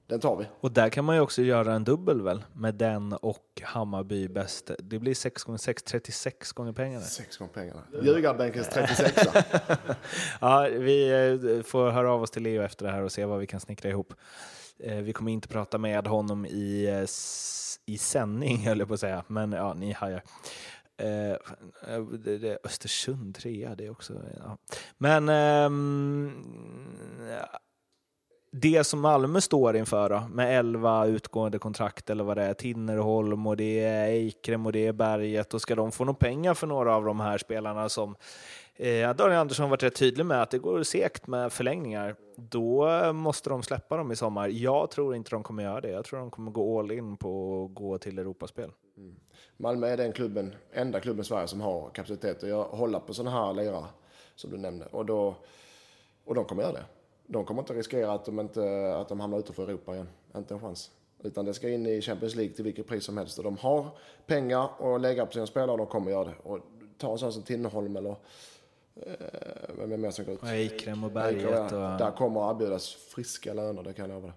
Den 0.07 0.21
tar 0.21 0.37
vi. 0.37 0.45
Och 0.61 0.73
där 0.73 0.89
kan 0.89 1.05
man 1.05 1.17
ju 1.17 1.21
också 1.23 1.43
göra 1.43 1.73
en 1.75 1.85
dubbel 1.85 2.23
väl? 2.23 2.45
Med 2.53 2.75
den 2.75 3.13
och 3.13 3.61
Hammarby 3.63 4.29
bäst. 4.29 4.71
Det 4.79 4.99
blir 4.99 5.15
6 5.15 5.43
gånger 5.45 5.59
6, 5.59 5.83
36 5.83 6.53
gånger 6.53 6.73
pengarna. 6.73 7.05
Sex 7.05 7.37
gånger 7.37 7.53
pengarna. 7.53 7.83
Ljugarbänkens 8.03 8.69
36 8.69 9.17
Ja, 10.41 10.69
vi 10.71 11.09
eh, 11.11 11.63
får 11.63 11.91
höra 11.91 12.13
av 12.13 12.23
oss 12.23 12.31
till 12.31 12.43
Leo 12.43 12.63
efter 12.63 12.85
det 12.87 12.93
här 12.93 13.03
och 13.03 13.13
se 13.13 13.25
vad 13.25 13.39
vi 13.39 13.47
kan 13.47 13.61
snickra 13.61 13.91
ihop. 13.91 14.15
Eh, 14.79 14.97
Vi 14.97 15.13
kommer 15.13 15.33
inte 15.33 15.49
prata 15.49 15.79
med 15.79 16.07
honom 16.07 16.47
i, 16.47 16.87
eh, 16.87 17.05
i 17.95 17.99
sändning, 17.99 18.57
höll 18.67 18.79
jag 18.79 18.89
på 18.89 18.95
att 18.95 19.01
säga. 19.01 19.25
Men 19.27 19.53
ja, 19.53 19.75
ni 19.75 19.93
hajar. 19.93 20.23
Eh, 20.99 21.37
det, 22.25 22.39
det, 22.39 22.59
Östersund 22.65 23.35
trea, 23.35 23.75
det 23.75 23.87
är 23.87 23.91
också... 23.91 24.15
Ja. 24.39 24.59
Men 24.99 25.29
eh, 25.29 25.71
det 28.53 28.85
som 28.85 29.01
Malmö 29.01 29.41
står 29.41 29.77
inför 29.77 30.11
då, 30.11 30.23
med 30.33 30.59
11 30.59 31.07
utgående 31.07 31.59
kontrakt 31.59 32.11
eller 32.11 32.25
vad 32.25 32.37
det 32.37 32.43
är, 32.43 32.55
Tinnerholm 32.55 33.47
och 33.47 33.57
det 33.57 33.81
är 33.81 34.05
Eikrem 34.05 34.67
och 34.67 34.73
det 34.73 34.87
är 34.87 34.93
Berget 34.93 35.55
och 35.55 35.61
ska 35.61 35.75
de 35.75 35.93
få 35.93 36.05
några 36.05 36.19
pengar 36.19 36.55
för 36.55 36.67
några 36.67 36.95
av 36.95 37.05
de 37.05 37.21
här 37.21 37.39
spelarna 37.39 37.89
som 37.89 38.17
eh, 38.77 39.15
Daniel 39.15 39.41
Andersson 39.41 39.71
varit 39.71 39.83
rätt 39.83 39.97
tydlig 39.97 40.27
med 40.27 40.43
att 40.43 40.51
det 40.51 40.59
går 40.59 40.83
segt 40.83 41.27
med 41.27 41.53
förlängningar, 41.53 42.17
då 42.37 42.89
måste 43.13 43.51
de 43.51 43.63
släppa 43.63 43.97
dem 43.97 44.13
i 44.13 44.17
sommar. 44.17 44.49
Jag 44.49 44.91
tror 44.91 45.15
inte 45.15 45.31
de 45.31 45.43
kommer 45.43 45.63
göra 45.63 45.81
det. 45.81 45.91
Jag 45.91 46.05
tror 46.05 46.19
de 46.19 46.31
kommer 46.31 46.51
gå 46.51 46.79
all 46.79 46.93
in 46.93 47.17
på 47.17 47.65
att 47.65 47.75
gå 47.75 47.99
till 47.99 48.19
Europaspel. 48.19 48.71
Malmö 49.57 49.87
är 49.87 49.97
den 49.97 50.13
klubben, 50.13 50.55
enda 50.73 51.01
klubben 51.01 51.21
i 51.21 51.25
Sverige 51.25 51.49
som 51.49 51.61
har 51.61 51.91
kapacitet 51.91 52.43
att 52.45 52.67
hålla 52.67 53.01
på 53.01 53.15
sådana 53.15 53.31
här 53.31 53.55
lirare 53.55 53.87
som 54.35 54.51
du 54.51 54.57
nämnde. 54.57 54.87
Och, 54.87 55.07
då, 55.07 55.35
och 56.25 56.35
de 56.35 56.45
kommer 56.45 56.63
göra 56.63 56.73
det. 56.73 56.85
De 57.27 57.45
kommer 57.45 57.63
inte 57.63 57.75
riskera 57.75 58.13
att 58.13 58.25
de, 58.25 58.41
inte, 58.41 58.95
att 58.97 59.09
de 59.09 59.21
hamnar 59.21 59.39
utanför 59.39 59.63
Europa 59.63 59.95
igen. 59.95 60.09
Inte 60.37 60.55
en 60.55 60.61
chans. 60.61 60.91
Utan 61.23 61.45
det 61.45 61.55
ska 61.55 61.69
in 61.69 61.87
i 61.87 62.01
Champions 62.01 62.35
League 62.35 62.55
till 62.55 62.65
vilket 62.65 62.87
pris 62.87 63.05
som 63.05 63.17
helst. 63.17 63.39
Och 63.39 63.45
de 63.45 63.57
har 63.57 63.87
pengar 64.27 64.95
att 64.95 65.01
lägga 65.01 65.27
på 65.27 65.33
sina 65.33 65.47
spelare 65.47 65.73
och 65.73 65.79
de 65.79 65.87
kommer 65.87 66.11
göra 66.11 66.25
det. 66.25 66.35
Och 66.43 66.59
ta 66.99 67.13
en 67.13 67.19
sån 67.19 67.33
som 67.33 67.43
Tinnerholm 67.43 67.97
eller 67.97 68.17
eh, 68.97 69.13
vem 69.79 69.93
är 69.93 69.97
mer 69.97 70.11
som 70.11 70.25
går 70.25 70.35
ut? 70.35 70.45
Eikrem 70.45 71.05
och 71.05 71.11
Berget. 71.11 71.51
ja. 71.51 71.65
Och... 71.65 71.99
Där 71.99 72.11
kommer 72.11 72.51
att 72.51 72.57
erbjudas 72.57 72.95
friska 72.95 73.55
löner, 73.55 73.83
det 73.83 73.93
kan 73.93 74.11
jag 74.11 74.15
lova 74.15 74.27
dig. 74.27 74.37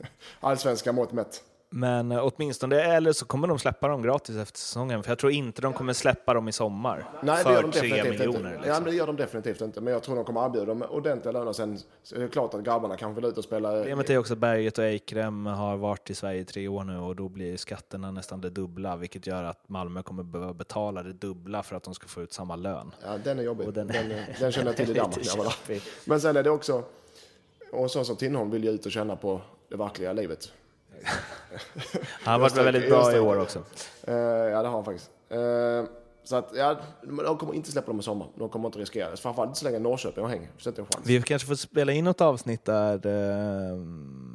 Allsvenska 0.40 0.92
mått 0.92 1.12
mätt. 1.12 1.44
Men 1.72 2.12
eh, 2.12 2.26
åtminstone, 2.34 2.80
eller 2.82 3.12
så 3.12 3.24
kommer 3.26 3.48
de 3.48 3.58
släppa 3.58 3.88
dem 3.88 4.02
gratis 4.02 4.36
efter 4.36 4.58
säsongen. 4.58 5.02
För 5.02 5.10
jag 5.10 5.18
tror 5.18 5.32
inte 5.32 5.62
de 5.62 5.72
kommer 5.72 5.92
släppa 5.92 6.34
dem 6.34 6.48
i 6.48 6.52
sommar. 6.52 7.10
Nej, 7.22 7.36
det 7.36 7.42
för 7.42 7.52
gör 7.52 7.62
de 7.62 7.72
tre 7.72 7.88
definitivt 7.88 8.18
miljoner. 8.18 8.38
inte. 8.38 8.50
Liksom. 8.50 8.68
Ja, 8.68 8.80
men 8.80 8.84
det 8.84 8.94
gör 8.96 9.06
de 9.06 9.16
definitivt 9.16 9.60
inte. 9.60 9.80
Men 9.80 9.92
jag 9.92 10.02
tror 10.02 10.16
de 10.16 10.24
kommer 10.24 10.44
erbjuda 10.46 10.66
dem 10.66 10.82
ordentliga 10.90 11.32
löner. 11.32 11.52
Sen 11.52 11.78
så 12.02 12.14
är 12.16 12.20
det 12.20 12.28
klart 12.28 12.54
att 12.54 12.62
grabbarna 12.62 12.96
kanske 12.96 13.20
vill 13.20 13.30
ut 13.30 13.38
och 13.38 13.44
spela. 13.44 13.72
Problemet 13.72 14.10
är 14.10 14.18
också 14.18 14.32
att 14.32 14.38
Berget 14.38 14.78
och 14.78 14.84
Eikrem 14.84 15.46
har 15.46 15.76
varit 15.76 16.10
i 16.10 16.14
Sverige 16.14 16.40
i 16.40 16.44
tre 16.44 16.68
år 16.68 16.84
nu 16.84 16.98
och 16.98 17.16
då 17.16 17.28
blir 17.28 17.56
skatterna 17.56 18.10
nästan 18.10 18.40
det 18.40 18.50
dubbla, 18.50 18.96
vilket 18.96 19.26
gör 19.26 19.42
att 19.44 19.68
Malmö 19.68 20.02
kommer 20.02 20.22
behöva 20.22 20.52
betala 20.54 21.02
det 21.02 21.12
dubbla 21.12 21.62
för 21.62 21.76
att 21.76 21.82
de 21.82 21.94
ska 21.94 22.08
få 22.08 22.22
ut 22.22 22.32
samma 22.32 22.56
lön. 22.56 22.94
Ja, 23.04 23.18
den 23.24 23.38
är 23.38 23.42
jobbig. 23.42 23.66
Och 23.66 23.72
den- 23.72 23.86
Den, 23.86 24.12
den, 24.40 24.52
känner 24.52 24.66
jag 24.66 24.76
till 24.76 24.90
i 24.90 24.94
Danmark. 24.98 25.82
Men 26.04 26.20
sen 26.20 26.36
är 26.36 26.42
det 26.42 26.50
också... 26.50 26.82
Och 27.72 27.90
så 27.90 28.04
som 28.04 28.16
Tinnerholm 28.16 28.50
vill 28.50 28.64
ju 28.64 28.70
ut 28.70 28.86
och 28.86 28.92
känna 28.92 29.16
på 29.16 29.40
det 29.68 29.76
verkliga 29.76 30.12
livet. 30.12 30.52
Han 32.22 32.32
har 32.32 32.38
varit 32.38 32.56
väldigt 32.56 32.88
bra 32.88 33.16
i 33.16 33.20
år 33.20 33.40
också. 33.40 33.58
Eh, 34.02 34.14
ja, 34.14 34.62
det 34.62 34.68
har 34.68 34.74
han 34.74 34.84
faktiskt. 34.84 35.10
Eh, 35.28 35.84
så 36.24 36.36
att, 36.36 36.52
ja, 36.54 36.76
de 37.26 37.38
kommer 37.38 37.54
inte 37.54 37.72
släppa 37.72 37.86
dem 37.86 38.00
i 38.00 38.02
sommar. 38.02 38.28
De 38.38 38.48
kommer 38.48 38.68
inte 38.68 38.78
riskera 38.78 39.10
det. 39.10 39.16
Framförallt 39.16 39.48
inte 39.48 39.58
så 39.58 39.64
länge 39.64 39.78
Norrköping 39.78 40.24
har 40.24 40.30
häng. 40.30 40.48
Så 40.58 40.68
inte 40.68 40.80
en 40.82 40.86
chans. 40.94 41.06
Vi 41.06 41.22
kanske 41.22 41.48
får 41.48 41.54
spela 41.54 41.92
in 41.92 42.04
något 42.04 42.20
avsnitt 42.20 42.64
där 42.64 42.94
eh, 42.94 43.76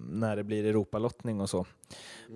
när 0.09 0.35
det 0.35 0.43
blir 0.43 0.65
Europalottning 0.65 1.41
och 1.41 1.49
så. 1.49 1.65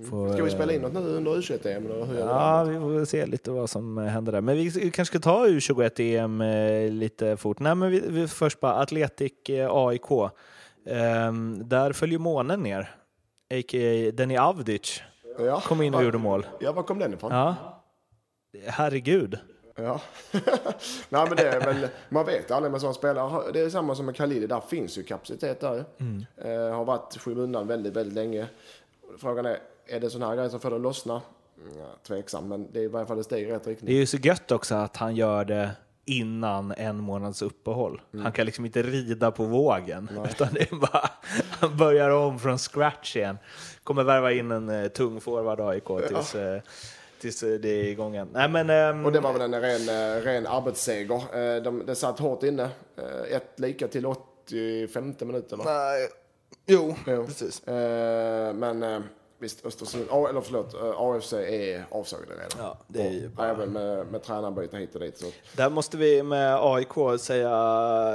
Får, 0.10 0.34
Ska 0.34 0.44
vi 0.44 0.52
spela 0.52 0.74
in 0.74 0.82
något 0.82 0.94
nu 0.94 1.00
under 1.00 1.32
U21-EM? 1.32 1.86
eller 1.86 2.06
hur 2.06 2.14
gör 2.14 2.26
vi 2.26 2.30
Ja, 2.30 2.64
vi 2.64 2.80
får 2.80 3.06
se 3.06 3.26
lite 3.26 3.52
vad 3.52 3.70
som 3.70 3.98
händer 3.98 4.32
där. 4.32 4.42
Men 4.42 4.56
vi 4.56 4.72
kanske 4.72 5.06
ska 5.06 5.20
ta 5.20 5.48
U21-EM 5.48 6.42
eh, 6.42 6.92
lite 6.92 7.38
fort. 7.38 7.60
Nej, 7.60 7.76
men 7.76 7.92
vi, 7.92 8.04
vi 8.08 8.28
först 8.28 8.60
bara 8.60 8.74
Atletic 8.74 9.34
eh, 9.50 9.70
AIK. 9.72 10.32
Ehm, 10.86 11.70
där 11.70 11.94
följer 11.94 12.20
månen 12.20 12.64
ner, 12.64 12.96
a.k.a. 13.52 14.12
Denny 14.14 14.38
Avdic. 14.38 15.02
Ja. 15.40 15.60
Kom 15.62 15.82
in 15.82 15.94
och 15.96 16.04
gjorde 16.04 16.18
mål. 16.18 16.48
Ja, 16.60 16.72
var 16.72 16.84
kom 16.84 17.00
den 17.00 17.14
ifrån? 17.14 17.32
Ja. 17.32 17.56
Herregud. 18.66 19.40
Ja. 19.76 20.02
Nej, 21.10 21.26
men 21.28 21.36
det 21.36 21.48
är 21.50 21.60
väl, 21.66 21.88
man 22.10 22.26
vet 22.26 22.52
aldrig 22.52 22.72
med 22.72 22.82
sådana 22.82 22.94
spelare. 22.94 23.52
Det 23.52 23.60
är 23.62 23.70
samma 23.70 23.96
som 23.96 24.06
med 24.06 24.16
Khalili, 24.16 24.48
där 24.48 24.60
finns 24.62 24.98
ju 24.98 25.04
kapacitet 25.04 25.60
där. 25.60 25.86
Mm. 26.00 26.26
Eh, 26.38 26.76
har 26.76 26.86
varit 26.86 27.18
skymundan 27.18 27.68
väldigt, 27.68 27.94
väldigt 27.94 28.14
länge. 28.16 28.48
Frågan 29.18 29.46
är, 29.46 29.58
är 29.88 30.00
det 30.00 30.10
sån 30.10 30.22
här 30.22 30.36
grej 30.36 30.50
som 30.50 30.60
får 30.60 30.70
det 30.70 30.76
att 30.76 30.82
lossna? 30.82 31.22
Ja, 31.78 31.86
tveksam, 32.08 32.48
men 32.48 32.72
det 32.72 32.80
är 32.80 32.84
i 32.84 32.88
varje 32.88 33.06
fall 33.06 33.20
ett 33.20 33.26
steg 33.26 33.48
i 33.48 33.52
rätt 33.52 33.64
Det 33.64 33.70
riktning. 33.72 33.96
är 33.96 34.00
ju 34.00 34.06
så 34.06 34.18
gött 34.18 34.52
också 34.52 34.76
att 34.76 34.98
han 34.98 35.16
gör 35.16 35.46
det 35.46 35.72
innan 36.10 36.72
en 36.78 36.98
månads 36.98 37.42
uppehåll. 37.42 38.02
Mm. 38.14 38.24
Han 38.24 38.32
kan 38.34 38.46
liksom 38.46 38.66
inte 38.66 38.84
rida 38.84 39.32
på 39.32 39.44
vågen, 39.44 40.10
utan 40.30 40.48
det 40.54 40.72
är 40.72 40.76
bara, 40.76 41.10
han 41.50 41.78
börjar 41.78 42.10
om 42.10 42.40
från 42.40 42.58
scratch 42.58 43.16
igen. 43.16 43.38
Kommer 43.84 44.04
värva 44.04 44.32
in 44.32 44.52
en 44.52 44.70
eh, 44.70 44.88
tung 44.88 45.22
forward 45.22 45.60
AIK 45.60 46.08
tills, 46.08 46.36
eh, 46.36 46.62
tills 47.22 47.44
eh, 47.44 47.60
det 47.60 47.70
är 47.70 47.84
igång 47.84 48.14
igen. 48.14 48.30
Nej, 48.34 48.50
men, 48.50 48.70
ehm, 48.70 49.06
Och 49.06 49.12
det 49.12 49.20
var 49.20 49.34
väl 49.34 49.42
en 49.54 49.62
ren, 49.62 49.90
eh, 49.90 50.22
ren 50.24 50.48
arbetsseger. 50.48 51.16
Eh, 51.16 51.62
de, 51.64 51.86
det 51.86 51.96
satt 51.96 52.20
hårt 52.20 52.44
inne. 52.44 52.70
Eh, 52.98 53.36
ett 53.36 53.60
lika 53.60 53.88
till 53.88 54.06
85 54.06 55.16
minuter 55.20 55.58
va? 55.58 55.64
Nej, 55.66 56.08
jo, 56.68 56.96
Jo. 57.08 57.26
precis. 57.26 57.62
Men 57.66 59.04
visst, 59.40 59.66
Östersund, 59.66 60.08
eller 60.30 60.42
förlåt, 60.42 60.74
eh, 60.74 60.94
AFC 60.98 61.34
är 61.34 61.86
avsågade 61.92 62.32
redan. 62.34 62.50
Ja, 62.58 62.78
det 62.88 63.02
är 63.02 63.12
ju 63.12 63.28
bara- 63.30 63.50
Även 63.50 63.74
med, 63.74 64.08
med 64.08 64.24
tränarbyte 64.24 64.78
hit 64.78 64.96
och 64.96 65.02
dit. 65.02 65.18
Så. 65.18 65.26
Där 65.56 65.70
måste 65.70 65.98
vi 65.98 66.24
med 66.24 66.56
AIK 66.62 67.20
säga, 67.20 67.50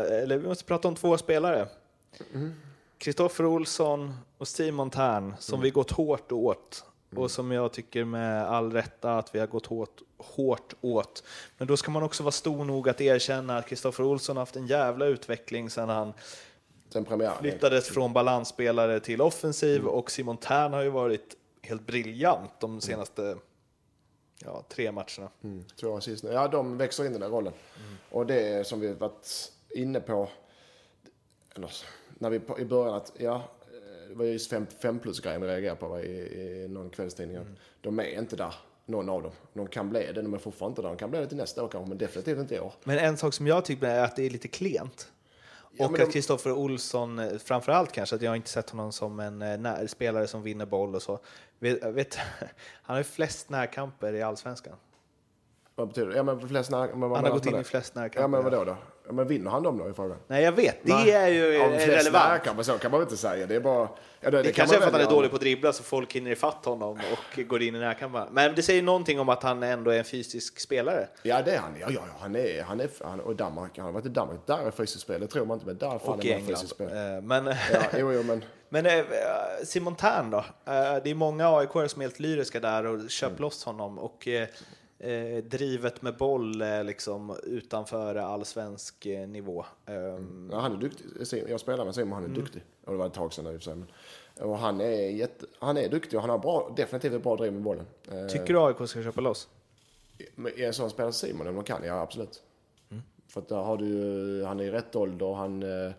eller 0.09 0.39
vi 0.39 0.49
måste 0.49 0.65
prata 0.65 0.89
om 0.89 0.95
två 0.95 1.19
spelare. 1.19 1.67
Kristoffer 2.99 3.47
Olsson 3.47 4.15
och 4.39 4.49
Simon 4.49 4.91
Tern, 4.91 5.35
som 5.39 5.61
vi 5.61 5.71
gått 5.71 5.91
hårt 5.91 6.33
åt. 6.33 6.85
Och 7.17 7.31
som 7.31 7.51
jag 7.53 7.73
tycker 7.73 8.05
med 8.05 8.45
all 8.49 8.73
rätta 8.73 9.19
att 9.19 9.35
vi 9.35 9.39
har 9.39 9.47
gått 9.47 9.67
hårt, 9.67 10.03
hårt 10.19 10.75
åt. 10.81 11.23
Men 11.59 11.69
då 11.69 11.77
ska 11.77 11.91
man 11.91 12.03
också 12.03 12.23
vara 12.23 12.33
stor 12.33 12.65
nog 12.65 12.89
att 12.89 13.01
erkänna 13.01 13.59
att 13.59 13.67
Kristoffer 13.69 14.05
Olsson 14.05 14.37
har 14.37 14.43
haft 14.43 14.57
en 14.57 14.67
jävla 14.67 15.07
utveckling 15.07 15.71
sedan 15.71 15.89
han 15.89 16.13
Sen 16.95 17.05
premiären. 17.05 17.37
flyttades 17.41 17.89
från 17.89 18.13
balansspelare 18.13 19.01
till 19.01 19.21
offensiv 19.21 19.87
och 19.87 20.11
Simon 20.11 20.37
Tern 20.37 20.73
har 20.73 20.83
ju 20.83 20.89
varit 20.89 21.37
helt 21.63 21.87
briljant 21.87 22.51
de 22.61 22.81
senaste 22.81 23.37
ja, 24.45 24.65
tre 24.69 24.93
matcherna. 24.93 25.31
Mm, 25.45 25.65
två 25.81 25.97
assist. 25.97 26.25
Ja, 26.25 26.49
de 26.49 26.79
växer 26.79 27.07
in 27.07 27.15
i 27.15 27.19
den 27.19 27.31
rollen. 27.31 27.53
Och 28.11 28.27
det 28.27 28.49
är 28.49 28.65
som 28.65 28.81
vi 28.81 28.93
varit 28.93 29.53
inne 29.75 30.01
på, 30.01 30.29
eller, 31.55 31.71
när 32.19 32.31
vi 32.31 32.41
i 32.59 32.65
början 32.65 32.95
att, 32.95 33.13
ja, 33.19 33.43
det 34.09 34.15
var 34.15 34.25
just 34.25 34.51
5 34.81 34.99
plus-grejen 34.99 35.41
vi 35.41 35.47
reagerade 35.47 35.81
på 35.81 36.01
i, 36.01 36.63
i 36.65 36.69
någon 36.69 36.91
kvällstidning. 36.91 37.37
att 37.37 37.47
De 37.81 37.99
är 37.99 38.19
inte 38.19 38.37
där, 38.37 38.55
någon 38.87 39.09
av 39.09 39.23
dem. 39.23 39.33
De 39.53 39.67
kan 39.67 39.91
bli 39.91 40.13
det, 40.15 40.23
de 40.23 40.35
är 40.35 40.39
fortfarande 40.39 40.73
inte 40.73 40.83
där. 40.83 40.89
De 40.89 40.97
kan 40.97 41.11
bli 41.11 41.21
det 41.21 41.27
till 41.27 41.37
nästa 41.37 41.65
år 41.65 41.69
kanske, 41.69 41.89
men 41.89 41.99
definitivt 41.99 42.39
inte 42.39 42.55
i 42.55 42.61
år. 42.61 42.73
Men 42.85 42.99
en 42.99 43.17
sak 43.17 43.35
som 43.35 43.47
jag 43.47 43.65
tycker 43.65 43.87
är 43.87 44.05
att 44.05 44.17
det 44.17 44.27
är 44.27 44.31
lite 44.31 44.49
klent. 44.49 45.11
Ja, 45.77 45.87
och 45.87 45.93
att 45.93 45.99
de- 46.07 46.13
Kristoffer 46.13 46.53
Olsson, 46.53 47.19
eh, 47.19 47.39
framförallt 47.39 47.93
kanske, 47.93 48.17
att 48.17 48.23
jag 48.23 48.37
inte 48.37 48.49
sett 48.51 48.71
honom 48.71 48.93
som 48.93 49.21
en 49.21 49.43
eh, 49.43 49.59
när, 49.59 49.87
spelare 49.87 50.27
som 50.27 50.43
vinner 50.43 50.67
boll 50.67 50.95
och 50.95 51.03
så. 51.03 51.19
Vet, 51.59 51.85
vet, 51.85 52.15
han 52.83 52.95
har 52.95 52.99
ju 52.99 53.05
flest 53.05 53.51
närkamper 53.51 54.13
i 54.13 54.23
Allsvenskan. 54.23 54.77
Vad 55.75 55.89
betyder 55.89 56.09
det? 56.09 56.17
Ja, 56.17 56.23
men 56.23 56.49
flest 56.49 56.71
när, 56.71 56.89
Han 56.89 57.13
har 57.13 57.31
gått 57.31 57.47
in 57.47 57.61
i 57.61 57.65
flest 57.65 57.95
närkamper. 57.95 58.21
Ja, 58.21 58.29
men 58.29 58.45
vadå 58.45 58.65
då? 58.65 58.77
Ja, 59.07 59.13
men 59.13 59.27
vinner 59.29 59.51
han 59.51 59.63
dem 59.63 59.79
då 59.79 59.91
i 59.91 59.93
frågan? 59.93 60.17
Nej, 60.27 60.43
jag 60.45 60.53
vet. 60.53 60.77
Det 60.83 60.95
Nej. 60.95 61.11
är 61.11 61.29
ju 61.29 61.55
Ja, 61.55 61.69
relevant. 61.69 62.29
närkamper, 62.29 62.63
så 62.63 62.79
kan 62.79 62.91
man 62.91 63.01
väl 63.01 63.07
inte 63.07 63.17
säga. 63.17 63.47
Det 63.47 63.55
är 63.55 63.61
bara... 63.61 63.89
Ja, 64.21 64.31
det, 64.31 64.43
Det, 64.43 64.43
kan 64.43 64.53
kanske 64.53 64.77
är 64.77 64.81
för 64.81 64.87
man 64.87 64.95
att 64.95 65.01
han 65.01 65.11
är 65.11 65.17
dålig 65.17 65.31
på 65.31 65.35
att 65.37 65.41
dribbla 65.43 65.73
så 65.73 65.83
folk 65.83 66.13
hinner 66.13 66.31
ifatt 66.31 66.65
honom 66.65 67.01
och 67.13 67.45
går 67.45 67.63
in 67.63 67.75
i 67.75 67.79
närkamperna. 67.79 68.29
Men 68.31 68.55
det 68.55 68.63
säger 68.63 68.83
någonting 68.83 69.21
om 69.21 69.29
att 69.29 69.43
han 69.43 69.63
ändå 69.63 69.91
är 69.91 69.99
en 69.99 70.05
fysisk 70.05 70.61
spelare. 70.61 71.09
Ja, 71.23 71.43
det 71.43 71.51
är 71.55 71.59
han. 71.59 71.75
Ja, 71.81 71.87
ja, 71.91 72.01
ja. 72.07 72.15
Han 72.21 72.37
är... 72.37 72.63
Han 72.63 72.81
är 72.81 72.89
han, 73.05 73.21
och 73.21 73.37
Danmark. 73.37 73.77
Han 73.77 73.87
har 73.87 73.93
varit 73.93 74.07
i 74.07 74.09
Danmark. 74.09 74.41
Där 74.47 74.67
är 74.67 74.71
fysiskt 74.71 75.01
spel. 75.03 75.21
Det 75.21 75.27
tror 75.27 75.47
man 75.47 75.55
inte, 75.57 75.67
men 75.67 75.79
där 75.79 75.87
är 75.87 76.01
man 76.07 76.21
England. 76.21 76.47
fysiskt 76.49 76.71
spel. 76.75 76.87
Eh, 76.87 77.23
Men, 77.23 77.47
Ja, 77.47 77.55
jo, 77.99 78.13
jo, 78.13 78.23
men... 78.23 78.45
men 78.69 78.87
eh, 78.87 79.05
Simon 79.65 79.97
Tern 79.97 80.31
då? 80.31 80.39
Eh, 80.39 80.45
Det 81.05 81.11
är 81.11 81.15
många 81.15 81.49
aik 81.59 81.71
som 81.73 82.03
är 82.03 82.05
helt 82.05 82.21
lyriska 82.21 82.61
där 82.61 82.87
och 82.87 82.95
Mm. 82.95 83.09
köp 83.09 83.41
loss 83.41 83.65
honom. 83.65 83.99
Och 83.99 84.29
eh, 85.11 85.45
drivet 85.45 86.03
med 86.03 86.17
boll 86.17 86.63
eh, 86.63 86.85
liksom 86.85 87.37
utanför 87.43 88.15
allsvensk 88.15 89.07
eh, 89.07 89.29
nivå. 89.29 89.65
Ehm, 89.87 90.49
Ja, 90.53 90.61
han 90.61 90.73
är 90.73 90.77
duktig. 90.77 91.07
Jag 91.49 91.61
spelar 91.61 91.85
med 91.85 91.95
Simon, 91.95 92.13
han 92.13 92.23
är 92.23 92.29
Mm. 92.29 92.41
duktig. 92.41 92.63
Och 92.85 92.93
det 92.93 92.99
var 92.99 93.07
ett 93.07 93.15
tag 93.15 93.33
sedan 93.33 93.45
nu 93.45 93.53
i 93.53 93.57
och 93.57 93.61
för 93.61 93.65
sig. 93.65 93.75
Men, 93.75 93.89
och 94.51 94.59
han 94.59 94.81
är, 94.81 95.11
jätte, 95.11 95.47
han 95.59 95.77
är 95.77 95.89
duktig 95.89 96.17
och 96.17 96.21
han 96.21 96.31
har 96.31 96.39
bra, 96.39 96.73
definitivt 96.77 97.13
ett 97.13 97.23
bra 97.23 97.37
driv 97.37 97.53
med 97.53 97.63
bollen. 97.63 97.87
Eh, 98.13 98.27
Tycker 98.27 98.55
du 98.55 98.61
AIK 98.61 98.89
ska 98.89 99.03
köpa 99.03 99.21
loss? 99.21 99.49
Är 100.57 100.67
en 100.67 100.75
sån 100.75 100.91
spelare 100.91 101.13
som 101.13 101.29
Simon, 101.29 101.47
om 101.47 101.55
de 101.55 101.65
kan, 101.65 101.85
ja 101.85 102.01
absolut. 102.01 102.43
Mm. 102.91 103.03
För 103.29 103.41
att 103.41 103.49
där 103.49 103.57
har 103.63 103.77
du 103.77 104.45
han 104.47 104.61
är 104.61 104.65
i 104.65 104.71
rätt 104.71 104.97
ålder, 104.97 105.35
han... 105.35 105.63
eh, 105.63 105.93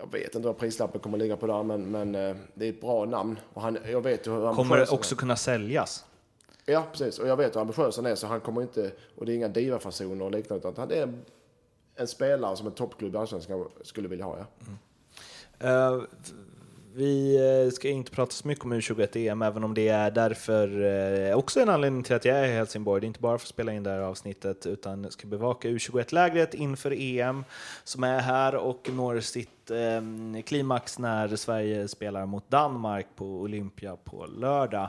Jag 0.00 0.12
vet 0.12 0.34
inte 0.34 0.48
vad 0.48 0.58
prislappen 0.58 1.00
kommer 1.00 1.18
att 1.18 1.22
ligga 1.22 1.36
på 1.36 1.46
där, 1.46 1.62
men, 1.62 1.90
men 1.90 2.14
eh, 2.14 2.36
det 2.54 2.64
är 2.66 2.70
ett 2.70 2.80
bra 2.80 3.04
namn. 3.04 3.38
Och 3.54 3.62
han, 3.62 3.78
jag 3.86 4.00
vet 4.00 4.26
hur 4.26 4.32
ambitiös 4.32 4.56
Kommer 4.56 4.76
det 4.76 4.84
han 4.88 4.94
också 4.94 5.16
kunna 5.16 5.36
säljas? 5.36 6.04
Ja, 6.68 6.86
precis. 6.92 7.18
Och 7.18 7.28
jag 7.28 7.36
vet 7.36 7.56
hur 7.56 7.60
ambitiös 7.60 7.96
han 7.96 8.06
är, 8.06 8.14
så 8.14 8.26
han 8.26 8.40
kommer 8.40 8.62
inte... 8.62 8.92
Och 9.14 9.26
det 9.26 9.32
är 9.32 9.36
inga 9.36 9.48
divafasoner 9.48 10.24
och 10.24 10.30
liknande, 10.30 10.68
utan 10.68 10.88
han 10.88 10.98
är 10.98 11.14
en 11.96 12.08
spelare 12.08 12.56
som 12.56 12.66
en 12.66 12.72
toppklubb 12.72 13.14
i 13.14 13.18
Allsvenskan 13.18 13.68
skulle 13.82 14.08
vilja 14.08 14.24
ha, 14.24 14.38
ja. 14.38 14.46
Mm. 14.66 14.78
Eh, 15.60 16.02
vi 16.94 17.36
eh, 17.36 17.70
ska 17.70 17.88
inte 17.88 18.10
prata 18.10 18.30
så 18.30 18.48
mycket 18.48 18.64
om 18.64 18.72
U21-EM, 18.72 19.42
även 19.42 19.64
om 19.64 19.74
det 19.74 19.88
är 19.88 20.10
därför 20.10 20.84
eh, 21.30 21.38
också 21.38 21.60
en 21.60 21.68
anledning 21.68 22.02
till 22.02 22.16
att 22.16 22.24
jag 22.24 22.38
är 22.38 22.44
i 22.44 22.52
Helsingborg. 22.52 23.00
Det 23.00 23.04
är 23.04 23.08
inte 23.08 23.20
bara 23.20 23.38
för 23.38 23.44
att 23.44 23.48
spela 23.48 23.72
in 23.72 23.82
det 23.82 23.90
här 23.90 24.00
avsnittet, 24.00 24.66
utan 24.66 25.10
ska 25.10 25.26
bevaka 25.26 25.68
U21-lägret 25.68 26.54
inför 26.54 26.92
EM 26.92 27.44
som 27.84 28.04
är 28.04 28.20
här 28.20 28.54
och 28.54 28.90
når 28.92 29.20
sitt 29.20 29.70
eh, 29.70 30.42
klimax 30.44 30.98
när 30.98 31.36
Sverige 31.36 31.88
spelar 31.88 32.26
mot 32.26 32.50
Danmark 32.50 33.06
på 33.16 33.24
Olympia 33.24 33.96
på 33.96 34.26
lördag. 34.26 34.88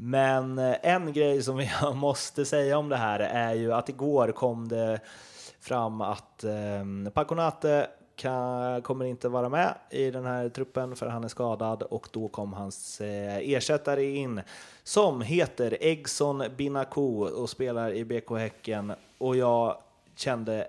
Men 0.00 0.58
eh, 0.58 0.76
en 0.82 1.12
grej 1.12 1.42
som 1.42 1.60
jag 1.60 1.96
måste 1.96 2.44
säga 2.44 2.78
om 2.78 2.88
det 2.88 2.96
här 2.96 3.20
är 3.20 3.54
ju 3.54 3.72
att 3.72 3.88
igår 3.88 4.32
kom 4.32 4.68
det 4.68 5.00
fram 5.60 6.00
att 6.00 6.44
eh, 6.44 7.10
Paconate 7.14 7.90
kan, 8.16 8.82
kommer 8.82 9.04
inte 9.04 9.28
vara 9.28 9.48
med 9.48 9.74
i 9.90 10.10
den 10.10 10.24
här 10.24 10.48
truppen 10.48 10.96
för 10.96 11.06
han 11.06 11.24
är 11.24 11.28
skadad 11.28 11.82
och 11.82 12.08
då 12.12 12.28
kom 12.28 12.52
hans 12.52 13.00
eh, 13.00 13.36
ersättare 13.36 14.04
in 14.04 14.40
som 14.82 15.22
heter 15.22 15.76
Eggson 15.80 16.44
Binaku 16.56 17.24
och 17.24 17.50
spelar 17.50 17.92
i 17.92 18.04
BK 18.04 18.30
Häcken 18.30 18.92
och 19.18 19.36
jag 19.36 19.76
kände 20.16 20.68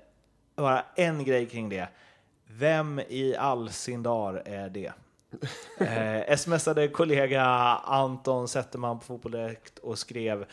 bara 0.55 0.85
en 0.95 1.23
grej 1.23 1.45
kring 1.45 1.69
det. 1.69 1.87
Vem 2.47 2.99
i 2.99 3.35
all 3.35 3.69
sin 3.69 4.03
dar 4.03 4.41
är 4.45 4.69
det? 4.69 4.91
Eh, 5.77 6.37
smsade 6.37 6.87
kollega 6.87 7.43
Anton 7.83 8.47
Zetterman 8.47 8.99
på 8.99 9.05
Fotboll 9.05 9.31
Direkt 9.31 9.79
och 9.79 9.99
skrev 9.99 10.45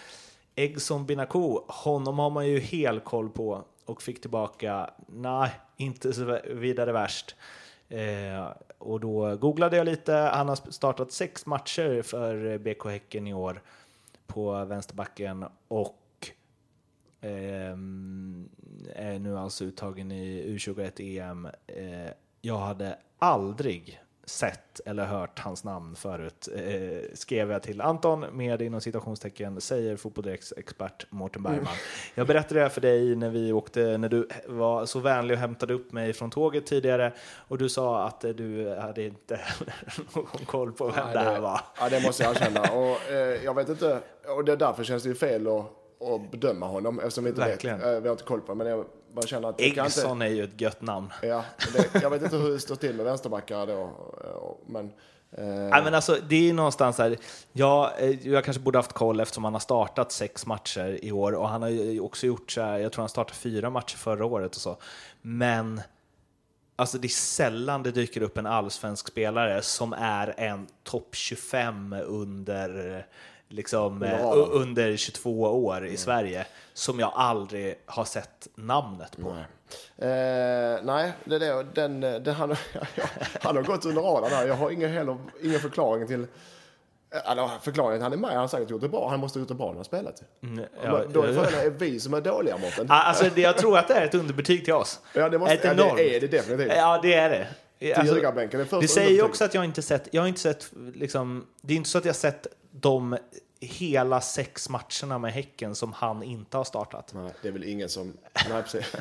Eggson 0.55 1.07
binako, 1.07 1.65
honom 1.69 2.19
har 2.19 2.31
man 2.31 2.47
ju 2.47 2.59
hel 2.59 3.01
koll 3.01 3.31
på 3.31 3.65
och 3.85 4.03
fick 4.03 4.21
tillbaka, 4.21 4.91
nej, 5.07 5.51
inte 5.77 6.13
så 6.13 6.41
vidare 6.45 6.93
värst. 6.93 7.37
Eh, 7.89 8.49
och 8.79 9.01
då 9.01 9.37
googlade 9.37 9.77
jag 9.77 9.85
lite, 9.85 10.13
han 10.13 10.49
har 10.49 10.73
startat 10.73 11.13
sex 11.13 11.47
matcher 11.47 12.03
för 12.03 12.59
BK 12.59 12.85
Häcken 12.85 13.27
i 13.27 13.35
år 13.35 13.63
på 14.27 14.65
vänsterbacken 14.65 15.45
och 15.69 16.31
eh, 17.21 17.77
är 18.95 19.19
nu 19.19 19.39
alltså 19.39 19.65
uttagen 19.65 20.13
i 20.13 20.57
U21 20.57 21.21
EM. 21.21 21.49
Eh, 21.67 22.11
jag 22.41 22.59
hade 22.59 22.99
aldrig 23.19 24.01
sett 24.27 24.81
eller 24.85 25.05
hört 25.05 25.39
hans 25.39 25.65
namn 25.65 25.97
förut, 25.97 26.49
eh, 26.57 27.15
skrev 27.15 27.51
jag 27.51 27.63
till 27.63 27.81
Anton 27.81 28.21
med 28.33 28.63
inom 28.63 28.81
citationstecken, 28.81 29.61
säger 29.61 29.97
fotbollsdirekts 29.97 30.55
expert 30.57 31.07
Mårten 31.11 31.43
Bergman. 31.43 31.75
Jag 32.15 32.27
berättade 32.27 32.55
det 32.55 32.63
här 32.63 32.69
för 32.69 32.81
dig 32.81 33.17
när 33.17 33.31
vi 33.31 33.53
åkte, 33.53 33.99
när 33.99 34.09
du 34.09 34.29
var 34.47 34.87
så 34.87 35.01
vänlig 35.01 35.35
och 35.35 35.41
hämtade 35.41 35.75
upp 35.75 35.93
mig 35.93 36.13
från 36.13 36.31
tåget 36.31 36.67
tidigare 36.67 37.13
och 37.49 37.59
du 37.59 37.69
sa 37.69 38.07
att 38.07 38.25
eh, 38.25 38.31
du 38.31 38.75
hade 38.75 39.03
inte 39.03 39.41
någon 40.15 40.27
koll 40.47 40.73
på 40.73 40.87
vem 40.87 41.13
det 41.13 41.21
här 41.21 41.41
var. 41.41 41.61
Ja, 41.81 41.89
det 41.89 42.03
måste 42.03 42.23
jag 42.23 42.37
erkänna. 42.37 42.61
Och, 42.61 43.11
eh, 43.13 43.45
jag 43.45 43.55
vet 43.55 43.69
inte, 43.69 44.01
och 44.37 44.45
det, 44.45 44.57
därför 44.57 44.85
känns 44.85 45.03
det 45.03 45.09
ju 45.09 45.15
fel 45.15 45.47
att, 45.47 45.86
att 46.01 46.31
bedöma 46.31 46.67
honom 46.67 46.99
eftersom 46.99 47.25
vi 47.25 47.31
inte 47.31 47.41
Verkligen. 47.41 47.79
vet. 47.79 47.87
Eh, 47.95 48.01
vi 48.01 48.09
har 48.09 48.13
inte 48.15 48.25
koll 48.25 48.41
på 48.41 48.55
men 48.55 48.67
jag 48.67 48.85
bara 49.15 49.27
känner 49.27 49.49
att... 49.49 49.59
kan 49.59 49.67
inte- 49.67 49.81
Eggson 49.81 50.23
är 50.23 50.27
ju 50.27 50.45
ett 50.45 50.61
gött 50.61 50.81
namn. 50.83 51.13
Ja, 51.23 51.45
det, 51.93 52.03
jag 52.03 52.11
vet 52.11 52.23
inte 52.23 52.37
hur 52.37 52.51
det 52.53 52.59
står 52.61 52.77
till 52.77 52.97
med 52.97 53.05
vänsterbackar 53.05 53.67
då. 53.67 53.83
eh, 54.25 54.53
Men 54.73 54.93
Nej, 55.39 55.83
men 55.85 55.95
alltså, 55.95 56.17
det 56.29 56.49
är 56.49 56.53
någonstans 56.55 56.99
här, 56.99 57.17
ja, 57.53 57.93
eh, 57.99 58.29
jag 58.29 58.45
kanske 58.45 58.63
borde 58.63 58.79
haft 58.79 58.93
koll 58.93 59.21
eftersom 59.21 59.45
han 59.45 59.53
har 59.53 59.61
startat 59.61 60.13
sex 60.13 60.47
matcher 60.47 60.99
i 61.05 61.13
år 61.13 61.33
och 61.35 61.49
han 61.49 61.63
har 61.63 61.69
ju 61.69 62.01
också 62.01 62.27
gjort 62.27 62.51
så 62.51 62.61
här, 62.61 62.79
jag 62.79 62.93
tror 62.93 63.03
han 63.03 63.09
startade 63.09 63.37
fyra 63.39 63.71
matcher 63.71 63.97
förra 63.97 64.25
året 64.27 64.55
och 64.57 64.61
så. 64.61 64.77
Men 65.23 65.81
alltså, 66.77 66.99
det 66.99 67.07
är 67.07 67.09
sällan 67.09 67.83
det 67.83 67.91
dyker 67.91 68.23
upp 68.23 68.39
en 68.39 68.47
allsvensk 68.47 69.09
spelare 69.09 69.63
som 69.63 69.93
är 69.93 70.35
en 70.37 70.67
topp 70.85 71.09
25 71.15 71.93
under 72.07 73.07
liksom, 73.49 74.03
eh, 74.03 74.33
under 74.51 74.97
22 74.97 75.43
år 75.43 75.87
i 75.87 75.97
Sverige 75.97 76.47
som 76.75 77.01
jag 77.01 77.13
aldrig 77.15 77.75
har 77.87 78.05
sett 78.05 78.49
namnet 78.55 79.17
på. 79.23 79.33
Nej. 79.35 79.45
Eh, 80.11 80.79
nej, 80.85 81.13
det 81.25 81.35
är 81.35 81.39
det. 81.41 81.67
Den, 81.75 82.01
den, 82.01 82.35
han, 82.35 82.57
han 83.43 83.57
har 83.57 83.63
gått 83.63 83.85
under 83.85 84.03
radarn 84.03 84.31
där. 84.31 84.47
Jag 84.47 84.55
har 84.55 84.71
ingen, 84.71 84.91
heller, 84.91 85.17
ingen 85.43 85.61
förklaring 85.61 86.07
till... 86.07 86.27
Alltså, 87.25 87.51
förklaringen 87.63 88.03
han 88.03 88.13
är 88.13 88.17
med, 88.17 88.31
han 88.31 88.41
har 88.41 88.49
säkert 88.49 88.71
gjort 88.71 88.81
det 88.81 88.89
bra. 88.89 89.09
Han 89.09 89.21
måste 89.21 89.39
ha 89.39 89.41
gjort 89.41 89.49
det 89.49 89.55
bra 89.55 89.69
när 89.69 89.75
han 89.75 89.85
spelat. 89.85 90.23
Mm, 90.43 90.65
Ja, 90.85 91.03
då 91.13 91.23
är 91.23 91.33
frågan, 91.33 91.55
är 91.55 91.71
vi 91.71 92.01
som 92.01 92.15
är 92.15 92.21
dåliga 92.21 92.57
Mårten? 92.57 92.87
Ah, 92.91 93.03
Alltså, 93.03 93.31
det, 93.35 93.41
jag 93.41 93.59
tror 93.59 93.79
att 93.79 93.89
det 93.89 93.95
är 93.95 94.05
ett 94.05 94.15
underbetyg 94.15 94.65
till 94.65 94.75
oss. 94.75 95.01
Ja, 95.13 95.29
det, 95.29 95.39
måste, 95.39 95.55
Ett 95.55 95.65
ja, 95.65 95.71
enormt. 95.71 95.97
det 95.97 96.17
är 96.17 96.21
det 96.21 96.27
definitivt. 96.27 96.73
Ja, 96.77 97.01
det 97.03 97.15
är 97.15 97.31
det. 97.31 97.47
Alltså, 97.95 98.15
det 98.15 98.81
det 98.81 98.89
säger 98.89 99.11
ju 99.11 99.23
också 99.23 99.45
att 99.45 99.55
jag 99.55 99.65
inte 99.65 99.83
sett, 99.83 100.09
jag 100.11 100.23
har 100.23 100.29
inte 100.29 100.41
sett, 100.41 100.71
liksom, 100.95 101.47
det 101.61 101.75
är 101.75 101.77
inte 101.77 101.91
så 101.91 101.99
att 101.99 102.05
jag 102.05 102.17
sett 102.17 102.47
de 102.81 103.17
hela 103.61 104.21
sex 104.21 104.69
matcherna 104.69 105.19
med 105.19 105.33
Häcken 105.33 105.75
som 105.75 105.93
han 105.93 106.23
inte 106.23 106.57
har 106.57 106.65
startat. 106.65 107.13
Nej, 107.15 107.31
det 107.43 107.49
är 107.49 107.53
väl 107.53 107.65
ingen 107.65 107.89
som... 107.89 108.13
Nej, 108.51 108.63
precis. 108.63 108.93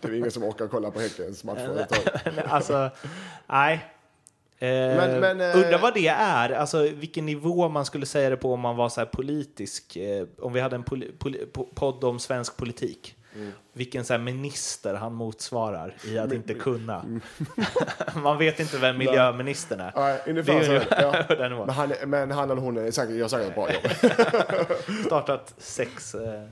Det 0.00 0.08
är 0.08 0.14
ingen 0.14 0.30
som 0.30 0.42
orkar 0.44 0.68
kolla 0.68 0.90
på 0.90 1.00
Häckens 1.00 1.44
match 1.44 1.58
överhuvudtaget. 1.58 2.24
Men 2.36 2.46
alltså, 2.46 2.90
nej. 3.46 3.74
Eh, 4.58 4.68
Men- 4.68 5.20
men, 5.20 5.40
eh, 5.40 5.56
Undrar 5.56 5.78
vad 5.78 5.94
det 5.94 6.08
är, 6.08 6.50
alltså 6.50 6.82
vilken 6.82 7.26
nivå 7.26 7.68
man 7.68 7.84
skulle 7.84 8.06
säga 8.06 8.30
det 8.30 8.36
på 8.36 8.52
om 8.52 8.60
man 8.60 8.76
var 8.76 8.88
så 8.88 9.00
här 9.00 9.06
politisk, 9.06 9.96
eh, 9.96 10.26
om 10.38 10.52
vi 10.52 10.60
hade 10.60 10.76
en 10.76 10.82
poli, 10.84 11.12
poli, 11.18 11.44
po- 11.52 11.74
podd 11.74 12.04
om 12.04 12.18
svensk 12.18 12.56
politik. 12.56 13.16
Mm. 13.36 13.52
Vilken 13.72 14.04
så 14.04 14.18
minister 14.18 14.94
han 14.94 15.14
motsvarar 15.14 15.94
i 16.04 16.18
att 16.18 16.32
inte 16.32 16.54
kunna. 16.54 17.00
Mm. 17.00 17.20
man 18.22 18.38
vet 18.38 18.60
inte 18.60 18.78
vem 18.78 18.98
miljöministern 18.98 19.80
är. 19.80 19.92
Nej, 19.96 20.20
ungefär 20.26 20.62
så. 20.62 20.86
Ja. 20.90 21.24
den. 21.36 21.56
Men, 21.56 21.68
han, 21.68 21.92
men 22.06 22.30
han 22.30 22.50
eller 22.50 22.62
hon 22.62 22.76
är 22.76 22.90
säkert, 22.90 23.16
gör 23.16 23.28
säkert 23.28 23.48
ett 23.48 23.54
bra 23.54 23.72
jobb. 23.72 23.82
startat 25.06 25.54
sex 25.58 26.14
eh, 26.14 26.44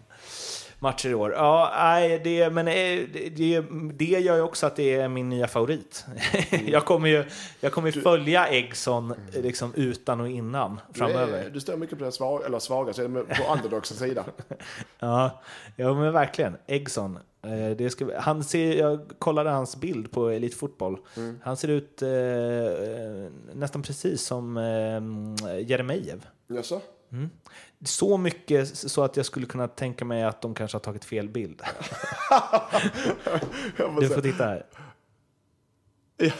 matcher 0.81 1.09
i 1.09 1.15
år. 1.15 1.33
Ja, 1.33 1.73
nej, 1.77 2.21
det, 2.25 2.51
men 2.51 2.69
eh, 2.69 2.75
det, 3.13 3.29
det, 3.37 3.65
det 3.95 4.05
gör 4.21 4.37
ju 4.37 4.43
också 4.43 4.67
att 4.67 4.77
det 4.77 4.95
är 4.95 5.09
min 5.09 5.29
nya 5.29 5.49
favorit. 5.49 6.05
jag 6.67 6.85
kommer 6.85 7.09
ju, 7.09 7.25
jag 7.61 7.73
kommer 7.73 7.93
ju 7.93 8.03
följa 8.03 8.49
Eggson 8.49 9.11
eh, 9.35 9.43
liksom 9.43 9.73
utan 9.75 10.21
och 10.21 10.29
innan 10.29 10.81
Du, 10.93 10.99
framöver. 10.99 11.39
är, 11.39 11.51
du 11.51 11.61
står 11.61 11.77
mycket 11.77 11.99
på 11.99 12.05
den 12.05 12.13
svaga, 12.13 12.47
eller 12.47 12.59
svaga 12.59 12.93
sidan, 12.93 13.15
på 13.15 13.53
underdogs 13.53 13.89
sida. 13.89 14.25
Ja, 14.99 15.43
ja, 15.77 15.95
men 15.95 16.13
verkligen. 16.13 16.57
Eggson. 16.67 17.19
Eh, 17.43 17.77
det 17.77 17.91
ska, 17.91 18.19
han 18.21 18.45
ser, 18.45 18.79
jag 18.79 19.01
kollade 19.19 19.51
hans 19.51 19.77
bild 19.77 20.11
på 20.11 20.29
Elitfotboll. 20.29 20.99
Han 21.43 21.57
ser 21.57 21.69
ut 21.69 22.03
eh, 22.03 22.09
nästan 23.55 23.83
precis 23.83 24.23
som 24.23 24.57
eh, 24.57 25.59
Jeremejeff. 25.71 26.21
Jaså? 26.49 26.81
Så 27.85 28.17
mycket 28.17 28.69
så 28.77 29.03
att 29.05 29.17
jag 29.17 29.27
skulle 29.27 29.47
kunna 29.47 29.69
tänka 29.69 30.05
mig 30.05 30.23
att 30.23 30.43
de 30.43 30.55
kanske 30.55 30.75
har 30.75 30.81
tagit 30.81 31.05
fel 31.05 31.29
bild. 31.29 31.63
Du 34.01 34.09
får 34.09 34.21
titta 34.21 34.45
här. 34.45 34.67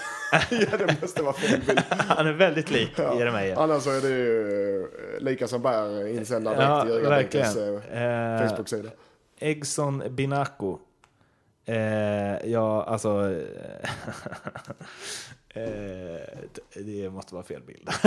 ja, 0.51 0.77
det 0.79 1.01
måste 1.03 1.23
vara 1.23 1.33
fel 1.33 1.61
bild. 1.67 1.83
Han 1.91 2.27
är 2.27 2.33
väldigt 2.33 2.71
lik 2.71 2.99
Jeremejeff. 2.99 3.59
Annars 3.59 3.87
är 3.87 4.01
det 4.01 4.09
ju 4.09 4.81
eh, 5.17 5.21
lika 5.21 5.49
som 5.49 5.63
bär 5.63 6.07
insändare 6.07 6.55
direkt 6.57 6.71
Ja, 6.71 6.87
i 6.89 6.93
Ljugarbänkens 6.95 7.57
verkligen. 7.57 7.83
eh, 8.03 8.43
Eh, 8.43 8.49
Facebook-sida. 8.49 8.91
Eggson 9.39 10.03
Binako. 10.11 10.79
Eh, 11.65 11.77
ja, 12.51 12.85
alltså... 12.85 13.35
eh, 15.55 16.39
det- 16.75 17.11
måste 17.11 17.35
vara 17.35 17.45
fel 17.45 17.63
bild. 17.63 17.89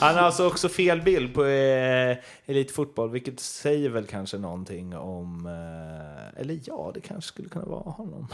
Han 0.00 0.14
har 0.14 0.22
alltså 0.22 0.46
också 0.46 0.68
fel 0.68 1.02
bild 1.02 1.34
på 1.34 1.44
eh, 1.44 2.16
Elitfotboll, 2.46 3.10
vilket 3.10 3.40
säger 3.40 3.90
väl 3.90 4.06
kanske 4.06 4.38
någonting 4.38 4.96
om... 4.96 5.46
Eh, 5.46 6.40
eller 6.40 6.60
ja, 6.64 6.90
det 6.94 7.00
kanske 7.00 7.28
skulle 7.28 7.48
kunna 7.48 7.64
vara 7.64 7.90
honom. 7.90 8.28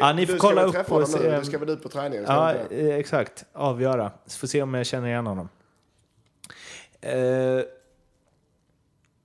Ja, 0.00 0.12
ni 0.12 0.26
får 0.26 0.36
kolla 0.38 0.62
upp 0.62 0.76
och 0.76 0.86
honom 0.86 1.10
nu? 1.12 1.18
se- 1.18 1.38
Du 1.38 1.44
ska 1.44 1.58
väl 1.58 1.68
ut 1.70 1.82
på 1.82 1.88
träningen? 1.88 2.24
Ja, 2.28 2.54
eh, 2.70 2.94
exakt. 2.96 3.44
Avgöra. 3.52 4.10
Så 4.26 4.38
får 4.38 4.46
se 4.46 4.62
om 4.62 4.74
jag 4.74 4.86
känner 4.86 5.08
igen 5.08 5.26
honom. 5.26 5.48
Eh, 7.00 7.60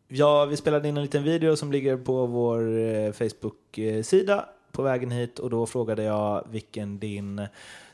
ja, 0.08 0.46
vi 0.46 0.58
spelade 0.58 0.88
in 0.90 0.98
en 0.98 1.04
liten 1.04 1.24
video 1.24 1.56
som 1.56 1.72
ligger 1.72 1.98
på 1.98 2.26
vår 2.26 2.78
eh, 2.80 3.12
Facebook-sida 3.12 4.46
på 4.72 4.82
vägen 4.82 5.12
hit 5.12 5.40
och 5.40 5.50
då 5.50 5.66
frågade 5.66 6.04
jag 6.04 6.46
vilken 6.50 7.00
din 7.00 7.48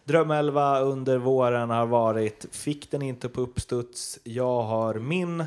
drömelva 0.03 0.79
under 0.79 1.17
våren 1.17 1.69
har 1.69 1.85
varit. 1.85 2.45
Fick 2.51 2.91
den 2.91 3.01
inte 3.01 3.29
på 3.29 3.41
uppstuds. 3.41 4.19
Jag 4.23 4.61
har 4.61 4.93
min. 4.93 5.45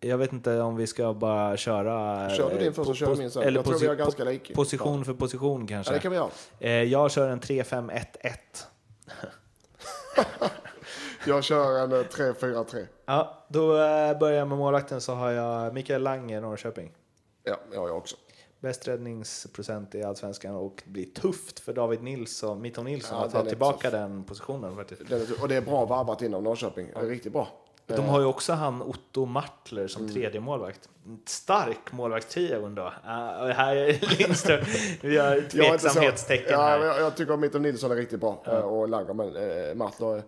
Jag 0.00 0.18
vet 0.18 0.32
inte 0.32 0.60
om 0.60 0.76
vi 0.76 0.86
ska 0.86 1.14
bara 1.14 1.56
köra... 1.56 2.28
Kör 2.30 2.50
du 2.50 2.56
eh, 2.56 2.62
din 2.62 2.72
först 2.72 2.86
så 2.86 2.92
po- 2.92 2.96
kör 2.96 3.16
min 3.16 3.30
sen. 3.30 3.42
Eller 3.42 3.58
Jag 3.58 3.64
tror 3.64 3.78
vi 3.78 3.86
har 3.86 3.94
ganska 3.94 4.24
lik. 4.24 4.54
Position 4.54 5.04
för 5.04 5.14
position 5.14 5.66
kanske. 5.66 5.92
Ja, 5.92 5.96
det 5.96 6.02
kan 6.02 6.10
vi 6.10 6.16
göra. 6.16 6.28
Eh, 6.58 6.70
Jag 6.82 7.10
kör 7.10 7.28
en 7.28 7.40
3-5-1-1. 7.40 8.04
Jag 11.26 11.44
kör 11.44 11.78
en 11.84 11.92
eh, 11.92 11.98
3-4-3. 11.98 12.86
Ja, 13.06 13.44
då 13.48 13.76
eh, 13.76 14.18
börjar 14.18 14.38
jag 14.38 14.48
med 14.48 14.58
målvakten 14.58 15.00
så 15.00 15.14
har 15.14 15.30
jag 15.30 15.74
Mikael 15.74 16.02
Lange, 16.02 16.40
Norrköping. 16.40 16.90
Ja, 17.44 17.56
jag 17.72 17.96
också. 17.96 18.16
Bäst 18.60 18.88
räddningsprocent 18.88 19.94
i 19.94 20.02
Allsvenskan 20.02 20.54
och 20.54 20.82
det 20.84 20.90
blir 20.90 21.04
tufft 21.06 21.60
för 21.60 21.72
David 21.72 22.02
Nilsson, 22.02 22.60
Mitton 22.62 22.84
Nilsson 22.84 23.18
Ja, 23.18 23.24
att 23.24 23.32
ta 23.32 23.44
tillbaka 23.44 23.90
den 23.90 24.24
positionen 24.24 24.76
faktiskt. 24.76 25.02
Och 25.42 25.48
det 25.48 25.56
är 25.56 25.60
bra 25.60 25.84
varvat 25.84 26.22
inom 26.22 26.44
Norrköping. 26.44 26.90
Det 26.94 27.00
är 27.00 27.06
riktigt 27.06 27.32
bra. 27.32 27.48
De 27.86 28.04
har 28.04 28.20
ju 28.20 28.26
också 28.26 28.52
han 28.52 28.82
Otto 28.82 29.24
Martler 29.26 29.88
som 29.88 30.08
tredje 30.12 30.40
målvakt. 30.40 30.88
Stark 31.26 31.92
målvaktstrio 31.92 32.66
ändå. 32.66 32.82
Uh, 32.82 32.90
här 33.48 33.76
är 33.76 34.16
Lindström, 34.18 34.64
vi 35.00 35.16
har 35.16 35.34
Jag 35.34 35.50
tveksamhetstecken 35.50 36.52
ja, 36.52 36.62
här. 36.62 36.78
jag, 36.84 37.00
jag 37.00 37.16
tycker 37.16 37.32
att 37.32 37.38
Mitton 37.38 37.62
Nilsson 37.62 37.90
är 37.90 37.96
riktigt 37.96 38.20
bra. 38.20 38.42
eh, 38.46 38.52
Och 38.52 38.88
Langer, 38.88 39.14
men 39.14 39.36
eh, 39.36 39.74
Martler 39.74 40.16
eh, 40.16 40.22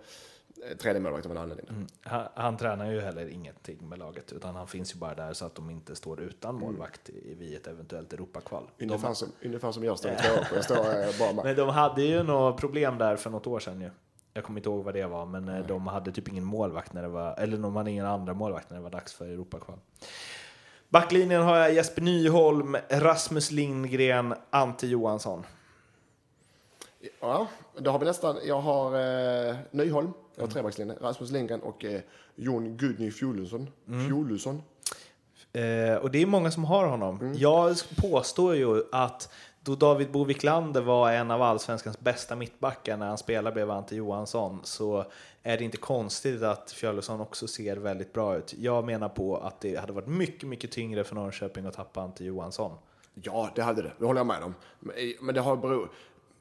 tredje 0.79 1.01
målvakt 1.01 1.27
av 1.27 1.33
en 1.33 1.39
anledning. 1.39 1.67
Mm. 1.69 1.87
Han, 2.03 2.29
han 2.35 2.57
tränar 2.57 2.91
ju 2.91 3.01
heller 3.01 3.27
ingenting 3.29 3.89
med 3.89 3.99
laget 3.99 4.33
utan 4.33 4.55
han 4.55 4.67
finns 4.67 4.95
ju 4.95 4.99
bara 4.99 5.15
där 5.15 5.33
så 5.33 5.47
att 5.47 5.55
de 5.55 5.71
inte 5.71 5.97
står 5.97 6.21
utan 6.21 6.55
målvakt 6.55 7.09
i, 7.09 7.35
vid 7.35 7.57
ett 7.57 7.67
eventuellt 7.67 8.13
Europakval. 8.13 8.71
De, 8.79 8.85
Ungefär 8.85 9.15
som, 9.15 9.29
ungefär 9.45 9.73
som 9.73 9.85
jag 9.85 9.99
står 9.99 10.11
i 10.11 10.17
två 10.23 10.41
år. 10.41 10.47
Jag 10.55 10.65
står 10.65 10.77
eh, 10.77 11.19
bara 11.19 11.33
med. 11.33 11.45
Men 11.45 11.57
de 11.57 11.69
hade 11.69 12.03
ju 12.03 12.23
några 12.23 12.53
problem 12.53 12.99
där 12.99 13.17
för 13.17 13.31
något 13.31 13.47
år 13.47 13.61
sedan 13.61 13.81
ju. 13.81 13.91
Jag 14.33 14.45
kommer 14.45 14.61
inte 14.61 14.69
ihåg 14.69 14.85
vad 14.85 14.95
det 14.95 15.07
var, 15.07 15.27
men 15.27 15.49
eh, 15.49 15.67
de 15.67 15.87
hade 15.87 16.13
typ 16.13 16.29
ingen 16.29 16.45
målvakt 16.45 16.93
när 16.93 17.03
det 17.03 17.09
var, 17.09 17.35
eller 17.39 17.57
de 17.57 17.77
hade 17.77 17.91
ingen 17.91 18.07
andra 18.07 18.35
målvakt 18.35 18.71
när 18.71 18.77
det 18.77 18.83
var 18.83 18.91
dags 18.91 19.15
för 19.15 19.27
Europakval. 19.27 19.79
Backlinjen 20.89 21.43
har 21.43 21.57
jag 21.57 21.75
Jesper 21.75 22.03
Nyholm, 22.03 22.77
Rasmus 22.89 23.51
Lindgren, 23.51 24.35
Ante 24.51 24.87
Johansson. 24.87 25.45
Ja, 27.21 27.47
då 27.79 27.91
har 27.91 27.99
vi 27.99 28.05
nästan. 28.05 28.37
Jag 28.45 28.61
har 28.61 28.95
eh, 29.49 29.57
Nyholm, 29.71 30.13
jag 30.35 30.43
har 30.43 30.49
trebackslinjen. 30.49 30.99
Rasmus 31.01 31.31
Lindgren 31.31 31.61
och 31.61 31.85
eh, 31.85 32.01
Jon 32.35 32.77
Gudny 32.77 33.11
Fjolusson. 33.11 33.71
Fjolusson. 34.09 34.63
Eh, 35.53 35.95
och 35.95 36.11
det 36.11 36.23
är 36.23 36.27
många 36.27 36.51
som 36.51 36.65
har 36.65 36.87
honom. 36.87 37.35
Jag 37.37 37.77
påstår 37.97 38.55
ju 38.55 38.83
att 38.93 39.33
då 39.63 39.75
David 39.75 40.11
Bo 40.11 40.25
Wiklander 40.25 40.81
var 40.81 41.13
en 41.13 41.31
av 41.31 41.43
allsvenskans 41.43 42.01
bästa 42.01 42.37
mittbackar 42.37 42.97
när 42.97 43.07
han 43.07 43.19
spelade 43.19 43.55
bredvid 43.55 43.75
Ante 43.75 43.97
Johansson 43.97 44.61
så 44.63 45.05
är 45.43 45.59
det 45.59 45.65
inte 45.65 45.77
konstigt 45.77 46.43
att 46.43 46.71
Fjölusson 46.71 47.21
också 47.21 47.47
ser 47.47 47.77
väldigt 47.77 48.13
bra 48.13 48.37
ut. 48.37 48.55
Jag 48.59 48.85
menar 48.85 49.09
på 49.09 49.37
att 49.37 49.61
det 49.61 49.77
hade 49.77 49.93
varit 49.93 50.07
mycket, 50.07 50.49
mycket 50.49 50.71
tyngre 50.71 51.05
för 51.05 51.15
Norrköping 51.15 51.67
att 51.67 51.75
tappa 51.75 52.01
Ante 52.01 52.25
Johansson. 52.25 52.73
Ja, 53.15 53.51
det 53.55 53.63
hade 53.63 53.83
det. 53.83 53.93
Det 53.99 54.05
håller 54.05 54.21
jag 54.21 54.27
med 54.27 54.43
om. 54.43 54.55
Men 55.21 55.35
det 55.35 55.41
har 55.41 55.57
beror... 55.57 55.91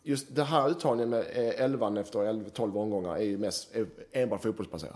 Just 0.09 0.35
det 0.35 0.43
här 0.43 0.69
uttagningen 0.69 1.09
med 1.09 1.19
eh, 1.19 1.63
11 1.63 1.99
efter 1.99 2.23
11, 2.23 2.49
12 2.53 2.77
omgångar 2.77 3.15
är 3.15 3.23
ju 3.23 3.37
mest 3.37 3.75
är 3.75 3.87
enbart 4.11 4.41
fotbollsbaserad. 4.41 4.95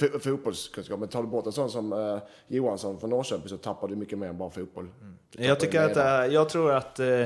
F- 0.00 0.22
fotbollskunskap. 0.22 1.00
Men 1.00 1.08
tar 1.08 1.22
du 1.22 1.28
bort 1.28 1.46
en 1.46 1.52
sån 1.52 1.70
som 1.70 1.92
eh, 1.92 2.18
Johansson 2.46 3.00
från 3.00 3.10
Norrköping 3.10 3.48
så 3.48 3.56
tappar 3.56 3.88
du 3.88 3.96
mycket 3.96 4.18
mer 4.18 4.28
än 4.28 4.38
bara 4.38 4.50
fotboll. 4.50 4.88
Du 5.30 5.44
Jag, 5.44 5.60
tycker 5.60 5.82
att, 5.82 6.32
jag 6.32 6.48
tror 6.48 6.72
att 6.72 6.98
eh, 7.00 7.24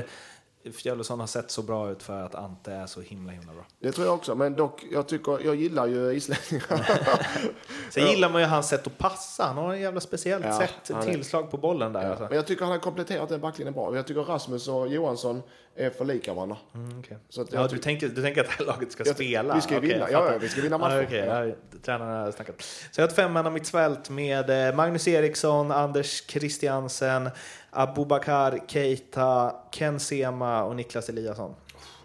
Fjällesson 0.71 1.19
har 1.19 1.27
sett 1.27 1.51
så 1.51 1.61
bra 1.61 1.91
ut 1.91 2.03
för 2.03 2.19
att 2.25 2.35
Ante 2.35 2.71
är 2.73 2.85
så 2.85 3.01
himla 3.01 3.31
himla 3.31 3.53
bra. 3.53 3.65
Det 3.79 3.91
tror 3.91 4.07
jag 4.07 4.15
också, 4.15 4.35
men 4.35 4.55
dock, 4.55 4.83
jag, 4.91 5.07
tycker, 5.07 5.45
jag 5.45 5.55
gillar 5.55 5.87
ju 5.87 6.11
islänningar. 6.13 6.89
Sen 7.89 8.07
gillar 8.07 8.29
man 8.29 8.41
ju 8.41 8.47
hans 8.47 8.67
sätt 8.69 8.87
att 8.87 8.97
passa. 8.97 9.43
Han 9.43 9.57
har 9.57 9.73
en 9.73 9.81
jävla 9.81 9.99
speciellt 9.99 10.45
Ja, 10.45 10.59
sätt, 10.59 11.03
tillslag 11.05 11.51
på 11.51 11.57
bollen 11.57 11.93
där. 11.93 12.09
Alltså. 12.09 12.23
men 12.23 12.35
jag 12.35 12.47
tycker 12.47 12.63
han 12.63 12.71
har 12.71 12.79
kompletterat 12.79 13.29
den 13.29 13.41
backlinjen 13.41 13.73
bra. 13.73 13.95
Jag 13.95 14.07
tycker 14.07 14.21
Rasmus 14.21 14.67
och 14.67 14.87
Johansson 14.87 15.41
är 15.75 15.89
för 15.89 16.05
lika 16.05 16.33
varandra. 16.33 16.57
Mm. 16.75 17.03
Så 17.29 17.39
jag 17.41 17.47
Ja, 17.63 17.67
du, 17.67 17.77
tänker, 17.77 18.07
du 18.07 18.21
tänker 18.21 18.41
att 18.41 18.47
det 18.47 18.53
här 18.59 18.65
laget 18.65 18.91
ska 18.91 19.03
Jag- 19.05 19.15
spela? 19.15 19.55
vi 19.55 19.61
ska 19.61 19.77
Okej, 19.77 19.89
vinna. 19.89 20.11
Ja, 20.11 20.31
ja, 20.31 20.37
vi 20.41 20.49
ska 20.49 20.61
vinna 20.61 20.77
matcher. 20.77 20.95
Ja, 20.97 21.03
okej, 21.03 21.55
ja, 21.71 21.77
tränarna 21.85 22.23
har 22.23 22.31
snackat. 22.31 22.61
Så 22.91 23.01
jag 23.01 23.03
har 23.03 23.09
ett 23.09 23.15
femman 23.15 23.53
mitt 23.53 23.65
svält 23.65 24.09
med 24.09 24.67
eh, 24.69 24.75
Magnus 24.75 25.07
Eriksson, 25.07 25.71
Anders 25.71 26.23
Christiansen, 26.27 27.29
Abubakar 27.73 28.59
Keita, 28.67 29.55
Ken 29.71 29.99
Sema 29.99 30.63
och 30.63 30.75
Niklas 30.75 31.09
Eliasson. 31.09 31.55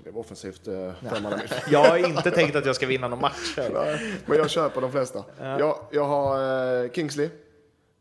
Det 0.05 0.11
var 0.11 0.21
offensivt 0.21 0.69
eh. 0.69 0.93
Jag 1.71 1.85
har 1.85 1.97
inte 1.97 2.31
tänkt 2.31 2.57
att 2.57 2.67
jag 2.67 2.77
ska 2.77 2.87
vinna 2.87 3.09
någon 3.09 3.21
match. 3.21 3.55
Nej, 3.57 4.17
Men 4.27 4.39
jag 4.39 4.51
köper 4.51 4.81
de 4.81 4.93
flesta. 4.93 5.25
Jag, 5.39 5.79
jag 5.91 6.05
har 6.05 6.39
eh, 6.85 6.91
Kingsley. 6.91 7.31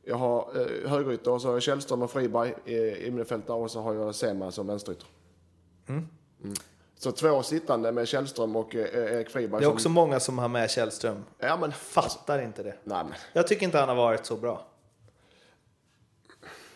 Jag 0.05 0.15
har 0.15 0.49
eh, 0.55 0.89
högerytter 0.89 1.31
och 1.31 1.41
så 1.41 1.47
har 1.47 1.53
jag 1.55 1.61
Källström 1.63 2.01
och 2.01 2.11
Friberg 2.11 2.53
i, 2.65 2.75
i 2.77 3.11
mittfältare 3.11 3.57
och 3.57 3.71
så 3.71 3.81
har 3.81 3.93
jag 3.93 4.15
Sema 4.15 4.51
som 4.51 4.67
vänsterytter. 4.67 5.07
Mm. 5.89 6.07
Så 6.99 7.11
två 7.11 7.43
sittande 7.43 7.91
med 7.91 8.07
Källström 8.07 8.55
och 8.55 8.75
eh, 8.75 8.81
Erik 9.15 9.29
Friberg. 9.29 9.59
Det 9.61 9.65
är 9.65 9.67
som- 9.67 9.73
också 9.73 9.89
många 9.89 10.19
som 10.19 10.37
har 10.39 10.47
med 10.47 10.69
Källström. 10.69 11.23
Ja, 11.39 11.57
men 11.57 11.71
Fattar 11.71 12.41
inte 12.41 12.63
det. 12.63 12.75
Nej, 12.83 13.03
men 13.03 13.13
Jag 13.33 13.47
tycker 13.47 13.63
inte 13.63 13.77
han 13.77 13.89
har 13.89 13.95
varit 13.95 14.25
så 14.25 14.35
bra. 14.35 14.65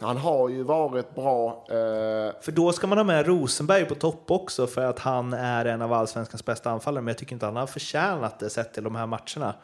Han 0.01 0.17
har 0.17 0.49
ju 0.49 0.63
varit 0.63 1.15
bra. 1.15 1.65
Eh, 1.69 2.33
För 2.41 2.51
då 2.51 2.71
ska 2.71 2.87
man 2.87 2.97
ha 2.97 3.05
med 3.05 3.25
Rosenberg 3.27 3.85
på 3.85 3.95
topp 3.95 4.31
också 4.31 4.67
för 4.67 4.81
att 4.85 4.99
han 4.99 5.33
är 5.33 5.65
en 5.65 5.81
av 5.81 5.93
allsvenskans 5.93 6.45
bästa 6.45 6.71
anfallare. 6.71 7.01
Men 7.01 7.11
jag 7.11 7.17
tycker 7.17 7.33
inte 7.33 7.45
han 7.45 7.55
har 7.55 7.67
förtjänat 7.67 8.39
det 8.39 8.49
sett 8.49 8.73
till 8.73 8.83
de 8.83 8.95
här 8.95 9.05
matcherna. 9.05 9.55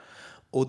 Och, 0.52 0.68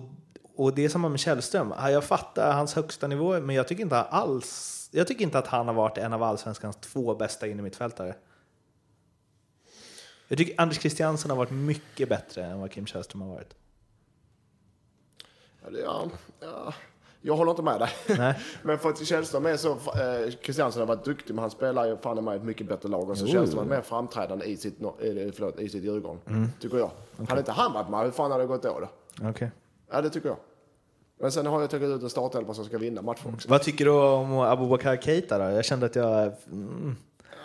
och 0.55 0.73
det 0.73 0.85
är 0.85 0.89
samma 0.89 1.09
med 1.09 1.19
Källström. 1.19 1.73
Ja, 1.77 1.91
Jag 1.91 2.03
fattar 2.03 2.53
hans 2.53 2.73
högsta 2.75 3.07
nivå, 3.07 3.39
men 3.39 3.55
jag 3.55 3.67
tycker 3.67 3.83
inte 3.83 4.01
alls... 4.01 4.75
Jag 4.91 5.07
tycker 5.07 5.23
inte 5.23 5.39
att 5.39 5.47
han 5.47 5.67
har 5.67 5.73
varit 5.73 5.97
en 5.97 6.13
av 6.13 6.23
allsvenskans 6.23 6.75
två 6.75 7.15
bästa 7.15 7.47
innermittfältare. 7.47 8.15
Jag 10.27 10.37
tycker 10.37 10.61
Anders 10.61 10.79
Christiansen 10.79 11.29
har 11.31 11.37
varit 11.37 11.51
mycket 11.51 12.09
bättre 12.09 12.45
än 12.45 12.59
vad 12.59 12.71
Kim 12.71 12.85
Källström 12.85 13.21
har 13.21 13.29
varit. 13.29 13.55
ja, 15.83 16.09
ja, 16.39 16.73
jag 17.21 17.35
håller 17.35 17.51
inte 17.51 17.63
med 17.63 17.79
dig. 17.79 17.89
Nej. 18.17 18.39
men 18.63 18.79
för 18.79 18.89
att 18.89 19.05
Källström 19.05 19.45
är 19.45 19.57
så... 19.57 19.71
Eh, 19.71 20.31
Christiansen 20.41 20.79
har 20.79 20.87
varit 20.87 21.05
duktig, 21.05 21.33
men 21.33 21.41
han 21.41 21.51
spelar 21.51 21.85
ju 21.85 21.97
fan 21.97 22.23
mig 22.23 22.37
ett 22.37 22.43
mycket 22.43 22.67
bättre 22.67 22.89
lag. 22.89 23.09
Och 23.09 23.17
så. 23.17 23.27
Källström 23.27 23.65
är 23.71 23.75
mer 23.75 23.81
framträdande 23.81 24.45
i 24.45 24.57
sitt, 24.57 24.79
no- 24.79 25.25
eh, 25.27 25.31
förlåt, 25.31 25.59
i 25.59 25.69
sitt 25.69 25.83
Djurgården. 25.83 26.19
Mm. 26.27 26.49
Tycker 26.59 26.77
jag. 26.77 26.91
Hade 27.27 27.39
inte 27.39 27.51
han 27.51 27.73
varit 27.73 27.89
med, 27.89 27.99
hur 28.03 28.11
fan 28.11 28.31
hade 28.31 28.43
det 28.43 28.47
gått 28.47 28.63
då? 28.63 28.79
då? 29.19 29.29
Okay. 29.29 29.47
Ja, 29.91 30.01
det 30.01 30.09
tycker 30.09 30.29
jag. 30.29 30.37
Men 31.21 31.31
sen 31.31 31.45
har 31.45 31.61
jag 31.61 31.69
tagit 31.69 31.89
ut 31.89 32.03
en 32.03 32.09
startelva 32.09 32.53
som 32.53 32.65
ska 32.65 32.77
vinna 32.77 33.01
matcher 33.01 33.33
också. 33.33 33.49
Vad 33.49 33.61
tycker 33.61 33.85
du 33.85 33.91
om 33.91 34.39
Abubakar 34.39 34.97
Keita 34.97 35.37
då? 35.37 35.43
Jag 35.55 35.65
kände 35.65 35.85
att 35.85 35.95
jag... 35.95 36.31
Mm, 36.51 36.95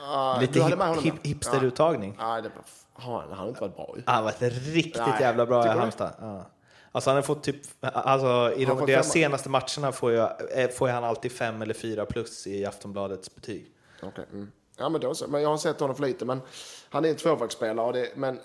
Ah, 0.07 0.41
lite 0.41 0.63
hip, 0.63 0.69
hip, 0.73 0.79
ja. 0.79 1.13
hipsteruttagning. 1.23 2.17
Ja, 2.19 2.41
det, 2.41 2.51
han, 2.93 3.33
har 3.33 3.49
inte 3.49 3.61
varit 3.61 3.77
bra 3.77 3.95
ju. 3.97 4.03
Han 4.07 4.17
har 4.17 4.23
varit 4.23 4.43
riktigt 4.43 5.03
Nej, 5.07 5.21
jävla 5.21 5.47
bra 5.47 5.67
i? 5.67 5.69
Halmstad. 5.69 6.11
Ja. 6.21 6.47
Alltså 6.95 7.11
han 7.11 7.17
har 7.17 7.23
fått 7.23 7.43
typ, 7.43 7.57
alltså 7.81 8.53
i 8.57 8.65
de, 8.65 8.87
deras 8.87 9.11
senaste 9.11 9.49
matcherna 9.49 9.93
får, 9.93 10.13
jag, 10.13 10.33
eh, 10.63 10.69
får 10.71 10.89
han 10.89 11.05
alltid 11.05 11.33
fem 11.33 11.63
eller 11.63 11.75
fyra 11.75 12.07
plus 12.07 12.47
i 12.47 12.67
Aftonbladets 12.67 13.35
betyg. 13.35 13.67
Okej, 14.03 14.25
mm. 14.33 14.53
Ja, 14.77 14.89
men 14.89 15.01
då 15.01 15.15
så. 15.15 15.29
Men 15.29 15.43
jag 15.43 15.49
har 15.49 15.57
sett 15.57 15.81
honom 15.81 15.97
för 15.97 16.03
lite. 16.03 16.25
Men 16.25 16.41
han 16.89 17.05
är 17.05 17.09
en 17.09 17.17
tvåvägsspelare. 17.17 17.87
Och 17.87 17.93
det, 17.93 18.09
men 18.17 18.41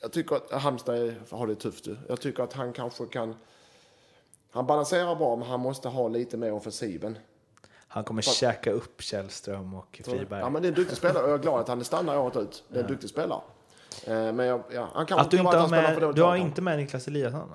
jag 0.00 0.12
tycker 0.12 0.36
att 0.36 0.62
Halmstad 0.62 1.14
har 1.30 1.46
det 1.46 1.54
tufft. 1.54 1.86
Jag 2.08 2.20
tycker 2.20 2.42
att 2.42 2.52
han 2.52 2.72
kanske 2.72 3.06
kan... 3.06 3.34
Han 4.50 4.66
balanserar 4.66 5.14
bra, 5.14 5.36
men 5.36 5.48
han 5.48 5.60
måste 5.60 5.88
ha 5.88 6.08
lite 6.08 6.36
mer 6.36 6.52
offensiven. 6.52 7.18
Han 7.88 8.04
kommer 8.04 8.22
käka 8.22 8.72
upp 8.72 9.02
Källström 9.02 9.74
och 9.74 10.00
Friberg. 10.04 10.40
Ja, 10.40 10.50
men 10.50 10.62
det 10.62 10.68
är 10.68 10.70
en 10.70 10.76
duktig 10.76 10.96
spelare 10.96 11.22
och 11.22 11.30
jag 11.30 11.38
är 11.38 11.42
glad 11.42 11.60
att 11.60 11.68
han 11.68 11.84
stannar 11.84 12.18
året 12.18 12.36
ut. 12.36 12.64
Det 12.68 12.78
är 12.78 12.82
en 12.82 12.88
duktig 12.88 13.10
spelare. 13.10 13.40
Eh, 14.04 14.32
Men 14.32 14.46
jag, 14.46 14.62
ja, 14.72 14.88
han 14.94 15.06
kan 15.06 15.18
att 15.18 15.30
du 15.30 15.36
kan 15.36 15.46
inte 15.46 15.58
har 15.58 15.68
med, 15.68 16.14
du 16.14 16.22
har 16.22 16.36
inte 16.36 16.62
med 16.62 16.78
Niklas 16.78 17.08
Eliasson? 17.08 17.52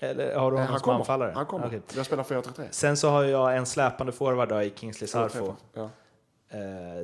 Eller 0.00 0.34
har 0.36 0.50
du 0.50 0.56
honom 0.56 0.58
Han 0.58 0.78
som 0.78 0.84
kommer. 0.84 0.98
anfallare? 0.98 1.32
Han 1.34 1.46
kommer. 1.46 1.66
Okej. 1.66 1.80
Jag 1.96 2.06
spelar 2.06 2.24
4-3-3. 2.24 2.66
Sen 2.70 2.96
så 2.96 3.08
har 3.08 3.24
jag 3.24 3.56
en 3.56 3.66
släpande 3.66 4.12
forward 4.12 4.62
i 4.64 4.72
Kingsley 4.76 5.08
Sarfo. 5.08 5.54
Ja. 5.72 5.90
Eh, 6.50 6.58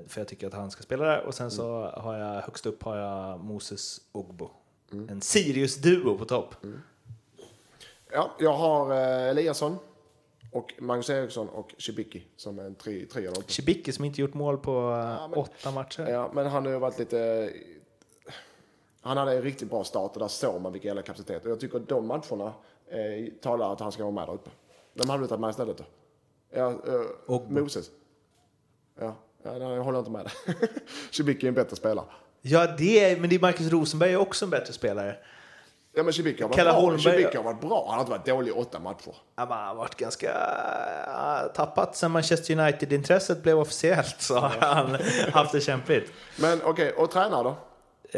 för 0.08 0.20
jag 0.20 0.28
tycker 0.28 0.46
att 0.46 0.52
han 0.54 0.70
ska 0.70 0.82
spela 0.82 1.04
där. 1.04 1.22
Och 1.26 1.34
sen 1.34 1.50
så 1.50 1.82
har 1.96 2.18
jag 2.18 2.42
högst 2.42 2.66
upp 2.66 2.82
har 2.82 2.96
jag 2.96 3.40
Moses 3.40 4.00
Ogbo. 4.12 4.50
Mm. 4.92 5.08
En 5.08 5.20
Sirius-duo 5.20 6.18
på 6.18 6.24
topp. 6.24 6.54
ja, 8.12 8.30
jag 8.38 8.52
har 8.52 8.90
eh, 8.92 9.28
Eliasson 9.28 9.78
och 10.52 10.74
Magnus 10.78 11.10
Eriksson 11.10 11.48
och 11.48 11.74
Cibicki 11.78 12.26
som 12.36 12.58
en 12.58 12.74
tre, 12.74 13.06
tre 13.06 13.26
eller. 13.26 13.42
Chibicki 13.42 13.92
som 13.92 14.04
inte 14.04 14.20
gjort 14.20 14.34
mål 14.34 14.58
på 14.58 14.70
eh, 14.72 14.76
Ja, 15.20 15.28
men- 15.30 15.38
åtta 15.38 15.70
matcher. 15.70 16.06
Ja, 16.08 16.30
men 16.34 16.46
han 16.46 16.64
har 16.64 16.72
ju 16.72 16.78
varit 16.78 16.98
lite... 16.98 17.50
Han 19.00 19.16
hade 19.16 19.32
en 19.36 19.42
riktigt 19.42 19.70
bra 19.70 19.84
start 19.84 20.12
och 20.14 20.20
där 20.20 20.28
såg 20.28 20.60
man 20.60 20.72
vilken 20.72 20.88
jävla 20.88 21.02
kapacitet. 21.02 21.44
Och 21.44 21.50
jag 21.50 21.60
tycker 21.60 21.76
att 21.76 21.88
de 21.88 22.06
matcherna 22.06 22.52
eh, 22.94 23.32
talar 23.42 23.72
att 23.72 23.80
han 23.80 23.92
ska 23.92 24.02
vara 24.02 24.14
med 24.14 24.28
där 24.28 24.34
uppe. 24.34 24.50
De 24.94 25.10
hade 25.10 25.22
du 25.22 25.26
tagit 25.26 25.40
med 25.40 25.50
istället 25.50 25.78
då? 25.78 25.84
Ja, 26.54 26.70
eh, 26.70 26.76
Och- 27.26 27.50
Moses. 27.50 27.86
Ja, 29.00 29.14
ja 29.42 29.58
jag 29.58 29.82
håller 29.84 29.98
inte 29.98 30.10
med 30.10 30.24
dig. 30.46 30.68
Cibicki 31.10 31.46
är 31.46 31.48
en 31.48 31.54
bättre 31.54 31.76
spelare. 31.76 32.06
Ja, 32.42 32.66
det 32.78 33.04
är, 33.12 33.20
men 33.20 33.30
det 33.30 33.36
är 33.36 33.40
Marcus 33.40 33.70
Rosenberg 33.72 34.12
är 34.12 34.16
också 34.16 34.44
en 34.44 34.50
bättre 34.50 34.72
spelare. 34.72 35.16
Ja, 35.96 36.02
men 36.02 36.12
Cibicki 36.12 36.42
har 36.42 36.48
varit 36.48 36.56
bra. 36.64 36.72
Holmberg- 36.72 37.36
har 37.36 37.42
varit 37.44 37.60
bra. 37.60 37.84
Han 37.88 37.94
har 37.94 38.00
inte 38.00 38.10
varit 38.10 38.26
dålig 38.26 38.48
i 38.48 38.52
åtta 38.52 38.78
matcher. 38.80 39.16
Ja, 39.36 39.46
man 39.46 39.68
har 39.68 39.74
varit 39.74 39.94
ganska 39.96 40.30
tappat 41.54 41.96
sen 41.96 42.10
Manchester 42.10 42.58
United-intresset 42.60 43.42
blev 43.42 43.58
officiellt 43.58 44.16
så 44.20 44.38
har 44.38 44.48
han 44.60 44.96
haft 45.32 45.52
det 45.52 45.60
kämpigt. 45.60 46.12
Men 46.40 46.60
okej, 46.64 46.92
och 46.92 47.10
tränare 47.10 47.42
då? 47.42 47.48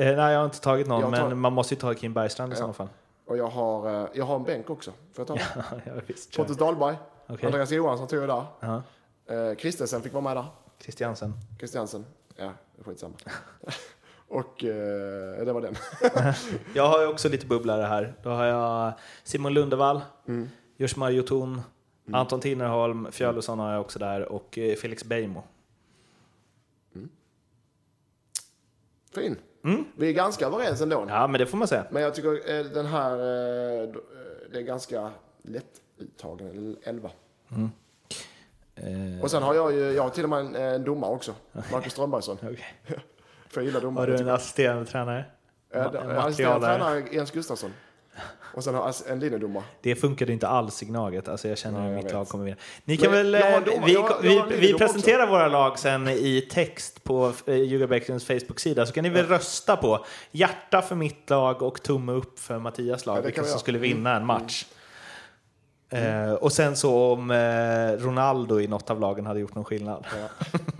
Eh, 0.00 0.16
nej, 0.16 0.32
jag 0.32 0.38
har 0.38 0.44
inte 0.44 0.60
tagit 0.60 0.86
någon, 0.86 1.12
tar- 1.14 1.28
men 1.28 1.38
man 1.38 1.52
måste 1.52 1.74
ju 1.74 1.80
ta 1.80 1.94
Kim 1.94 2.14
Bergstrand 2.14 2.52
i 2.52 2.54
Ja. 2.54 2.58
sådana 2.58 2.72
fall. 2.74 2.88
Och 3.26 3.36
jag 3.36 3.46
har, 3.48 4.02
eh, 4.04 4.08
jag 4.14 4.24
har 4.24 4.36
en 4.36 4.44
bänk 4.44 4.70
också. 4.70 4.90
Får 5.12 5.26
jag 5.26 5.26
ta 5.26 5.34
den? 5.70 5.80
ja, 5.94 6.00
visst. 6.06 6.32
kör. 6.32 6.42
Pontus 6.42 6.56
Dahlberg. 6.56 6.96
Okej. 7.26 7.46
Andreas 7.46 7.70
Johansson 7.70 8.08
tog 8.08 8.22
jag 8.22 8.28
där. 8.28 8.44
Ja. 8.60 8.82
Eh, 9.34 9.54
Kristensen 9.54 10.02
fick 10.02 10.12
vara 10.12 10.24
med 10.24 10.36
där. 10.36 10.46
Christiansen. 10.80 11.32
Christiansen. 11.58 12.06
Ja, 12.36 12.52
skitsamma. 12.84 13.14
och 14.28 14.64
eh, 14.64 15.44
det 15.44 15.52
var 15.52 15.60
den. 15.60 15.74
Jag 16.74 16.88
har 16.88 17.00
ju 17.00 17.06
också 17.06 17.28
lite 17.28 17.46
bubblare 17.46 17.82
här. 17.82 18.14
Då 18.22 18.30
har 18.30 18.44
jag 18.44 18.92
Simon 19.24 19.54
Lundevall, 19.54 20.00
Mm. 20.28 20.48
Joshmar 20.76 21.10
Jotun, 21.10 21.60
Anton 22.12 22.40
Tinnerholm, 22.40 23.12
Fjölusson 23.12 23.58
har 23.58 23.72
jag 23.72 23.80
också 23.80 23.98
där 23.98 24.32
och 24.32 24.58
eh, 24.58 24.76
Felix 24.76 25.04
Beijmo. 25.04 25.42
fin. 29.14 29.36
Mm. 29.66 29.84
Vi 29.96 30.08
är 30.08 30.12
ganska 30.12 30.46
överens 30.46 30.80
ändå. 30.80 31.06
Ja, 31.08 31.26
men 31.26 31.38
det 31.38 31.46
får 31.46 31.58
man 31.58 31.68
säga. 31.68 31.84
Men 31.90 32.02
jag 32.02 32.14
tycker 32.14 32.50
eh, 32.58 32.64
den 32.64 32.86
här, 32.86 33.10
eh, 33.12 33.82
eh, 33.82 33.88
det 34.52 34.58
är 34.58 34.62
ganska 34.62 35.10
lätt 35.42 35.64
uttagen, 35.98 36.50
eller 36.50 36.76
11. 36.82 37.10
Eh, 38.76 39.22
Och 39.22 39.30
sen 39.30 39.42
har 39.42 39.54
jag 39.54 39.72
ju, 39.72 39.92
jag 39.92 40.02
har 40.02 40.10
till 40.10 40.24
och 40.24 40.30
med 40.30 40.38
en, 40.38 40.54
en 40.54 40.84
domare 40.84 41.10
också. 41.10 41.34
Marcus 41.72 41.92
Strömbergsson. 41.92 42.36
okej. 42.42 42.64
För 43.48 43.60
jag 43.60 43.64
gillar 43.64 43.80
domare. 43.80 44.02
Har 44.02 44.06
du 44.18 44.22
en 44.22 44.28
assisterande 44.28 44.84
tränare? 44.86 45.24
Eh, 45.70 46.18
Assisterande 46.18 46.66
tränare 46.66 47.04
Jens 47.12 47.30
Gustafsson. 47.30 47.72
Och 48.56 48.64
sen 48.64 48.74
har 48.74 48.94
en 49.08 49.20
linjedomare. 49.20 49.64
Det 49.80 49.94
funkade 49.94 50.32
inte 50.32 50.48
alls 50.48 50.82
i 50.82 50.86
Gnaget. 50.86 51.28
Alltså 51.28 51.48
jag 51.48 51.58
känner 51.58 51.80
Nej, 51.80 51.88
att 51.90 51.96
mitt 51.96 52.04
vet. 52.04 52.12
lag 52.12 52.28
kommer 52.28 52.44
vinna. 52.44 52.56
Ni 52.84 52.96
kan 52.96 53.10
Men 53.10 53.32
väl... 53.32 53.34
eh, 53.34 53.84
vi, 53.86 53.92
jag 53.92 54.16
jag 54.22 54.46
vi, 54.46 54.74
presenterar 54.74 55.26
våra 55.26 55.48
lag 55.48 55.78
sen 55.78 56.08
i 56.08 56.48
text 56.50 57.04
på 57.04 57.32
eh, 57.46 57.54
Ljugarbäckens 57.54 58.24
Facebook-sida. 58.24 58.86
Så 58.86 58.92
kan 58.92 59.02
ni 59.02 59.08
väl 59.10 59.26
rösta 59.26 59.76
på 59.76 60.04
hjärta 60.30 60.82
för 60.82 60.94
mitt 60.94 61.30
lag 61.30 61.62
och 61.62 61.82
tumme 61.82 62.12
upp 62.12 62.38
för 62.38 62.58
Mattias 62.58 63.06
lag. 63.06 63.18
Ja, 63.18 63.22
vilka 63.22 63.42
vi 63.42 63.48
som 63.48 63.60
skulle 63.60 63.78
vinna 63.78 64.16
en 64.16 64.26
match. 64.26 64.66
Eh, 65.90 66.32
och 66.32 66.52
sen 66.52 66.76
så 66.76 67.12
om 67.12 67.30
eh, 67.30 68.04
Ronaldo 68.04 68.60
i 68.60 68.66
något 68.66 68.90
av 68.90 69.00
lagen 69.00 69.26
hade 69.26 69.40
gjort 69.40 69.54
någon 69.54 69.64
skillnad. 69.64 70.04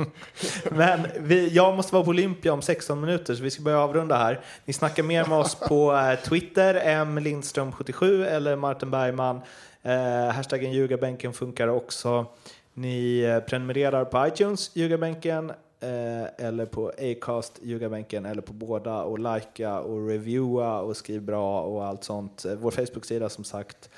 Men 0.71 1.01
vi, 1.21 1.49
jag 1.49 1.77
måste 1.77 1.95
vara 1.95 2.05
på 2.05 2.11
Olympia 2.11 2.53
om 2.53 2.63
16 2.63 3.01
minuter 3.01 3.35
så 3.35 3.43
vi 3.43 3.51
ska 3.51 3.63
börja 3.63 3.79
avrunda 3.81 4.17
här. 4.17 4.41
Ni 4.65 4.73
snackar 4.73 5.03
mer 5.03 5.25
med 5.25 5.39
oss 5.39 5.55
på 5.55 5.93
eh, 5.97 6.19
Twitter, 6.21 6.75
M 6.85 7.19
Lindström77 7.19 8.27
eller 8.27 8.57
Martin 8.57 8.91
Bergman. 8.91 9.41
Eh, 9.83 10.35
hashtaggen 10.35 10.73
ljugarbänken 10.73 11.33
funkar 11.33 11.69
också. 11.69 12.27
Ni 12.75 13.21
eh, 13.21 13.41
prenumererar 13.41 14.05
på 14.05 14.27
iTunes, 14.27 14.71
ljugarbänken. 14.75 15.51
eh, 15.81 16.47
eller 16.47 16.67
på 16.67 16.93
Acast, 16.99 17.59
Ljugarbänken 17.63 18.27
eller 18.27 18.43
på 18.43 18.53
båda 18.53 19.03
och 19.03 19.19
likea 19.19 19.81
och 19.81 20.09
reviewa 20.09 20.81
och 20.81 20.97
skriv 20.97 21.23
bra 21.23 21.61
och 21.63 21.85
allt 21.85 22.05
sånt. 22.05 22.45
Eh, 22.45 22.55
Vår 22.55 22.71
Facebook-sida 22.71 23.29
som 23.29 23.45
sagt 23.45 23.91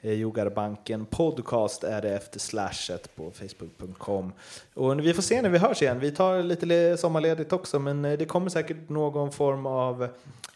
eh, 0.00 0.12
Yogarbanken 0.12 1.06
podcast 1.06 1.84
är 1.84 2.02
det 2.02 2.14
efter 2.16 2.38
slashet 2.40 3.16
på 3.16 3.30
facebook.com. 3.30 4.32
Och 4.74 5.00
vi 5.00 5.14
får 5.14 5.22
se 5.22 5.42
när 5.42 5.50
vi 5.50 5.58
hörs 5.58 5.82
igen. 5.82 5.98
Vi 6.00 6.10
tar 6.10 6.42
lite 6.42 6.66
le- 6.66 6.96
sommarledigt 6.96 7.52
också, 7.52 7.78
men 7.78 8.04
eh, 8.04 8.18
det 8.18 8.24
kommer 8.24 8.48
säkert 8.50 8.88
någon 8.88 9.32
form 9.32 9.66
av 9.66 10.08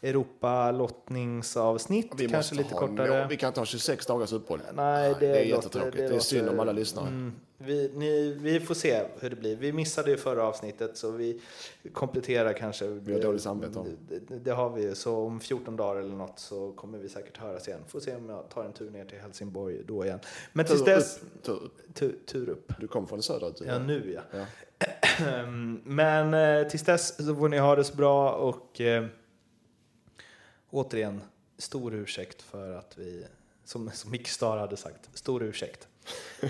Europa-lottningsavsnitt, 0.03 2.12
Vi 2.16 2.28
kanske 2.28 2.55
lite 2.55 2.74
kortare. 2.74 3.22
nå- 3.22 3.26
vi 3.28 3.36
kan 3.36 3.49
inte 3.49 3.61
ha 3.61 3.66
26 3.66 4.07
dagars 4.07 4.32
uppehåll. 4.32 4.61
Nej, 4.74 5.14
det, 5.20 5.26
det 5.26 5.26
är 5.26 5.30
låter- 5.45 5.57
jättetråkigt. 5.57 5.97
Det, 5.97 6.05
är 6.05 6.09
låter- 6.09 6.24
synd 6.24 6.49
om 6.49 6.61
alla 6.61 6.72
lyssnare. 6.72 7.07
Mm, 7.09 7.32
vi, 7.63 7.91
ni, 7.95 8.33
vi 8.41 8.61
får 8.61 8.75
se 8.75 9.05
hur 9.21 9.31
det 9.31 9.37
blir. 9.37 9.57
Vi 9.57 9.73
missade 9.73 10.11
ju 10.11 10.17
förra 10.17 10.43
avsnittet 10.43 10.97
så 10.97 11.11
vi 11.11 11.41
kompletterar 11.93 12.53
kanske. 12.53 12.87
Vi 12.87 13.13
har 13.13 13.21
dåligt 13.21 13.43
samvete 13.43 13.79
om. 13.79 13.97
Det, 14.09 14.39
det, 14.39 14.51
har 14.51 14.71
vi 14.71 14.83
ju. 14.83 14.95
Så 14.95 15.17
om 15.17 15.41
14 15.41 15.77
dagar 15.77 16.01
eller 16.01 16.17
något 16.17 16.39
så 16.39 16.73
kommer 16.73 16.99
vi 16.99 17.09
säkert 17.09 17.37
höras 17.37 17.69
igen. 17.69 17.81
Får 17.89 18.01
se 18.01 18.17
om 18.17 18.29
jag 18.29 18.49
tar 18.49 18.65
en 18.65 18.73
tur 18.73 18.91
ner 18.91 19.05
till 19.05 19.19
Helsingborg 19.19 19.83
då 19.87 20.05
igen. 20.05 20.19
Men 20.53 20.67
tills 20.67 20.85
Tur 20.85 20.87
dess, 20.87 21.23
upp, 21.23 21.43
tur 21.43 21.55
upp. 21.55 21.95
tur, 21.95 22.19
tur 22.27 22.49
upp. 22.49 22.73
Du 22.79 22.89
kom 22.89 23.07
från 23.07 23.23
söderut. 23.23 23.63
Ja, 23.67 23.79
nu 23.79 24.13
ja. 24.15 24.39
Ja. 24.39 24.47
Men 25.85 26.35
eh, 26.35 26.69
tills 26.69 26.83
dess 26.83 27.27
så 27.27 27.37
får 27.37 27.49
ni 27.49 27.59
ha 27.59 27.77
det 27.77 27.85
så 27.85 27.97
bra 27.97 28.33
och 28.33 28.81
eh, 28.81 29.07
återigen, 30.71 31.21
stor 31.59 31.95
ursäkt 31.95 32.43
för 32.43 32.73
att 32.73 32.99
vi, 32.99 33.25
som, 33.65 33.91
som 33.91 34.11
Micke 34.11 34.29
Star 34.29 34.59
hade 34.59 34.77
sagt, 34.77 35.11
stor 35.15 35.43
ursäkt 35.43 35.89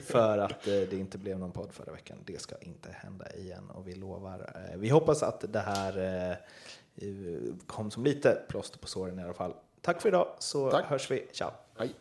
för 0.05 0.39
att 0.39 0.67
eh, 0.67 0.75
det 0.75 0.93
inte 0.93 1.19
blev 1.19 1.39
någon 1.39 1.53
podd 1.53 1.73
förra 1.73 1.93
veckan. 1.93 2.19
Det 2.25 2.41
ska 2.41 2.55
inte 2.61 2.89
hända 2.93 3.33
igen 3.37 3.71
och 3.71 3.89
vi 3.89 3.95
lovar. 3.95 4.53
Eh, 4.55 4.79
vi 4.79 4.89
hoppas 4.89 5.23
att 5.23 5.45
det 5.53 5.61
här 5.61 5.99
eh, 6.31 7.05
kom 7.67 7.91
som 7.91 8.05
lite 8.05 8.43
plåster 8.49 8.79
på 8.79 8.87
såren 8.87 9.19
i 9.19 9.23
alla 9.23 9.35
fall. 9.35 9.55
Tack 9.81 10.03
för 10.03 10.09
idag 10.09 10.29
så 10.39 10.71
Tack. 10.71 10.85
hörs 10.85 11.11
vi. 11.11 11.27
Ciao! 11.33 11.51
Hej. 11.79 11.95